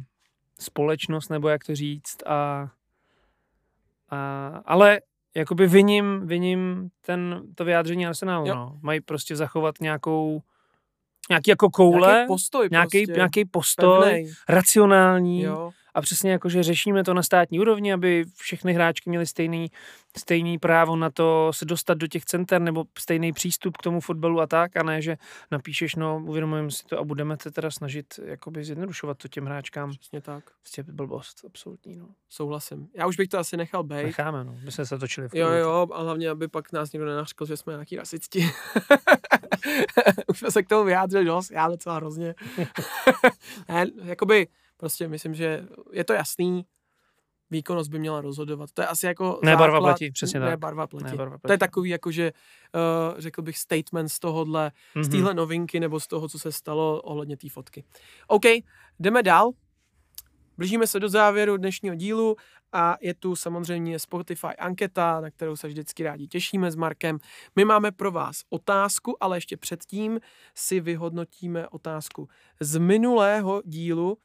[0.60, 2.68] společnost, nebo jak to říct, a,
[4.10, 5.00] a ale
[5.34, 8.78] jakoby viním, viním ten, to vyjádření Arsenalu, no.
[8.82, 10.42] Mají prostě zachovat nějakou
[11.28, 13.12] nějaký jako koule, nějaký postoj, nějaký, prostě.
[13.12, 14.32] nějaký postoj, Pevnej.
[14.48, 19.26] racionální, jo a přesně jako, že řešíme to na státní úrovni, aby všechny hráčky měly
[19.26, 19.70] stejný,
[20.18, 24.40] stejný právo na to se dostat do těch center nebo stejný přístup k tomu fotbalu
[24.40, 25.16] a tak, a ne, že
[25.50, 29.90] napíšeš, no, uvědomujeme si to a budeme se teda snažit jakoby zjednodušovat to těm hráčkám.
[29.90, 30.44] Přesně tak.
[30.60, 32.08] Prostě blbost, absolutní, no.
[32.28, 32.88] Souhlasím.
[32.94, 34.02] Já už bych to asi nechal být.
[34.02, 34.56] Necháme, no.
[34.64, 37.56] My jsme se točili v Jo, jo, a hlavně, aby pak nás někdo nenařkl, že
[37.56, 38.50] jsme nějaký rasisti.
[40.26, 42.34] už jsme se k tomu vyjádřili dost, já docela hrozně.
[43.68, 44.48] ne, jakoby,
[44.82, 46.66] Prostě myslím, že je to jasný,
[47.50, 48.70] výkonnost by měla rozhodovat.
[48.74, 50.58] To je asi jako Ne barva platí, přesně ne tak.
[50.58, 51.04] Barva platí.
[51.04, 51.48] Ne barva platí.
[51.48, 55.02] To je takový jako, že uh, řekl bych statement z tohohle, mm-hmm.
[55.02, 55.16] z mhm.
[55.16, 57.84] téhle novinky nebo z toho, co se stalo ohledně té fotky.
[58.26, 58.42] OK,
[58.98, 59.50] jdeme dál.
[60.58, 62.36] Blížíme se do závěru dnešního dílu
[62.72, 67.18] a je tu samozřejmě Spotify anketa, na kterou se vždycky rádi těšíme s Markem.
[67.56, 70.20] My máme pro vás otázku, ale ještě předtím
[70.54, 72.28] si vyhodnotíme otázku
[72.60, 74.18] z minulého dílu,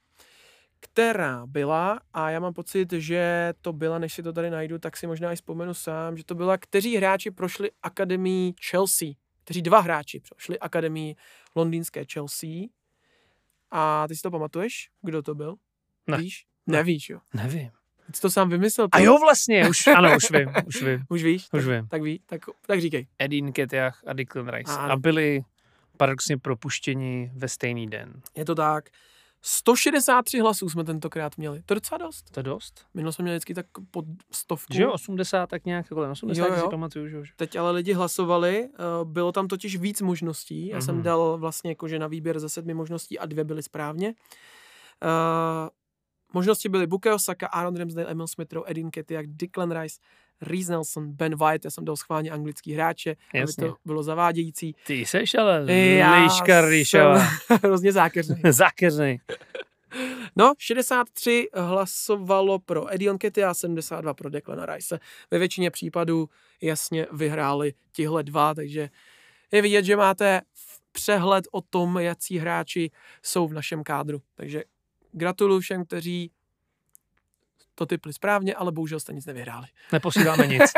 [0.79, 4.97] která byla, a já mám pocit, že to byla, než si to tady najdu, tak
[4.97, 9.07] si možná i vzpomenu sám, že to byla, kteří hráči prošli akademii Chelsea,
[9.43, 11.15] kteří dva hráči prošli akademii
[11.55, 12.49] londýnské Chelsea.
[13.71, 15.55] A ty si to pamatuješ, kdo to byl?
[16.07, 16.17] Ne.
[16.17, 16.45] Víš?
[16.67, 17.19] Nevíš, jo?
[17.33, 17.71] Nevím.
[18.15, 18.87] Jsi to sám vymyslel?
[18.87, 18.95] To?
[18.95, 21.05] A jo, vlastně, už, ano, už vím, už vím.
[21.09, 21.43] už víš?
[21.53, 21.87] Už tak, vím.
[21.87, 23.07] Tak ví, tak, tak říkej.
[23.19, 24.71] Edin Ketiach a Declan Rice.
[24.71, 25.41] A, a byli
[25.97, 28.21] paradoxně propuštěni ve stejný den.
[28.35, 28.89] Je to tak.
[29.49, 31.61] 163 hlasů jsme tentokrát měli.
[31.65, 32.31] To je docela dost.
[32.31, 32.85] To je dost.
[32.93, 34.73] Minul jsme měli vždycky tak pod stovku.
[34.73, 36.61] Že jo, 80 tak nějak, kolem 80 jo, jo.
[36.61, 40.67] si pamatuju, že Teď ale lidi hlasovali, eh, bylo tam totiž víc možností.
[40.67, 40.85] Já mm-hmm.
[40.85, 41.03] jsem mhm.
[41.03, 44.13] dal vlastně jakože na výběr ze sedmi možností a dvě byly správně.
[45.03, 45.69] Uh,
[46.37, 49.99] možnosti byly Bukayo Saka, Aaron Ramsdale, Emil Smith Edin Ketiak, Declan Rice,
[50.41, 53.63] Reese Nelson, Ben White, já jsem dal schválně anglický hráče, Jasně.
[53.63, 54.75] aby to bylo zavádějící.
[54.87, 55.65] Ty seš ale
[56.23, 57.17] líška rýšová.
[57.63, 58.35] hrozně zákeřný.
[58.49, 59.19] zákeřný.
[60.35, 64.99] No, 63 hlasovalo pro Edion Ketty a 72 pro Declana Rice.
[65.31, 66.29] Ve většině případů
[66.61, 68.89] jasně vyhráli tihle dva, takže
[69.51, 70.41] je vidět, že máte
[70.91, 72.91] přehled o tom, jaký hráči
[73.23, 74.21] jsou v našem kádru.
[74.35, 74.63] Takže
[75.17, 76.31] gratuluju všem, kteří
[77.75, 79.67] to typli správně, ale bohužel jste nic nevyhráli.
[79.91, 80.71] Neposíláme nic.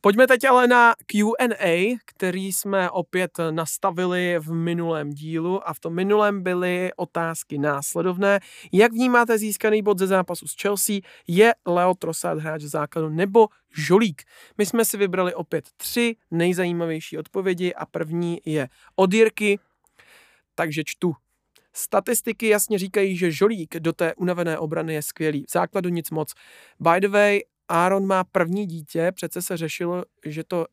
[0.00, 5.94] Pojďme teď ale na Q&A, který jsme opět nastavili v minulém dílu a v tom
[5.94, 8.40] minulém byly otázky následovné.
[8.72, 10.96] Jak vnímáte získaný bod ze zápasu s Chelsea?
[11.26, 14.22] Je Leo Trossard hráč základu nebo Žolík?
[14.58, 19.58] My jsme si vybrali opět tři nejzajímavější odpovědi a první je od Jirky,
[20.54, 21.12] takže čtu.
[21.76, 25.44] Statistiky jasně říkají, že Žolík do té unavené obrany je skvělý.
[25.48, 26.34] V základu nic moc.
[26.80, 30.66] By the way, Aaron má první dítě, přece se řešilo, že to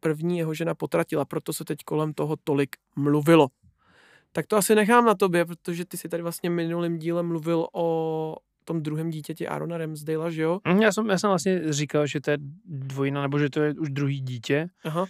[0.00, 3.48] první jeho žena potratila, proto se teď kolem toho tolik mluvilo.
[4.32, 8.36] Tak to asi nechám na tobě, protože ty si tady vlastně minulým dílem mluvil o
[8.64, 10.60] tom druhém dítěti Arona Ramsdale, že jo?
[10.68, 13.74] Mhm, já jsem, já jsem vlastně říkal, že to je dvojina, nebo že to je
[13.74, 14.66] už druhý dítě.
[14.84, 15.06] Aha.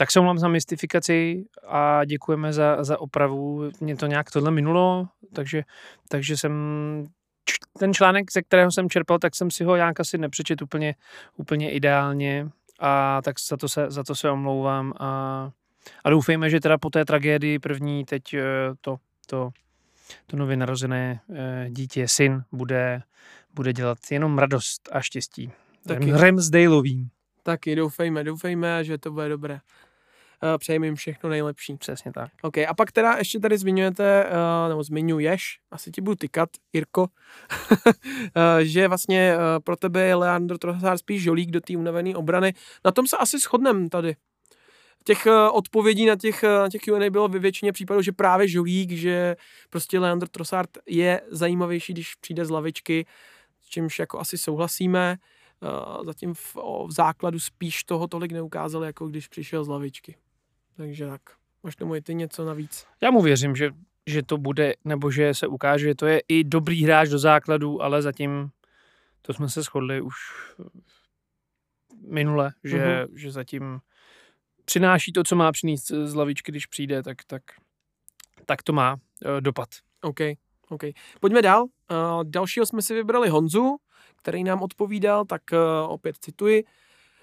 [0.00, 3.70] Tak se omlám za mystifikaci a děkujeme za, za opravu.
[3.80, 5.62] Mě to nějak tohle minulo, takže,
[6.08, 6.52] takže jsem
[7.78, 10.94] ten článek, ze kterého jsem čerpal, tak jsem si ho nějak asi nepřečet úplně,
[11.36, 12.48] úplně ideálně
[12.78, 15.50] a tak za to se, za to se omlouvám a,
[16.04, 18.42] a doufejme, že teda po té tragédii první teď eh,
[18.80, 18.96] to,
[19.26, 19.50] to,
[20.26, 23.02] to nově narozené eh, dítě, syn, bude,
[23.54, 25.52] bude dělat jenom radost a štěstí.
[25.86, 26.12] Taky.
[26.12, 27.08] Ramsdaleovým.
[27.42, 29.60] Taky doufejme, doufejme, že to bude dobré.
[30.42, 31.76] Uh, přejeme jim všechno nejlepší.
[31.76, 32.30] Přesně tak.
[32.42, 37.02] OK, a pak teda ještě tady zmiňujete, uh, nebo zmiňuješ, asi ti budu tykat, Jirko,
[37.02, 37.08] uh,
[38.60, 39.34] že vlastně
[39.64, 42.54] pro tebe je Leandro Trossard spíš žolík do té unavené obrany.
[42.84, 44.16] Na tom se asi shodneme tady.
[45.04, 49.36] Těch odpovědí na těch, na těch Q&A bylo ve většině případů, že právě žolík, že
[49.70, 53.06] prostě Leandro Trossard je zajímavější, když přijde z lavičky,
[53.60, 55.16] s čímž jako asi souhlasíme.
[55.62, 56.56] Uh, zatím v,
[56.86, 60.16] v základu spíš toho tolik neukázal, jako když přišel z lavičky.
[60.80, 61.20] Takže tak.
[61.62, 62.86] Máš tomu i ty něco navíc?
[63.02, 63.70] Já mu věřím, že,
[64.06, 67.82] že to bude, nebo že se ukáže, že to je i dobrý hráč do základu,
[67.82, 68.50] ale zatím
[69.22, 70.14] to jsme se shodli už
[72.08, 73.08] minule, že, mm-hmm.
[73.14, 73.80] že zatím
[74.64, 77.42] přináší to, co má přinést z lavičky, když přijde, tak, tak,
[78.46, 79.68] tak to má uh, dopad.
[80.00, 80.20] OK,
[80.68, 80.82] OK.
[81.20, 81.62] Pojďme dál.
[81.62, 83.76] Uh, dalšího jsme si vybrali Honzu,
[84.16, 85.58] který nám odpovídal, tak uh,
[85.92, 86.64] opět cituji.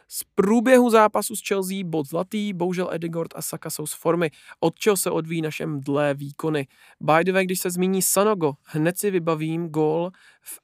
[0.07, 4.79] Z průběhu zápasu s Chelsea bod zlatý, bohužel Edegord a Saka jsou z formy, od
[4.79, 6.67] čeho se odvíjí naše mdlé výkony.
[7.01, 10.11] By the way, když se zmíní Sanogo, hned si vybavím gól
[10.41, 10.59] v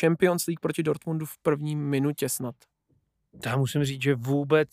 [0.00, 2.54] Champions League proti Dortmundu v první minutě snad.
[3.46, 4.68] Já musím říct, že vůbec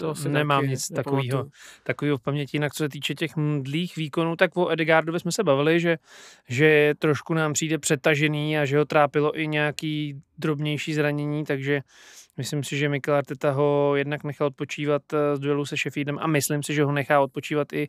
[0.00, 1.46] to nemám nic takového,
[1.82, 2.56] takového v paměti.
[2.56, 5.98] Jinak co se týče těch mdlých výkonů, tak o Edegardovi jsme se bavili, že,
[6.48, 11.80] že trošku nám přijde přetažený a že ho trápilo i nějaký drobnější zranění, takže
[12.36, 16.26] myslím si, že Mikel Arteta ho jednak nechal odpočívat eh, z duelu se Sheffieldem a
[16.26, 17.88] myslím si, že ho nechá odpočívat i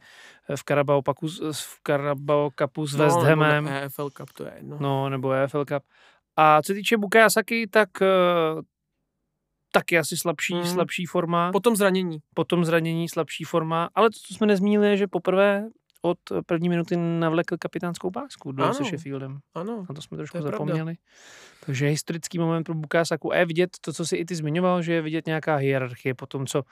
[0.56, 3.66] v Carabao, Paku, v Carabao Cupu s no, West Hamem.
[3.66, 4.78] Nebo EFL Cup, to je jedno.
[4.80, 5.84] No, nebo EFL Cup.
[6.38, 8.62] A co se týče Bukayo Saki, tak eh,
[9.72, 10.66] taky asi slabší, hmm.
[10.66, 11.52] slabší forma.
[11.52, 12.18] Potom zranění.
[12.34, 13.90] Potom zranění, slabší forma.
[13.96, 15.68] Ale to, co jsme nezmínili, je, že poprvé
[16.06, 19.40] od první minuty navlekl kapitánskou pásku do se Sheffieldem.
[19.54, 19.86] Ano.
[19.90, 20.80] Na to jsme trošku to zapomněli.
[20.80, 21.02] Pravda.
[21.66, 23.34] Takže historický moment pro Bukásaku.
[23.34, 26.26] A je vidět to, co si i ty zmiňoval, že je vidět nějaká hierarchie po
[26.26, 26.64] tom, co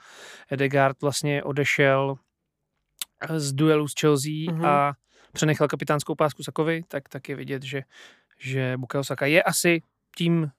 [0.50, 2.16] Edegard vlastně odešel
[3.36, 4.66] z duelu s Chelsea mm-hmm.
[4.66, 4.92] a
[5.32, 7.82] přenechal kapitánskou pásku Sakovi, tak, tak je vidět, že,
[8.38, 9.82] že Bukayo Saka je asi
[10.16, 10.50] tím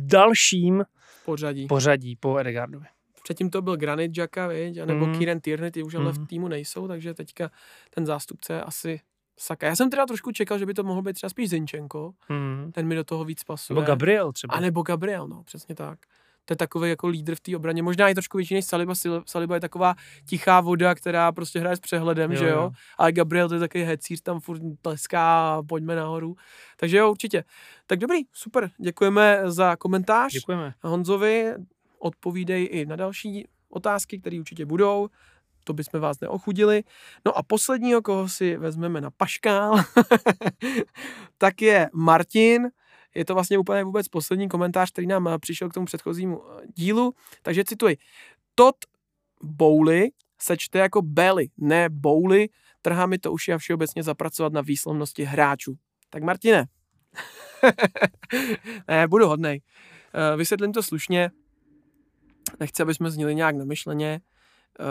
[0.00, 0.84] dalším
[1.24, 2.86] pořadí, pořadí po Edegardovi.
[3.24, 4.80] Předtím to byl Granit Jacka, viď?
[4.84, 5.18] nebo mm.
[5.18, 6.12] Kieran Tierney, ty už ale mm.
[6.12, 7.50] v týmu nejsou, takže teďka
[7.90, 9.00] ten zástupce asi
[9.38, 9.66] Saka.
[9.66, 12.72] Já jsem teda trošku čekal, že by to mohl být třeba spíš Zinčenko, mm.
[12.72, 13.74] ten mi do toho víc pasuje.
[13.74, 14.54] Nebo Gabriel třeba.
[14.54, 15.98] A nebo Gabriel, no, přesně tak.
[16.44, 17.82] To je takový jako lídr v té obraně.
[17.82, 18.94] Možná i trošku větší než Saliba.
[19.26, 19.94] Saliba je taková
[20.28, 22.56] tichá voda, která prostě hraje s přehledem, jo, že jo?
[22.56, 22.70] jo.
[22.98, 26.36] Ale Gabriel to je takový hecíř, tam furt tleská, pojďme nahoru.
[26.76, 27.44] Takže jo, určitě.
[27.86, 28.70] Tak dobrý, super.
[28.78, 30.32] Děkujeme za komentář.
[30.32, 30.74] Děkujeme.
[30.82, 31.54] Honzovi
[32.04, 35.08] odpovídej i na další otázky, které určitě budou.
[35.64, 36.84] To bychom vás neochudili.
[37.24, 39.76] No a posledního, koho si vezmeme na paškál,
[41.38, 42.70] tak je Martin.
[43.14, 46.66] Je to vlastně úplně vůbec poslední komentář, který nám eh, přišel k tomu předchozímu eh,
[46.74, 47.14] dílu.
[47.42, 47.96] Takže cituji.
[48.54, 48.76] Tot
[49.42, 50.10] Bowley
[50.40, 52.48] se čte jako Belly, ne Bowley.
[52.82, 55.74] Trhá mi to uši a všeobecně zapracovat na výslovnosti hráčů.
[56.10, 56.66] Tak Martine,
[58.88, 59.60] ne, budu hodnej.
[60.14, 61.30] Uh, vysvětlím to slušně.
[62.60, 64.20] Nechci, aby jsme zněli nějak namyšleně.
[64.80, 64.86] Uh,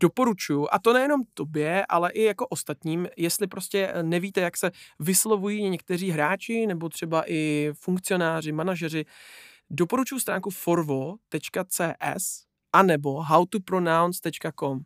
[0.00, 5.70] doporučuju, a to nejenom tobě, ale i jako ostatním, jestli prostě nevíte, jak se vyslovují
[5.70, 9.04] někteří hráči nebo třeba i funkcionáři, manažeři,
[9.70, 14.80] doporučuji stránku forvo.cs a nebo howtopronounce.com.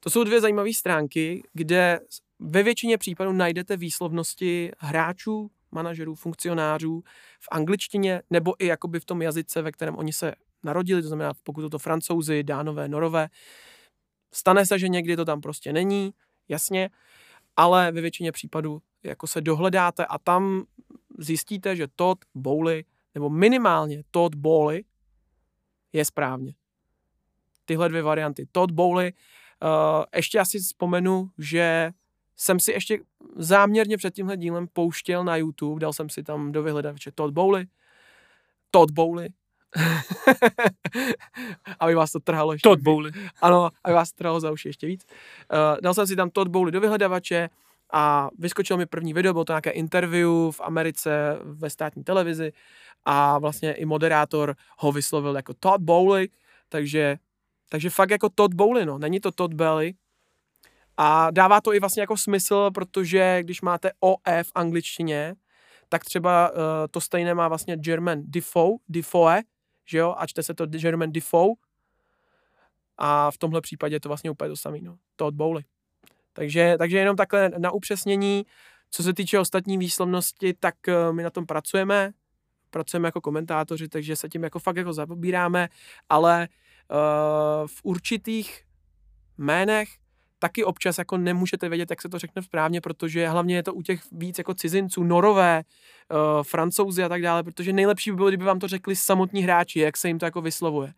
[0.00, 2.00] To jsou dvě zajímavé stránky, kde
[2.38, 7.02] ve většině případů najdete výslovnosti hráčů, manažerů, funkcionářů
[7.40, 10.34] v angličtině nebo i jakoby v tom jazyce, ve kterém oni se
[10.64, 13.28] narodili, to znamená, pokud jsou to francouzi, dánové, norové.
[14.32, 16.14] Stane se, že někdy to tam prostě není,
[16.48, 16.90] jasně,
[17.56, 20.64] ale ve většině případů jako se dohledáte a tam
[21.18, 22.84] zjistíte, že Todd Bowley,
[23.14, 24.84] nebo minimálně Todd Bowley,
[25.92, 26.54] je správně.
[27.64, 28.46] Tyhle dvě varianty.
[28.52, 29.12] Todd Bowley,
[29.62, 31.92] uh, ještě asi vzpomenu, že
[32.36, 32.98] jsem si ještě
[33.36, 37.66] záměrně před tímhle dílem pouštěl na YouTube, dal jsem si tam do vyhledávače Todd Bowley,
[38.70, 39.28] Todd Bowley,
[41.80, 43.12] aby vás to trhalo ještě Todd Bowley.
[43.42, 45.06] Ano, aby vás trhalo za uši ještě víc.
[45.52, 47.48] Uh, dal jsem si tam Todd Bowley do vyhledavače
[47.92, 52.52] a vyskočil mi první video, bylo to nějaké interview v Americe ve státní televizi
[53.04, 56.28] a vlastně i moderátor ho vyslovil jako Todd Bowley,
[56.68, 57.16] takže,
[57.68, 59.94] takže fakt jako Todd Bowley, no, není to Todd Belly.
[60.96, 65.34] A dává to i vlastně jako smysl, protože když máte OE v angličtině,
[65.88, 66.56] tak třeba uh,
[66.90, 69.42] to stejné má vlastně German Defoe, Defoe,
[69.84, 71.54] že jo, a čte se to German Defoe.
[72.98, 75.64] A v tomhle případě je to vlastně úplně to samé, no, Todd Bowley.
[76.32, 78.46] Takže, takže jenom takhle na upřesnění,
[78.90, 82.12] co se týče ostatní výslovnosti, tak uh, my na tom pracujeme,
[82.70, 85.68] pracujeme jako komentátoři, takže se tím jako fakt jako zapobíráme,
[86.08, 86.48] ale
[86.90, 88.64] uh, v určitých
[89.38, 89.88] jménech
[90.44, 93.82] taky občas jako nemůžete vědět, jak se to řekne správně, protože hlavně je to u
[93.82, 98.44] těch víc jako cizinců, norové, uh, francouzi a tak dále, protože nejlepší by bylo, kdyby
[98.44, 100.92] vám to řekli samotní hráči, jak se jim to jako vyslovuje.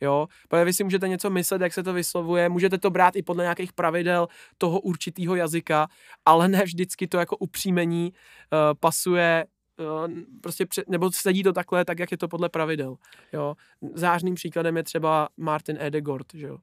[0.00, 3.22] Jo, protože vy si můžete něco myslet, jak se to vyslovuje, můžete to brát i
[3.22, 5.88] podle nějakých pravidel toho určitého jazyka,
[6.26, 9.46] ale ne vždycky to jako upřímení uh, pasuje
[9.78, 10.10] uh,
[10.42, 12.96] prostě před, nebo sedí to takhle, tak jak je to podle pravidel.
[13.32, 13.54] Jo.
[13.94, 16.58] Zářným příkladem je třeba Martin Edegord, že jo.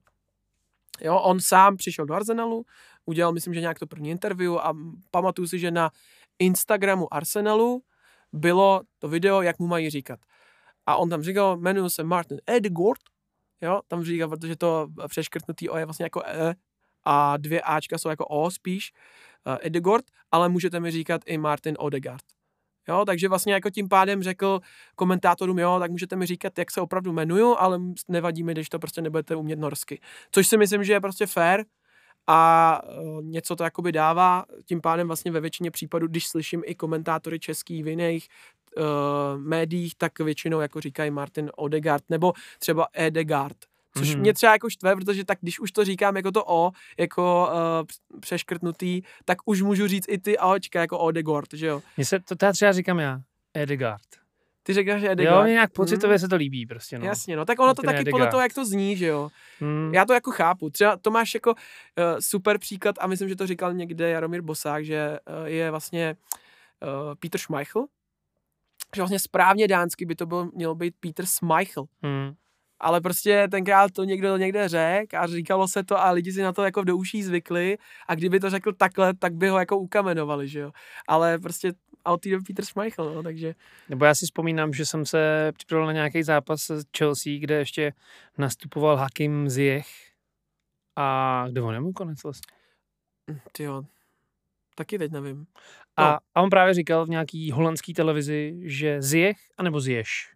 [1.02, 2.66] Jo, on sám přišel do Arsenalu,
[3.06, 4.74] udělal, myslím, že nějak to první interview a
[5.12, 5.92] pamatuju si, že na
[6.40, 7.84] Instagramu Arsenalu
[8.34, 10.20] bylo to video, jak mu mají říkat.
[10.86, 13.02] A on tam říkal, jmenuji se Martin Edegord,
[13.62, 16.56] jo, tam říkal, protože to přeškrtnutý O je vlastně jako E
[17.04, 18.92] a dvě Ačka jsou jako O spíš,
[19.48, 22.35] uh, Edegord, ale můžete mi říkat i Martin Odegaard.
[22.90, 24.60] Jo, takže vlastně jako tím pádem řekl
[24.96, 28.80] komentátorům, jo, tak můžete mi říkat, jak se opravdu jmenuju, ale nevadí mi, když to
[28.80, 30.02] prostě nebudete umět norsky.
[30.32, 31.66] Což si myslím, že je prostě fair
[32.28, 34.46] a uh, něco to jakoby dává.
[34.66, 38.28] Tím pádem vlastně ve většině případů, když slyším i komentátory český v jiných
[38.78, 38.84] uh,
[39.38, 43.58] médiích, tak většinou jako říkají Martin Odegaard nebo třeba Edegard.
[43.98, 44.20] Což mm-hmm.
[44.20, 48.20] mě třeba jako štve, protože tak když už to říkám jako to O, jako uh,
[48.20, 51.82] přeškrtnutý, tak už můžu říct i ty Aočka jako Odegord, že jo?
[51.98, 53.22] Mně se to třeba říkám já,
[53.54, 54.02] Edegard.
[54.64, 55.38] Ty říkáš Edegard.
[55.38, 56.20] Jo, nějak pocitově mm.
[56.20, 57.06] se to líbí prostě, no.
[57.06, 58.12] Jasně, no, tak ono to taky Edegard.
[58.12, 59.30] podle toho, jak to zní, že jo.
[59.60, 59.94] Mm.
[59.94, 60.70] Já to jako chápu.
[60.70, 61.58] Třeba to máš jako uh,
[62.20, 66.16] super příklad a myslím, že to říkal někde Jaromír Bosák, že uh, je vlastně
[66.84, 67.86] uh, Peter Schmeichel,
[68.96, 71.86] že vlastně správně dánsky by to bylo, mělo být Peter Schmeichel.
[72.02, 72.36] Mm
[72.80, 76.54] ale prostě tenkrát to někdo někde řekl a říkalo se to a lidi si na
[76.54, 77.78] to jako do uší zvykli
[78.08, 80.72] a kdyby to řekl takhle, tak by ho jako ukamenovali, že jo.
[81.08, 81.74] Ale prostě
[82.06, 83.56] a od té doby Peter Schmeichel, no, takže...
[83.90, 87.94] Nebo já si vzpomínám, že jsem se připravil na nějaký zápas s Chelsea, kde ještě
[88.38, 89.88] nastupoval Hakim Ziyech
[90.96, 92.56] a kde on nemohl konec vlastně?
[93.32, 93.84] Hm, ty jo,
[94.76, 95.38] taky teď nevím.
[95.38, 95.46] No.
[96.06, 100.35] A, a on právě říkal v nějaký holandský televizi, že Ziyech anebo Ziyech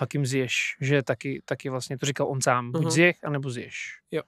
[0.00, 0.50] Hakim Ziyech,
[0.80, 2.90] že taky, taky vlastně to říkal on sám, buď uh-huh.
[2.90, 3.72] Ziyech, anebo Ziyech.
[4.10, 4.22] Jo.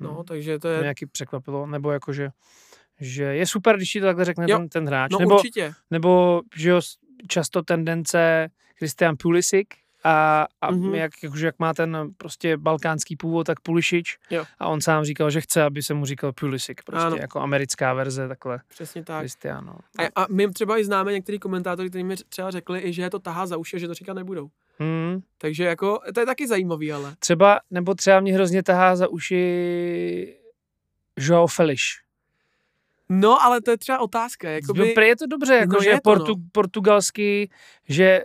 [0.00, 0.76] No, no, takže to je...
[0.76, 2.30] To nějaký překvapilo, nebo jakože
[3.00, 4.58] že je super, když ti to takhle řekne jo.
[4.58, 5.10] ten, ten hráč.
[5.12, 5.74] No nebo, určitě.
[5.90, 6.80] Nebo, že jo,
[7.28, 9.68] často tendence Christian Pulisic
[10.04, 10.94] a, a mm-hmm.
[10.94, 14.18] jak, jakože jak má ten prostě balkánský původ, tak Pulišič.
[14.30, 14.44] Jo.
[14.58, 17.16] A on sám říkal, že chce, aby se mu říkal Pulisic, prostě ano.
[17.16, 18.60] jako americká verze takhle.
[18.68, 19.20] Přesně tak.
[19.20, 19.76] Cristiano.
[19.98, 23.10] A, a my třeba i známe některý komentátory, kteří mi třeba řekli, i že je
[23.10, 24.50] to tahá za uši, že to říkat nebudou.
[24.78, 25.20] Hmm.
[25.38, 27.14] Takže jako, to je taky zajímavý, ale.
[27.18, 30.36] Třeba, nebo třeba mě hrozně tahá za uši
[31.16, 31.82] Joao Felix.
[33.08, 34.50] No, ale to je třeba otázka.
[34.50, 34.94] Jakoby...
[34.96, 36.44] No, je to dobře, jako no že je portu, no.
[36.52, 37.50] portugalský,
[37.88, 38.24] že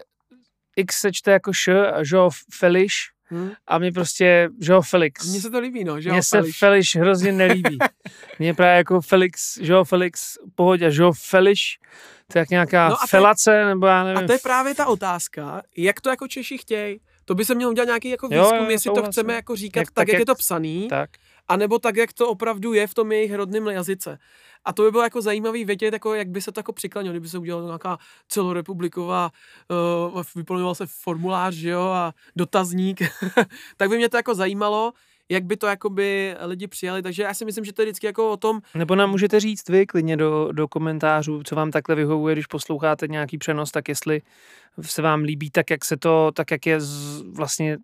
[0.76, 2.93] X se čte jako Š a Joao Felix.
[3.27, 3.52] Hmm.
[3.68, 5.26] A mě prostě, Joao Felix.
[5.30, 7.77] Mně se to líbí, no, Joao Mně se Felix hrozně nelíbí.
[8.39, 11.61] Mně právě jako Felix, Joao Felix, pohodě, Joao Felix,
[12.31, 14.23] to je jak nějaká no felace, je, nebo já nevím.
[14.23, 16.99] A to je právě ta otázka, jak to jako Češi chtějí.
[17.26, 19.11] To by se mělo udělat nějaký jako výzkum, jo, jo, jestli to vlastně.
[19.11, 21.10] chceme jako říkat jak, tak, tak, jak je to psaný, tak.
[21.48, 24.18] Anebo tak, jak to opravdu je v tom jejich rodném jazyce.
[24.66, 27.30] A to by bylo jako zajímavý vědět, jako jak by se to jako přiklanilo, kdyby
[27.30, 27.98] se udělala nějaká
[28.28, 29.32] celorepubliková,
[30.14, 33.02] uh, vyplňoval se formulář, že jo, a dotazník,
[33.78, 34.94] tak by mě to jako zajímalo,
[35.30, 38.32] jak by to jakoby lidi přijali, takže já si myslím, že to je vždycky jako
[38.32, 38.62] o tom...
[38.76, 43.08] Nebo nám můžete říct vy klidně do, do komentářů, co vám takhle vyhovuje, když posloucháte
[43.08, 44.22] nějaký přenos, tak jestli
[44.82, 47.78] se vám líbí tak, jak se to, tak jak je z, vlastně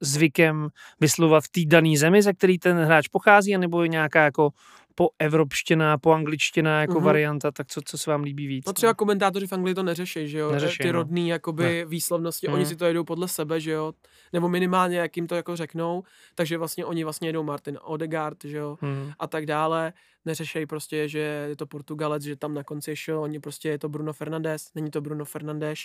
[0.00, 0.68] zvykem
[1.00, 4.50] vyslovovat v té dané zemi, ze který ten hráč pochází, anebo je nějaká jako
[4.94, 7.02] po evropština, po angličtina jako mm-hmm.
[7.02, 8.66] varianta, tak co, co se vám líbí víc?
[8.66, 10.52] No třeba komentátoři v Anglii to neřeší, že jo?
[10.52, 10.92] Neřeší, Ty no.
[10.92, 11.84] rodný jakoby Ne.
[11.84, 12.54] výslovnosti, Mhm.
[12.54, 13.92] oni si to jedou podle sebe, že jo?
[14.32, 16.02] Nebo minimálně, jak jim to jako řeknou,
[16.34, 18.78] takže vlastně oni vlastně jedou Martin Odegaard, že jo?
[18.80, 19.12] Hmm.
[19.18, 19.92] A tak dále.
[20.24, 21.18] Neřešejí prostě, že
[21.48, 24.68] je to Portugalec, že tam na konci je show, oni prostě je to Bruno Fernandes,
[24.74, 25.78] není to Bruno Fernandes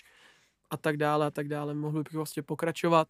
[0.69, 1.73] a tak dále a tak dále.
[1.73, 3.07] Mohli bych vlastně pokračovat.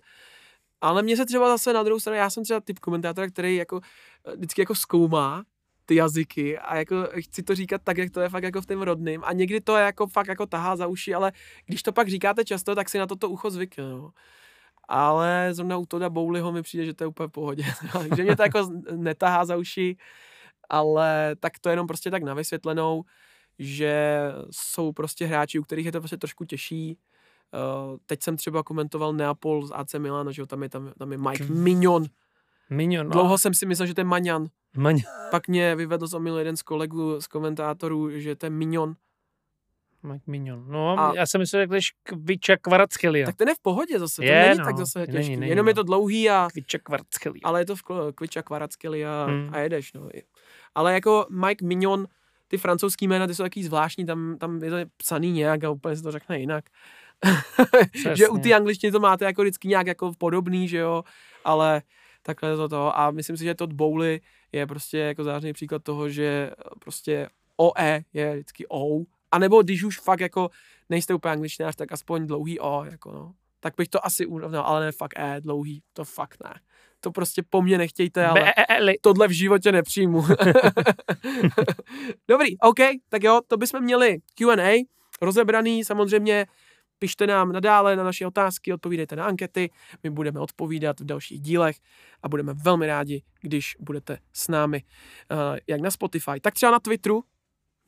[0.82, 3.82] Ale mně se třeba zase na druhou stranu, já jsem třeba typ komentátora, který jako
[4.28, 5.44] eh, vždycky jako zkoumá
[5.86, 8.82] ty jazyky a jako chci to říkat tak, jak to je fakt jako v tom
[8.82, 11.32] rodným a někdy to je jako fakt jako tahá za uši, ale
[11.66, 14.12] když to pak říkáte často, tak si na to to ucho zvykne, no.
[14.88, 17.64] Ale zrovna u Toda Bowleyho mi přijde, že to je úplně v pohodě.
[18.10, 19.98] Takže mě to jako netahá za uši,
[20.70, 23.03] ale tak to jenom prostě tak na vysvětlenou,
[23.60, 24.22] že
[24.52, 26.98] jsou prostě hráči, u kterých je to prostě trošku těžší.
[27.53, 31.11] Uh, teď jsem třeba komentoval Neapol z AC Milan, že jo, tam je, tam, tam
[31.11, 32.06] je Mike K- Mignon.
[32.69, 33.11] Minion, no.
[33.11, 34.48] Dlouho jsem si myslel, že to je Maňan.
[34.78, 35.02] Maň.
[35.32, 38.95] Pak mě vyvedl z omylu jeden z kolegů, z komentátorů, že to je Mignon.
[40.03, 40.65] Mike Minion.
[40.68, 41.15] No, A- a...
[41.15, 43.26] já jsem myslel, že jdeš Kviča Kvaratskhelia.
[43.26, 45.36] Tak ten je v pohodě zase, to Je, není no, tak zase není, těžký.
[45.38, 45.76] není, Jenom je no.
[45.76, 47.41] to dlouhý a Kviča Kvaratskhelia.
[47.44, 47.82] ale je to v
[48.15, 49.49] Kviča Kvarackeli a, Hmm.
[49.53, 50.10] a jedeš, no.
[50.76, 52.07] Ale jako Mike Mignon,
[52.48, 55.95] ty francouzský jména, ty jsou taky zvláštní, tam, tam je to psaný nějak a úplně
[55.95, 56.65] se to řekne jinak.
[58.15, 61.03] že u ty angličtiny to máte jako vždycky nějak jako podobný, že jo,
[61.43, 61.81] ale
[62.23, 64.22] takhle to to a myslím si, že Todd Bowley
[64.52, 67.27] je prostě jako zářný příklad toho, že prostě
[67.57, 68.99] OE je vždycky O,
[69.31, 70.49] a nebo když už fakt jako
[70.89, 73.34] nejste úplně angličtinář, tak aspoň dlouhý O, jako no.
[73.60, 76.53] Tak bych to asi urovnal, ale ne fakt E, dlouhý, to fakt ne.
[76.99, 78.98] To prostě po mně nechtějte, ale Beli.
[79.02, 80.26] tohle v životě nepřijmu.
[82.27, 82.80] Dobrý, OK,
[83.10, 84.85] tak jo, to bychom měli Q&A
[85.22, 86.45] rozebraný, samozřejmě
[87.02, 89.69] pište nám nadále na naše otázky, odpovídejte na ankety,
[90.03, 91.76] my budeme odpovídat v dalších dílech
[92.23, 94.84] a budeme velmi rádi, když budete s námi,
[95.32, 97.23] uh, jak na Spotify, tak třeba na Twitteru,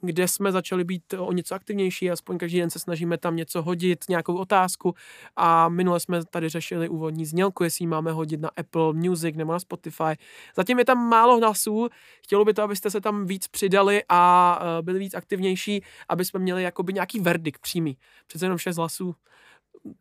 [0.04, 4.06] kde jsme začali být o něco aktivnější, aspoň každý den se snažíme tam něco hodit,
[4.10, 4.94] nějakou otázku
[5.36, 9.52] a minule jsme tady řešili úvodní znělku, jestli ji máme hodit na Apple Music nebo
[9.54, 10.18] na Spotify.
[10.56, 11.90] Zatím je tam málo hlasů,
[12.24, 16.40] chtělo by to, abyste se tam víc přidali a eh, byli víc aktivnější, aby jsme
[16.40, 17.98] měli jakoby nějaký verdikt přímý.
[18.28, 19.16] Přece jenom 6 hlasů,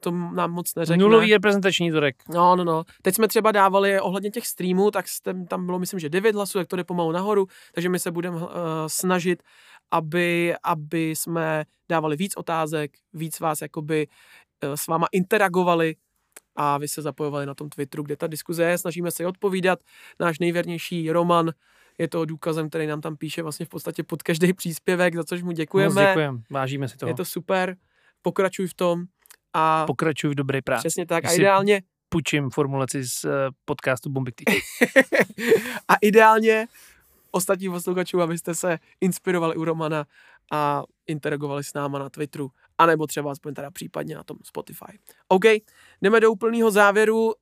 [0.00, 1.02] to nám moc neřekne.
[1.02, 2.22] Nulový reprezentační vzorek.
[2.28, 2.84] No, no, no.
[3.02, 5.06] Teď jsme třeba dávali ohledně těch streamů, tak
[5.48, 8.36] tam bylo, myslím, že 9 hlasů, jak to jde pomalu nahoru, takže my se budeme
[8.36, 8.48] uh,
[8.86, 9.42] snažit,
[9.90, 14.06] aby, aby jsme dávali víc otázek, víc vás jakoby
[14.64, 15.96] uh, s váma interagovali
[16.56, 19.78] a vy se zapojovali na tom Twitteru, kde ta diskuze je, snažíme se odpovídat.
[20.20, 21.50] Náš nejvěrnější Roman
[21.98, 25.42] je to důkazem, který nám tam píše vlastně v podstatě pod každý příspěvek, za což
[25.42, 25.94] mu děkujeme.
[25.94, 27.10] Moc děkujeme, vážíme si toho.
[27.10, 27.76] Je to super,
[28.22, 29.04] pokračuj v tom
[29.54, 30.80] a Pokračuj v dobré práci.
[30.82, 31.24] přesně tak.
[31.24, 33.30] A ideálně Půjčím formulaci z eh,
[33.64, 34.34] podcastu Bombik
[35.88, 36.66] a ideálně
[37.30, 40.06] ostatní posluchačů, abyste se inspirovali u Romana
[40.52, 44.98] a interagovali s náma na Twitteru, anebo třeba aspoň teda případně na tom Spotify.
[45.28, 45.44] OK,
[46.02, 47.32] jdeme do úplného závěru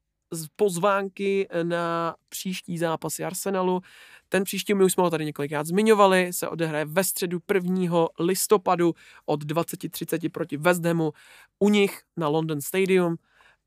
[0.57, 3.81] pozvánky na příští zápasy Arsenalu.
[4.29, 8.07] Ten příští, my už jsme ho tady několikrát zmiňovali, se odehraje ve středu 1.
[8.19, 8.95] listopadu
[9.27, 11.13] od 20.30 proti West Hamu
[11.59, 13.17] u nich na London Stadium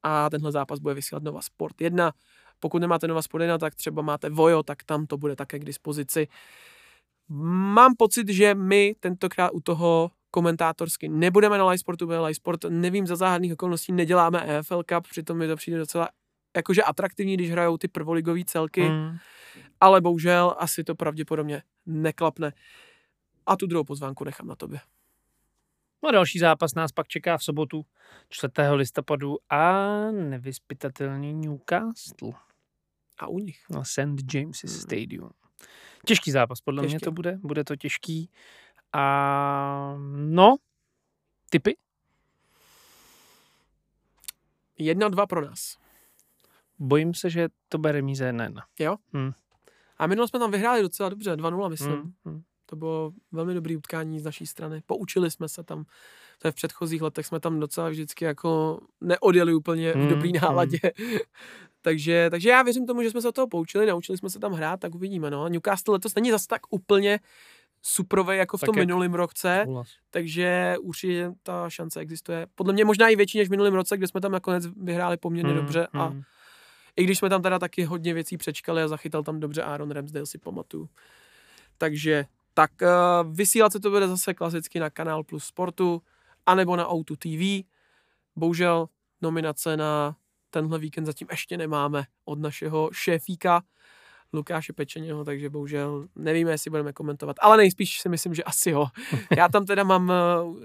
[0.03, 2.13] a tenhle zápas bude vysílat Nova Sport 1.
[2.59, 5.65] Pokud nemáte Nova Sport 1, tak třeba máte Vojo, tak tam to bude také k
[5.65, 6.27] dispozici.
[7.29, 12.65] Mám pocit, že my tentokrát u toho komentátorsky nebudeme na Live Sportu, bude Live Sport,
[12.69, 16.09] nevím, za záhadných okolností neděláme EFL Cup, přitom mi to přijde docela
[16.55, 19.17] jakože atraktivní, když hrajou ty prvoligové celky, Mm.
[19.81, 22.53] ale bohužel asi to pravděpodobně neklapne.
[23.45, 24.79] A tu druhou pozvánku nechám na tobě.
[26.03, 27.85] No a další zápas nás pak čeká v sobotu
[28.29, 28.51] 4.
[28.73, 29.81] listopadu a
[30.11, 32.31] nevyspytatelný Newcastle
[33.19, 33.65] A u nich.
[33.69, 34.33] na St.
[34.33, 34.81] James's Hmm.
[34.81, 35.29] Stadium.
[36.05, 37.03] Těžký zápas, podle mě Těžký.
[37.05, 37.37] to bude.
[37.43, 38.29] Bude to těžký.
[38.93, 40.55] A no,
[41.49, 41.77] typy?
[44.77, 45.77] Jedna, dva pro nás.
[46.79, 48.61] Bojím se, že to bude remíze 1-1.
[49.97, 51.91] A minule jsme tam vyhráli docela dobře, 2-0 myslím.
[51.91, 52.41] Mm, mm.
[52.65, 54.81] To bylo velmi dobré utkání z naší strany.
[54.85, 55.83] Poučili jsme se tam.
[56.39, 60.29] To je v předchozích letech jsme tam docela vždycky jako neodjeli úplně v Mm, dobrý
[60.33, 60.39] mm.
[60.41, 60.79] náladě.
[61.81, 64.51] takže, takže já věřím tomu, že jsme se od toho poučili, naučili jsme se tam
[64.53, 65.31] hrát, tak uvidíme.
[65.31, 65.47] No.
[65.49, 67.19] Newcastle letos není zas tak úplně
[67.81, 69.65] suprovej jako v Tak tom jak- minulém roce,
[70.11, 72.47] takže určitě ta šance existuje.
[72.55, 75.51] Podle mě možná i větší než v minulém roce, kde jsme tam nakonec vyhráli poměrně
[75.53, 76.21] Mm, dobře a mm.
[76.95, 80.25] I když jsme tam teda taky hodně věcí přečkali a zachytal tam dobře Aaron Ramsdale,
[80.25, 80.89] si pamatuju.
[81.77, 86.01] Takže tak uh, vysílat se to bude zase klasicky na Kanál Plus Sportu,
[86.45, 87.65] anebo na Auto TV.
[88.35, 88.87] Bohužel
[89.21, 90.15] nominace na
[90.49, 93.63] tenhle víkend zatím ještě nemáme od našeho šéfíka
[94.33, 98.87] Lukáše Pečeněho, takže bohužel nevíme, jestli budeme komentovat, ale nejspíš si myslím, že asi jo.
[99.37, 100.15] Já tam teda mám eh,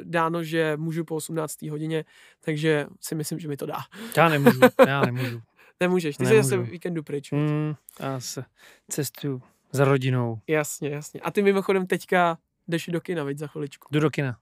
[0.05, 1.63] dáno, že můžu po 18.
[1.63, 2.05] hodině,
[2.41, 3.79] takže si myslím, že mi to dá.
[4.17, 5.41] Já nemůžu, já nemůžu.
[5.81, 6.43] Nemůžeš, ty Nemůžu.
[6.43, 7.31] jsi zase víkendu pryč.
[7.33, 8.45] Mm, já se
[8.89, 9.43] cestuju
[9.73, 10.41] za rodinou.
[10.47, 11.21] Jasně, jasně.
[11.21, 12.39] A ty mimochodem teďka
[12.69, 13.89] jdeš do kina, viď, za chviličku.
[13.91, 14.39] Jdu do kina.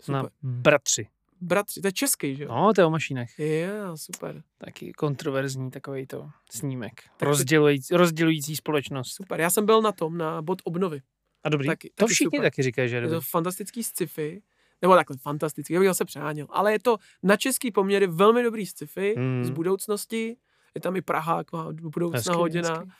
[0.00, 0.22] Super.
[0.22, 1.08] Na Bratři.
[1.40, 2.50] Bratři, to je český, že jo?
[2.54, 3.38] No, to je o mašínech.
[3.38, 4.42] Jo, super.
[4.58, 7.02] Taky kontroverzní takový to snímek.
[7.16, 9.08] to- Rozdělující, rozdělující společnost.
[9.14, 9.40] Super.
[9.40, 11.02] Já jsem byl na tom, na bod obnovy.
[11.44, 11.66] A dobrý.
[11.66, 12.40] Taky- to taky všichni super.
[12.50, 13.26] taky říkají, že je Je to dobrý.
[13.30, 14.42] fantastický sci-fi.
[14.82, 16.46] Nebo takhle fantastický, já bych se přeháněl.
[16.50, 19.44] Ale je to na český poměry velmi dobrý sci-fi Mm.
[19.44, 20.36] z budoucnosti.
[20.74, 22.68] Je tam i Praha, taková budoucna Hezký, hodina.
[22.70, 22.90] hezký.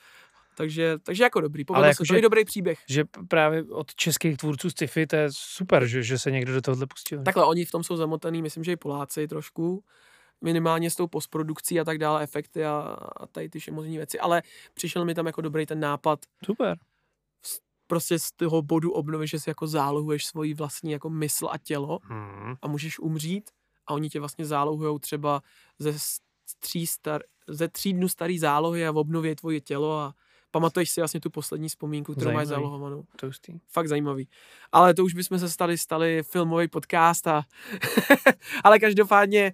[0.56, 1.64] Takže, takže jako dobrý.
[1.64, 2.78] Povedl Ale se jakože- to i dobrý příběh.
[2.88, 6.86] Že právě od českých tvůrců sci-fi to je super, že, že se někdo do tohohle
[6.86, 7.22] pustil.
[7.22, 9.84] Takhle, oni v tom jsou zamotaný, myslím, že i Poláci trošku.
[10.44, 14.20] Minimálně s tou postprodukcí a tak dále, efekty a, a tady ty všemozní věci.
[14.20, 14.42] Ale
[14.74, 16.78] přišel mi tam jako dobrý ten nápad Super.
[17.86, 21.98] prostě z toho bodu obnovy, že si jako zálohuješ svoji vlastní jako mysl a tělo
[22.02, 22.54] Hmm.
[22.62, 23.50] a můžeš umřít
[23.86, 25.42] a oni tě vlastně zálohujou třeba
[25.78, 25.92] ze
[26.50, 30.14] s- tří, star, ze tří dnů starý zálohy a obnově tvoje tělo a
[30.50, 32.64] pamatuješ si vlastně tu poslední vzpomínku, kterou máš Zajímavý.
[32.64, 33.04] zálohovanou.
[33.16, 33.52] To je hustý.
[33.68, 34.28] Fakt zajímavý.
[34.72, 37.42] Ale to už bychom se stali, stali filmový podcast a
[38.64, 39.52] ale každopádně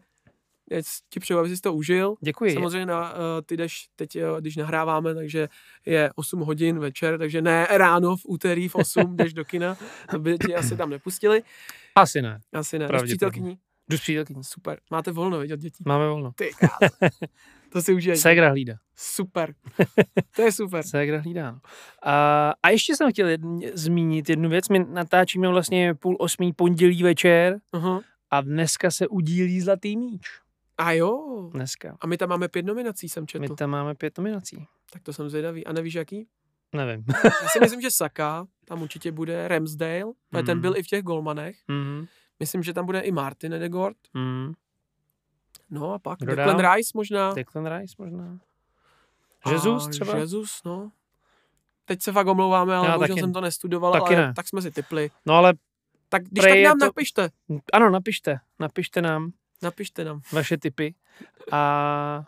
[0.71, 2.15] já ti přeju, aby jsi to užil.
[2.21, 2.55] Děkuji.
[2.55, 5.49] Samozřejmě na, uh, ty jdeš teď, uh, když nahráváme, takže
[5.87, 9.77] je 8 hodin večer, takže ne ráno v úterý v 8 jdeš do kina,
[10.11, 11.43] to by tě asi tam nepustili.
[11.95, 12.41] Asi ne.
[12.53, 12.87] Asi ne.
[12.87, 13.15] Pravděpodobně.
[13.17, 13.59] přítelkyní?
[13.89, 14.45] Jdu s přítelkyní.
[14.45, 14.79] Super.
[14.91, 15.85] Máte volno, viď, od dětí?
[15.87, 16.33] Máme volno.
[16.33, 16.51] Ty.
[17.73, 18.21] To si užiješ.
[18.21, 18.75] Ségra hlídá.
[18.97, 19.55] Super.
[20.37, 20.83] To je super.
[20.83, 21.51] Ségra hlídá.
[21.51, 21.61] no.
[22.03, 24.69] A, a ještě jsem chtěl jedn, zmínit jednu věc.
[24.69, 28.01] My natáčíme vlastně půl osmý pondělí večer Aha.
[28.31, 30.27] a dneska se udílí Zlatý míč.
[30.79, 31.51] A jo.
[31.55, 31.97] Dneska.
[32.01, 33.43] A my tam máme pět nominací, jsem četl.
[33.43, 34.67] My tam máme pět nominací.
[34.93, 35.67] Tak to jsem zvědavý.
[35.67, 36.27] A nevíš jaký?
[36.73, 37.05] Nevím.
[37.25, 40.13] Já si myslím, že Saka, tam určitě bude Ramsdale, mm.
[40.33, 40.61] ten Mhm.
[40.61, 41.57] byl i v těch golmanech.
[41.69, 42.07] mm,
[42.41, 43.97] Myslím, že tam bude i Martin Edegord.
[44.15, 44.53] mm.
[45.71, 46.75] No a pak Kdo Declan?
[46.75, 47.33] Rice možná.
[47.35, 48.39] Declan Rice možná.
[49.45, 50.17] A Jesus třeba?
[50.17, 50.93] Jesus, no.
[51.85, 54.35] Teď se fakt omlouváme, ale Já bohužel taky- jsem to nestudoval, taky ale ne.
[54.35, 55.11] tak jsme si typli.
[55.27, 55.55] No ale
[56.09, 57.29] Tak když tak nám to- napište.
[57.73, 58.39] ano, napište.
[58.59, 59.31] Napište nám
[59.63, 60.21] Napište nám.
[60.33, 60.95] vaše tipy.
[61.53, 62.25] A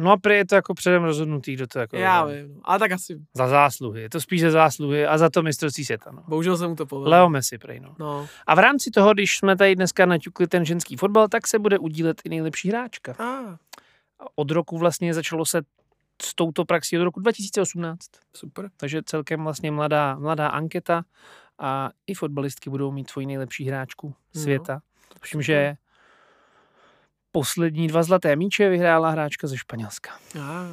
[0.00, 2.46] no a prý je to jako předem rozhodnutý, kdo to jako Já vyhraje.
[2.46, 2.60] vím, no.
[2.64, 4.02] ale tak asi, Za zásluhy.
[4.02, 6.10] Je to spíš za zásluhy a za to mistrovství světa.
[6.12, 6.22] No.
[6.28, 7.10] bohužel se mu to povedlo.
[7.10, 7.94] Leo Messi prej, no.
[7.98, 8.26] No.
[8.46, 11.78] A v rámci toho, když jsme tady dneska naťukli ten ženský fotbal, tak se bude
[11.78, 13.12] udílet i nejlepší hráčka.
[13.18, 13.56] A,
[14.36, 15.62] Od roku vlastně začalo se
[16.22, 17.98] s touto praxí od roku 2018.
[18.36, 18.70] super.
[18.76, 21.02] Takže celkem vlastně mladá, mladá anketa
[21.58, 24.80] a i fotbalistky budou mít svoji nejlepší hráčku No, světa.
[25.20, 25.44] Tuším, super.
[25.44, 25.74] že
[27.32, 30.10] poslední dva zlaté míče vyhrála hráčka ze Španělska.
[30.42, 30.66] A,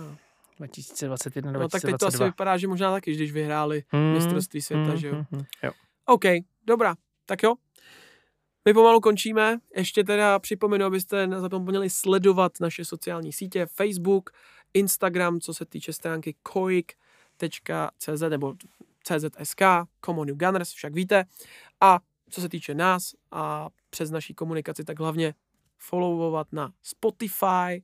[0.57, 2.25] 2021 no tak teď to asi 2022.
[2.25, 5.15] vypadá, že možná taky, když vyhráli Mm, mistrovství světa, mm, že jo.
[5.31, 5.71] mm, jo.
[6.05, 6.23] OK,
[6.67, 7.53] dobrá, tak jo.
[8.65, 9.57] My pomalu končíme.
[9.75, 14.29] Ještě teda připomenu, abyste nezapomněli sledovat naše sociální sítě Facebook,
[14.73, 18.53] Instagram, co se týče stránky koik.cz nebo
[19.03, 19.61] CZSK,
[20.05, 21.25] Common Gunners, však víte.
[21.81, 25.33] A co se týče nás a přes naší komunikaci, tak hlavně
[25.77, 27.83] followovat na Spotify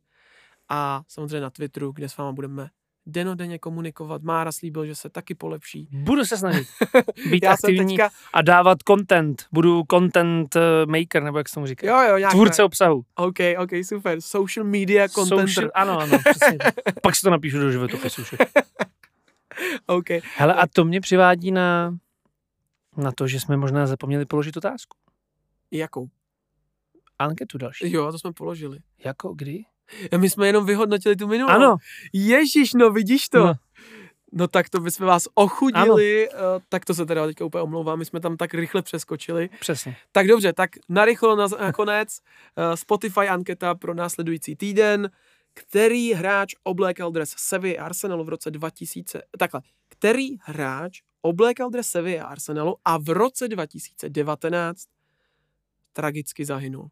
[0.70, 2.70] a samozřejmě na Twitteru, kde s váma budeme
[3.06, 4.24] denodenně komunikovat.
[4.24, 5.88] Mára slíbil, že se taky polepší.
[5.92, 6.68] Budu se snažit
[7.30, 9.46] být Já aktivní teďka, a dávat content.
[9.52, 11.88] Budu content eh, maker, nebo jak se tomu říká.
[11.88, 13.06] jo, jo, nějak Tvůrce obsahu.
[13.16, 14.22] OK, OK, super.
[14.22, 15.48] Social media contenter.
[15.48, 16.58] Social, ano, ano, přesně.
[17.02, 18.22] Pak si to napíšu do životopisu.
[19.86, 20.10] OK.
[20.38, 21.98] Hele, a to mě přivádí na,
[22.98, 24.98] na to, že jsme možná zapomněli položit otázku.
[25.72, 26.08] Jakou?
[27.20, 27.92] Anketu další.
[27.92, 28.80] Jo, to jsme položili.
[29.06, 29.64] Jako kdy?
[30.12, 31.52] A my jsme jenom vyhodnotili tu minulou.
[31.52, 31.76] Ano,
[32.14, 33.40] Ježíš, no vidíš to.
[33.40, 33.54] No.
[34.36, 34.48] No.
[34.48, 38.20] Tak to bychom vás ochudili, uh, tak to se teda teďka úplně omlouvám, my jsme
[38.20, 39.50] tam tak rychle přeskočili.
[39.60, 39.96] přesně.
[40.12, 42.20] Tak dobře, tak narychlo na, nakonec
[42.58, 45.10] uh, Spotify anketa pro následující týden.
[45.56, 51.88] Který hráč oblékal dres Sevilla a Arsenalu v roce 2000, takhle, který hráč oblékal dres
[51.88, 54.84] Sevilla a Arsenalu a v roce 2019
[55.94, 56.90] tragicky zahynul.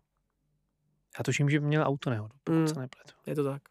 [1.19, 2.67] Já tuším, že měl auto nehodu, pokud Mm.
[2.67, 3.13] se nepletu.
[3.27, 3.61] Je to tak.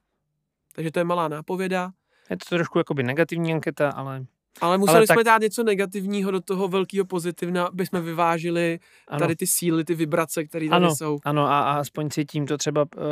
[0.75, 1.91] Takže to je malá nápověda,
[2.31, 4.25] Je to trošku jakoby negativní anketa, ale
[4.61, 8.81] ale museli Ale jsme tak- dát něco negativního do toho velkého pozitivna, aby jsme vyvážili
[9.09, 10.97] ano, tady ty síly, ty vibrace, které tady Ano.
[10.97, 11.19] jsou.
[11.25, 13.03] ano a, a aspoň si tímto třeba uh,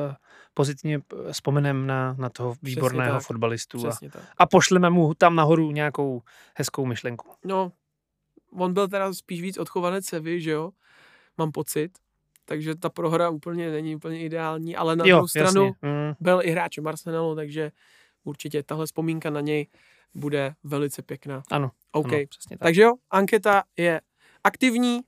[0.55, 3.23] pozitivně eh, vzpomenem na, na toho výborného tak.
[3.23, 4.23] fotbalistu a, Přesně tak.
[4.39, 6.23] a pošleme mu tam nahoru nějakou
[6.55, 7.29] hezkou myšlenku.
[7.45, 7.73] No,
[8.53, 10.71] on byl teda spíš víc odchovanec Sevy, že jo?
[11.39, 11.99] Mám pocit.
[12.49, 15.89] Takže ta prohra úplně není úplně ideální, ale na Jo, druhou stranu jasně.
[15.89, 16.15] Mm.
[16.21, 17.73] byl i hráčem Arsenalu, takže
[18.25, 19.67] určitě tahle vzpomínka na něj
[20.15, 21.43] bude velice pěkná.
[21.51, 22.13] Ano, OK.
[22.13, 22.67] ano, přesně tak.
[22.67, 24.01] Takže jo, anketa je
[24.45, 25.01] aktivní,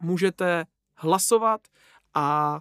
[0.00, 0.64] můžete
[0.94, 1.60] hlasovat
[2.14, 2.58] a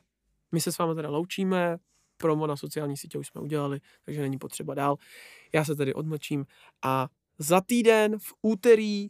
[0.51, 1.77] my se s vámi teda loučíme.
[2.17, 4.95] Promo na sociální sítě už jsme udělali, takže není potřeba dál.
[5.53, 6.45] Já se tedy odmlčím
[6.83, 7.07] a
[7.39, 9.09] za týden v úterý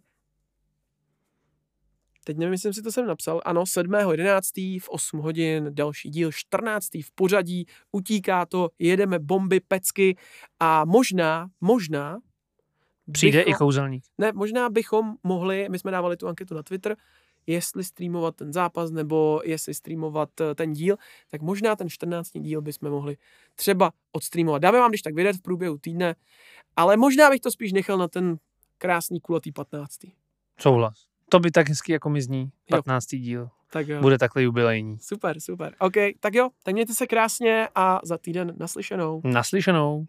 [2.28, 3.42] Teď nevím, jestli jsem si to sem napsal.
[3.46, 4.80] Ano, 7.11.
[4.82, 6.90] v 8 hodin, další díl, 14.
[7.04, 10.18] v pořadí, utíká to, jedeme bomby, pecky
[10.60, 12.18] a možná, možná
[13.12, 14.04] Přijde bychom- i kouzelník.
[14.18, 16.96] ne, možná bychom mohli, my jsme dávali tu anketu na Twitter,
[17.48, 20.96] jestli streamovat ten zápas nebo jestli streamovat eh, ten díl,
[21.30, 22.32] tak možná ten 14.
[22.40, 23.18] díl bychom mohli
[23.56, 24.62] třeba odstreamovat.
[24.62, 26.16] Dáme vám když tak vydat v průběhu týdne,
[26.76, 28.38] ale možná bych to spíš nechal na ten
[28.78, 29.98] krásný kulatý 15.
[30.60, 31.06] Souhlas.
[31.30, 32.50] To by tak hezky jako mi zní.
[32.70, 33.06] 15.
[33.06, 33.50] díl.
[33.72, 34.02] Tak jo.
[34.02, 34.98] Bude takhle jubilejní.
[35.00, 35.76] Super, super.
[35.80, 39.22] OK, tak jo, tak mějte se krásně a za týden naslyšenou.
[39.24, 40.06] Naslyšenou.